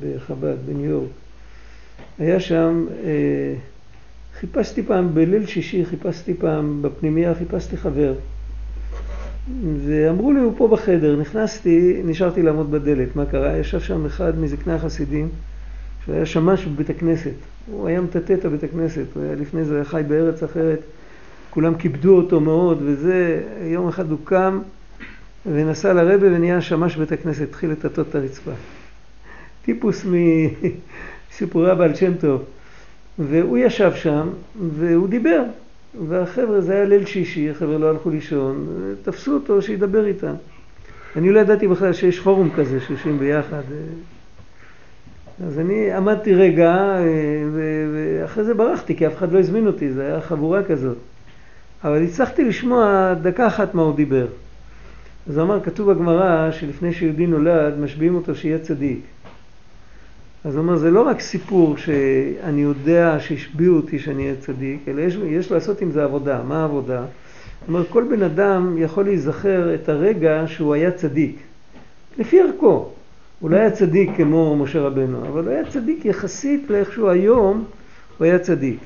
בחב"ד, 0.00 0.56
בניו 0.66 0.90
יורק. 0.90 1.10
היה 2.18 2.40
שם, 2.40 2.86
אה, 3.04 3.54
חיפשתי 4.40 4.82
פעם, 4.82 5.14
בליל 5.14 5.46
שישי 5.46 5.84
חיפשתי 5.84 6.34
פעם, 6.34 6.82
בפנימייה 6.82 7.34
חיפשתי 7.34 7.76
חבר. 7.76 8.14
ואמרו 9.86 10.32
לי, 10.32 10.40
הוא 10.40 10.52
פה 10.56 10.68
בחדר. 10.68 11.16
נכנסתי, 11.16 12.00
נשארתי 12.04 12.42
לעמוד 12.42 12.70
בדלת. 12.70 13.16
מה 13.16 13.26
קרה? 13.26 13.56
ישב 13.58 13.80
שם 13.80 14.06
אחד 14.06 14.38
מזקני 14.38 14.72
החסידים, 14.72 15.28
שהוא 16.04 16.14
היה 16.14 16.26
שמש 16.26 16.64
בבית 16.64 16.90
הכנסת. 16.90 17.34
הוא 17.66 17.88
היה 17.88 18.00
מטאטא 18.00 18.32
את 18.32 18.44
הבית 18.44 18.64
הכנסת, 18.64 19.04
הוא 19.14 19.22
היה 19.22 19.34
לפני 19.34 19.64
זה 19.64 19.84
חי 19.84 20.02
בארץ 20.08 20.42
אחרת. 20.42 20.80
כולם 21.50 21.74
כיבדו 21.74 22.16
אותו 22.16 22.40
מאוד, 22.40 22.78
וזה, 22.82 23.42
יום 23.62 23.88
אחד 23.88 24.10
הוא 24.10 24.18
קם 24.24 24.60
ונסע 25.46 25.92
לרבה 25.92 26.26
ונהיה 26.26 26.60
שמש 26.60 26.96
בית 26.96 27.12
הכנסת, 27.12 27.42
התחיל 27.42 27.70
לטאטא 27.70 28.00
את 28.00 28.14
הרצפה. 28.14 28.50
טיפוס 29.64 30.06
מסיפורי 31.30 31.70
הבעל 31.70 31.94
שם 31.94 32.14
טוב. 32.20 32.44
והוא 33.18 33.58
ישב 33.58 33.92
שם, 33.94 34.28
והוא 34.78 35.08
דיבר. 35.08 35.42
והחבר'ה, 36.08 36.60
זה 36.60 36.74
היה 36.74 36.84
ליל 36.84 37.06
שישי, 37.06 37.50
החבר'ה 37.50 37.78
לא 37.78 37.90
הלכו 37.90 38.10
לישון, 38.10 38.66
תפסו 39.02 39.34
אותו 39.34 39.62
שידבר 39.62 40.06
איתם. 40.06 40.34
אני 41.16 41.30
לא 41.30 41.40
ידעתי 41.40 41.68
בכלל 41.68 41.92
שיש 41.92 42.20
פורום 42.20 42.50
כזה 42.56 42.80
שיושבים 42.80 43.18
ביחד. 43.18 43.62
אז 45.46 45.58
אני 45.58 45.92
עמדתי 45.92 46.34
רגע, 46.34 46.96
ואחרי 47.94 48.44
זה 48.44 48.54
ברחתי, 48.54 48.96
כי 48.96 49.06
אף 49.06 49.16
אחד 49.16 49.32
לא 49.32 49.38
הזמין 49.38 49.66
אותי, 49.66 49.92
זה 49.92 50.06
היה 50.06 50.20
חבורה 50.20 50.62
כזאת. 50.62 50.96
אבל 51.84 52.02
הצלחתי 52.02 52.44
לשמוע 52.44 53.14
דקה 53.22 53.46
אחת 53.46 53.74
מה 53.74 53.82
הוא 53.82 53.96
דיבר. 53.96 54.26
אז 55.28 55.36
הוא 55.36 55.44
אמר, 55.44 55.60
כתוב 55.60 55.92
בגמרא 55.92 56.50
שלפני 56.50 56.92
שיהודי 56.92 57.26
נולד, 57.26 57.78
משביעים 57.78 58.14
אותו 58.14 58.34
שיהיה 58.34 58.58
צדיק. 58.58 59.00
אז 60.44 60.54
הוא 60.54 60.62
אומר, 60.62 60.76
זה 60.76 60.90
לא 60.90 61.02
רק 61.02 61.20
סיפור 61.20 61.76
שאני 61.76 62.62
יודע 62.62 63.16
שהשביעו 63.20 63.76
אותי 63.76 63.98
שאני 63.98 64.22
אהיה 64.22 64.34
צדיק, 64.40 64.88
אלא 64.88 65.00
יש, 65.00 65.18
יש 65.26 65.52
לעשות 65.52 65.80
עם 65.80 65.90
זה 65.90 66.04
עבודה. 66.04 66.42
מה 66.48 66.60
העבודה? 66.62 67.04
אומרת, 67.68 67.86
כל 67.88 68.04
בן 68.10 68.22
אדם 68.22 68.78
יכול 68.78 69.04
להיזכר 69.04 69.74
את 69.74 69.88
הרגע 69.88 70.44
שהוא 70.46 70.74
היה 70.74 70.90
צדיק, 70.90 71.36
לפי 72.18 72.40
ערכו. 72.40 72.88
הוא 73.40 73.50
לא 73.50 73.56
היה 73.56 73.70
צדיק 73.70 74.10
כמו 74.16 74.56
משה 74.56 74.80
רבנו, 74.80 75.28
אבל 75.28 75.44
הוא 75.44 75.50
היה 75.50 75.64
צדיק 75.70 76.04
יחסית 76.04 76.70
לאיכשהו 76.70 77.08
היום, 77.08 77.64
הוא 78.18 78.24
היה 78.24 78.38
צדיק. 78.38 78.78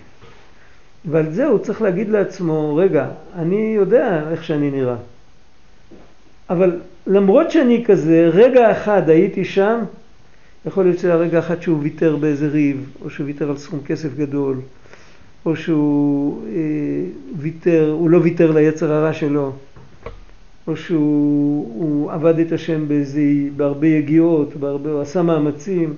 ועל 1.05 1.31
זה 1.33 1.47
הוא 1.47 1.59
צריך 1.59 1.83
להגיד 1.83 2.09
לעצמו, 2.09 2.77
רגע, 2.77 3.09
אני 3.35 3.73
יודע 3.77 4.31
איך 4.31 4.45
שאני 4.45 4.71
נראה. 4.71 4.97
אבל 6.51 6.81
למרות 7.07 7.51
שאני 7.51 7.85
כזה, 7.85 8.31
רגע 8.33 8.73
אחד 8.73 9.09
הייתי 9.09 9.45
שם, 9.45 9.81
יכול 10.69 10.85
להיות 10.85 10.99
שזה 10.99 11.13
הרגע 11.13 11.39
אחד 11.39 11.63
שהוא 11.63 11.79
ויתר 11.83 12.17
באיזה 12.17 12.49
ריב, 12.49 12.93
או 13.05 13.11
שהוא 13.11 13.27
ויתר 13.27 13.51
על 13.51 13.57
סכום 13.57 13.81
כסף 13.87 14.09
גדול, 14.17 14.57
או 15.47 15.57
שהוא 15.57 16.43
אה, 16.47 16.53
ויתר, 17.39 17.95
הוא 17.99 18.11
לא 18.11 18.19
ויתר 18.23 18.51
ליצר 18.51 18.93
הרע 18.93 19.13
שלו, 19.13 19.53
או 20.67 20.77
שהוא 20.77 22.13
עבד 22.13 22.39
את 22.39 22.53
השם 22.53 22.89
באיזה, 22.89 23.21
בהרבה 23.57 23.87
יגיעות, 23.87 24.57
בהרבה, 24.57 24.91
הוא 24.91 25.01
עשה 25.01 25.23
מאמצים. 25.23 25.95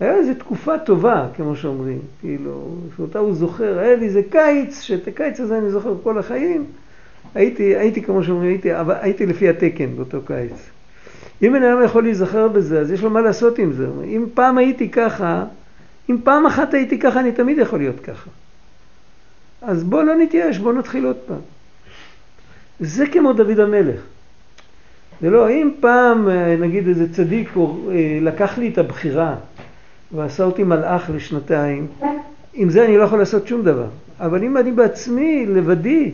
היה 0.00 0.14
איזו 0.14 0.34
תקופה 0.34 0.78
טובה, 0.78 1.26
כמו 1.36 1.56
שאומרים, 1.56 1.98
כאילו, 2.20 2.76
שאותה 2.96 3.18
הוא 3.18 3.34
זוכר, 3.34 3.78
היה 3.78 3.96
לי 3.96 4.06
איזה 4.06 4.22
קיץ, 4.30 4.80
שאת 4.80 5.08
הקיץ 5.08 5.40
הזה 5.40 5.58
אני 5.58 5.70
זוכר 5.70 5.94
כל 6.02 6.18
החיים, 6.18 6.64
הייתי, 7.34 7.76
הייתי 7.76 8.02
כמו 8.02 8.24
שאומרים, 8.24 8.50
הייתי, 8.50 8.68
הייתי 9.00 9.26
לפי 9.26 9.48
התקן 9.48 9.96
באותו 9.96 10.18
קיץ. 10.26 10.70
אם 11.42 11.52
בן 11.52 11.62
אדם 11.62 11.84
יכול 11.84 12.02
להיזכר 12.02 12.48
בזה, 12.48 12.80
אז 12.80 12.90
יש 12.90 13.02
לו 13.02 13.10
מה 13.10 13.20
לעשות 13.20 13.58
עם 13.58 13.72
זה. 13.72 13.86
אם 14.04 14.26
פעם 14.34 14.58
הייתי 14.58 14.88
ככה, 14.88 15.44
אם 16.10 16.16
פעם 16.24 16.46
אחת 16.46 16.74
הייתי 16.74 16.98
ככה, 16.98 17.20
אני 17.20 17.32
תמיד 17.32 17.58
יכול 17.58 17.78
להיות 17.78 18.00
ככה. 18.00 18.30
אז 19.62 19.84
בוא 19.84 20.02
לא 20.02 20.16
נתייאש, 20.16 20.58
בוא 20.58 20.72
נתחיל 20.72 21.04
עוד 21.04 21.16
פעם. 21.26 21.40
זה 22.80 23.06
כמו 23.06 23.32
דוד 23.32 23.58
המלך. 23.58 24.00
זה 25.20 25.30
לא, 25.30 25.50
אם 25.50 25.70
פעם, 25.80 26.28
נגיד 26.58 26.88
איזה 26.88 27.12
צדיק 27.12 27.50
לקח 28.20 28.58
לי 28.58 28.68
את 28.68 28.78
הבחירה 28.78 29.36
ועשה 30.12 30.44
אותי 30.44 30.64
מלאך 30.64 31.10
לשנתיים, 31.14 31.86
עם 32.54 32.70
זה 32.70 32.84
אני 32.84 32.96
לא 32.96 33.02
יכול 33.02 33.18
לעשות 33.18 33.46
שום 33.46 33.62
דבר. 33.62 33.86
אבל 34.20 34.44
אם 34.44 34.56
אני 34.56 34.72
בעצמי, 34.72 35.46
לבדי... 35.46 36.12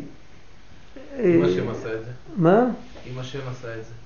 אם 1.25 1.45
השם 1.45 1.69
עשה 1.69 1.95
את 1.95 2.05
זה? 2.05 2.11
מה? 2.37 2.65
אם 3.13 3.19
השם 3.19 3.39
עשה 3.51 3.69
את 3.69 3.85
זה. 3.85 4.06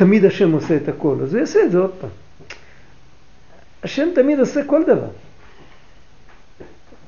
תמיד 0.00 0.24
השם 0.24 0.52
עושה 0.52 0.76
את 0.76 0.88
הכל, 0.88 1.16
אז 1.22 1.34
הוא 1.34 1.40
יעשה 1.40 1.64
את 1.64 1.70
זה 1.70 1.78
עוד 1.78 1.90
פעם. 2.00 2.10
השם 3.82 4.08
תמיד 4.14 4.40
עושה 4.40 4.64
כל 4.64 4.82
דבר. 4.82 5.08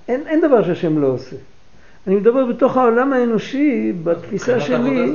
אין, 0.08 0.20
אין 0.26 0.40
דבר 0.40 0.64
שהשם 0.64 0.98
לא 0.98 1.06
עושה. 1.06 1.36
אני 2.06 2.16
מדבר 2.16 2.46
בתוך 2.46 2.76
העולם 2.76 3.12
האנושי, 3.12 3.92
בתפיסה 4.04 4.60
שלי, 4.60 5.12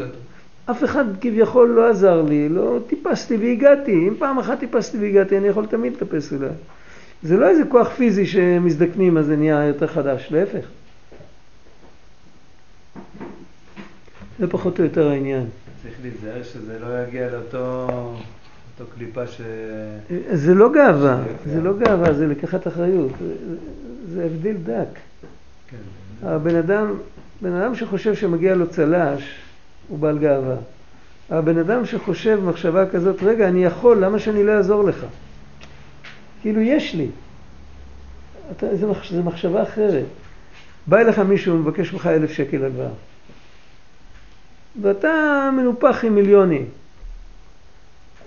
אף 0.72 0.84
אחד 0.84 1.06
כביכול 1.22 1.70
לא 1.70 1.90
עזר 1.90 2.22
לי, 2.22 2.50
לא 2.50 2.80
טיפסתי 2.88 3.38
והגעתי. 3.38 4.08
אם 4.08 4.14
פעם 4.20 4.40
אחת 4.40 4.60
טיפסתי 4.60 4.98
והגעתי, 4.98 5.38
אני 5.38 5.48
יכול 5.48 5.66
תמיד 5.66 5.94
לטפס 5.94 6.34
אולי. 6.34 6.48
זה 7.24 7.38
לא 7.38 7.50
איזה 7.50 7.64
כוח 7.70 7.90
פיזי 7.90 8.26
שמזדקנים 8.26 9.18
אז 9.18 9.26
זה 9.26 9.36
נהיה 9.36 9.66
יותר 9.66 9.88
חדש, 9.88 10.28
להפך. 10.32 10.66
זה 14.40 14.48
פחות 14.48 14.80
או 14.80 14.84
יותר 14.84 15.10
העניין. 15.10 15.46
צריך 15.88 16.00
להיזהר 16.02 16.44
שזה 16.44 16.80
לא 16.80 17.04
יגיע 17.08 17.30
לאותו 17.32 17.88
אותו 18.80 18.92
קליפה 18.96 19.28
ש... 19.28 19.42
זה 20.34 20.54
לא 20.54 20.74
גאווה, 20.74 21.24
זה 21.46 21.62
לא 21.62 21.78
גאווה, 21.78 22.14
זה 22.14 22.28
לקחת 22.28 22.68
אחריות. 22.68 23.12
זה 24.10 24.26
הבדל 24.26 24.56
דק. 24.64 25.00
כן. 25.68 25.78
הבן 26.28 26.56
אדם, 26.56 26.94
בן 27.42 27.54
אדם 27.54 27.76
שחושב 27.76 28.16
שמגיע 28.16 28.56
לו 28.56 28.70
צל"ש, 28.70 29.40
הוא 29.88 30.00
בעל 30.00 30.18
גאווה. 30.18 30.56
הבן 31.30 31.58
אדם 31.58 31.86
שחושב 31.86 32.40
מחשבה 32.44 32.90
כזאת, 32.90 33.24
רגע, 33.24 33.48
אני 33.48 33.64
יכול, 33.64 33.98
למה 33.98 34.20
שאני 34.20 34.44
לא 34.44 34.52
אעזור 34.52 34.84
לך? 34.84 35.06
כאילו, 36.42 36.62
יש 36.62 36.96
לי. 36.96 37.08
אתה, 38.52 38.76
זה, 38.76 38.88
מחש, 38.88 39.14
זה 39.14 39.24
מחשבה 39.24 39.64
אחרת. 39.64 40.06
בא 40.88 40.98
אליך 40.98 41.20
מישהו 41.20 41.56
ומבקש 41.56 41.94
ממך 41.94 42.06
אלף 42.06 42.32
שקל 42.32 42.64
הלוואה. 42.64 42.90
ואתה 44.82 45.50
מנופח 45.58 46.06
עם 46.06 46.16
מיליונים. 46.16 46.66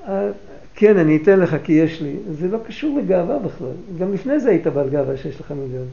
אה, 0.09 0.29
כן, 0.75 0.97
אני 0.97 1.17
אתן 1.17 1.41
לך 1.41 1.57
כי 1.65 1.73
יש 1.73 2.03
לי. 2.03 2.17
זה 2.31 2.49
לא 2.49 2.59
קשור 2.67 2.99
לגאווה 2.99 3.39
בכלל. 3.39 3.73
גם 3.99 4.13
לפני 4.13 4.41
זה 4.41 4.51
היית 4.51 4.67
בעל 4.67 4.89
גאווה 4.89 5.17
שיש 5.17 5.41
לך 5.41 5.51
מיליון. 5.51 5.87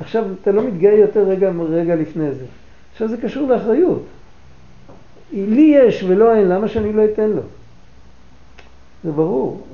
עכשיו 0.00 0.24
אתה 0.42 0.52
לא 0.52 0.62
מתגאה 0.62 0.94
יותר 0.94 1.28
רגע, 1.28 1.50
רגע 1.70 1.96
לפני 1.96 2.32
זה. 2.34 2.44
עכשיו 2.92 3.08
זה 3.08 3.16
קשור 3.16 3.48
לאחריות. 3.48 4.02
לי 5.32 5.74
יש 5.78 6.02
ולא 6.02 6.34
אין, 6.34 6.48
למה 6.48 6.68
שאני 6.68 6.92
לא 6.92 7.04
אתן 7.04 7.30
לו? 7.30 7.42
זה 9.04 9.12
ברור. 9.12 9.66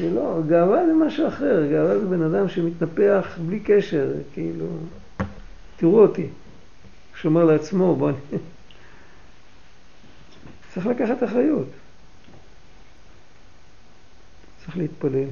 זה 0.00 0.10
לא, 0.14 0.38
גאווה 0.48 0.86
זה 0.86 0.94
משהו 0.94 1.28
אחר. 1.28 1.66
גאווה 1.70 1.98
זה 1.98 2.06
בן 2.06 2.22
אדם 2.22 2.48
שמתנפח 2.48 3.38
בלי 3.46 3.60
קשר, 3.60 4.12
כאילו... 4.34 4.66
תראו 5.76 6.02
אותי. 6.02 6.26
שאומר 7.20 7.44
לעצמו, 7.44 7.96
בוא... 7.96 8.10
צריך 10.74 10.86
לקחת 10.86 11.22
אחריות. 11.22 11.68
צריך 14.64 14.76
להתפלל. 14.76 15.28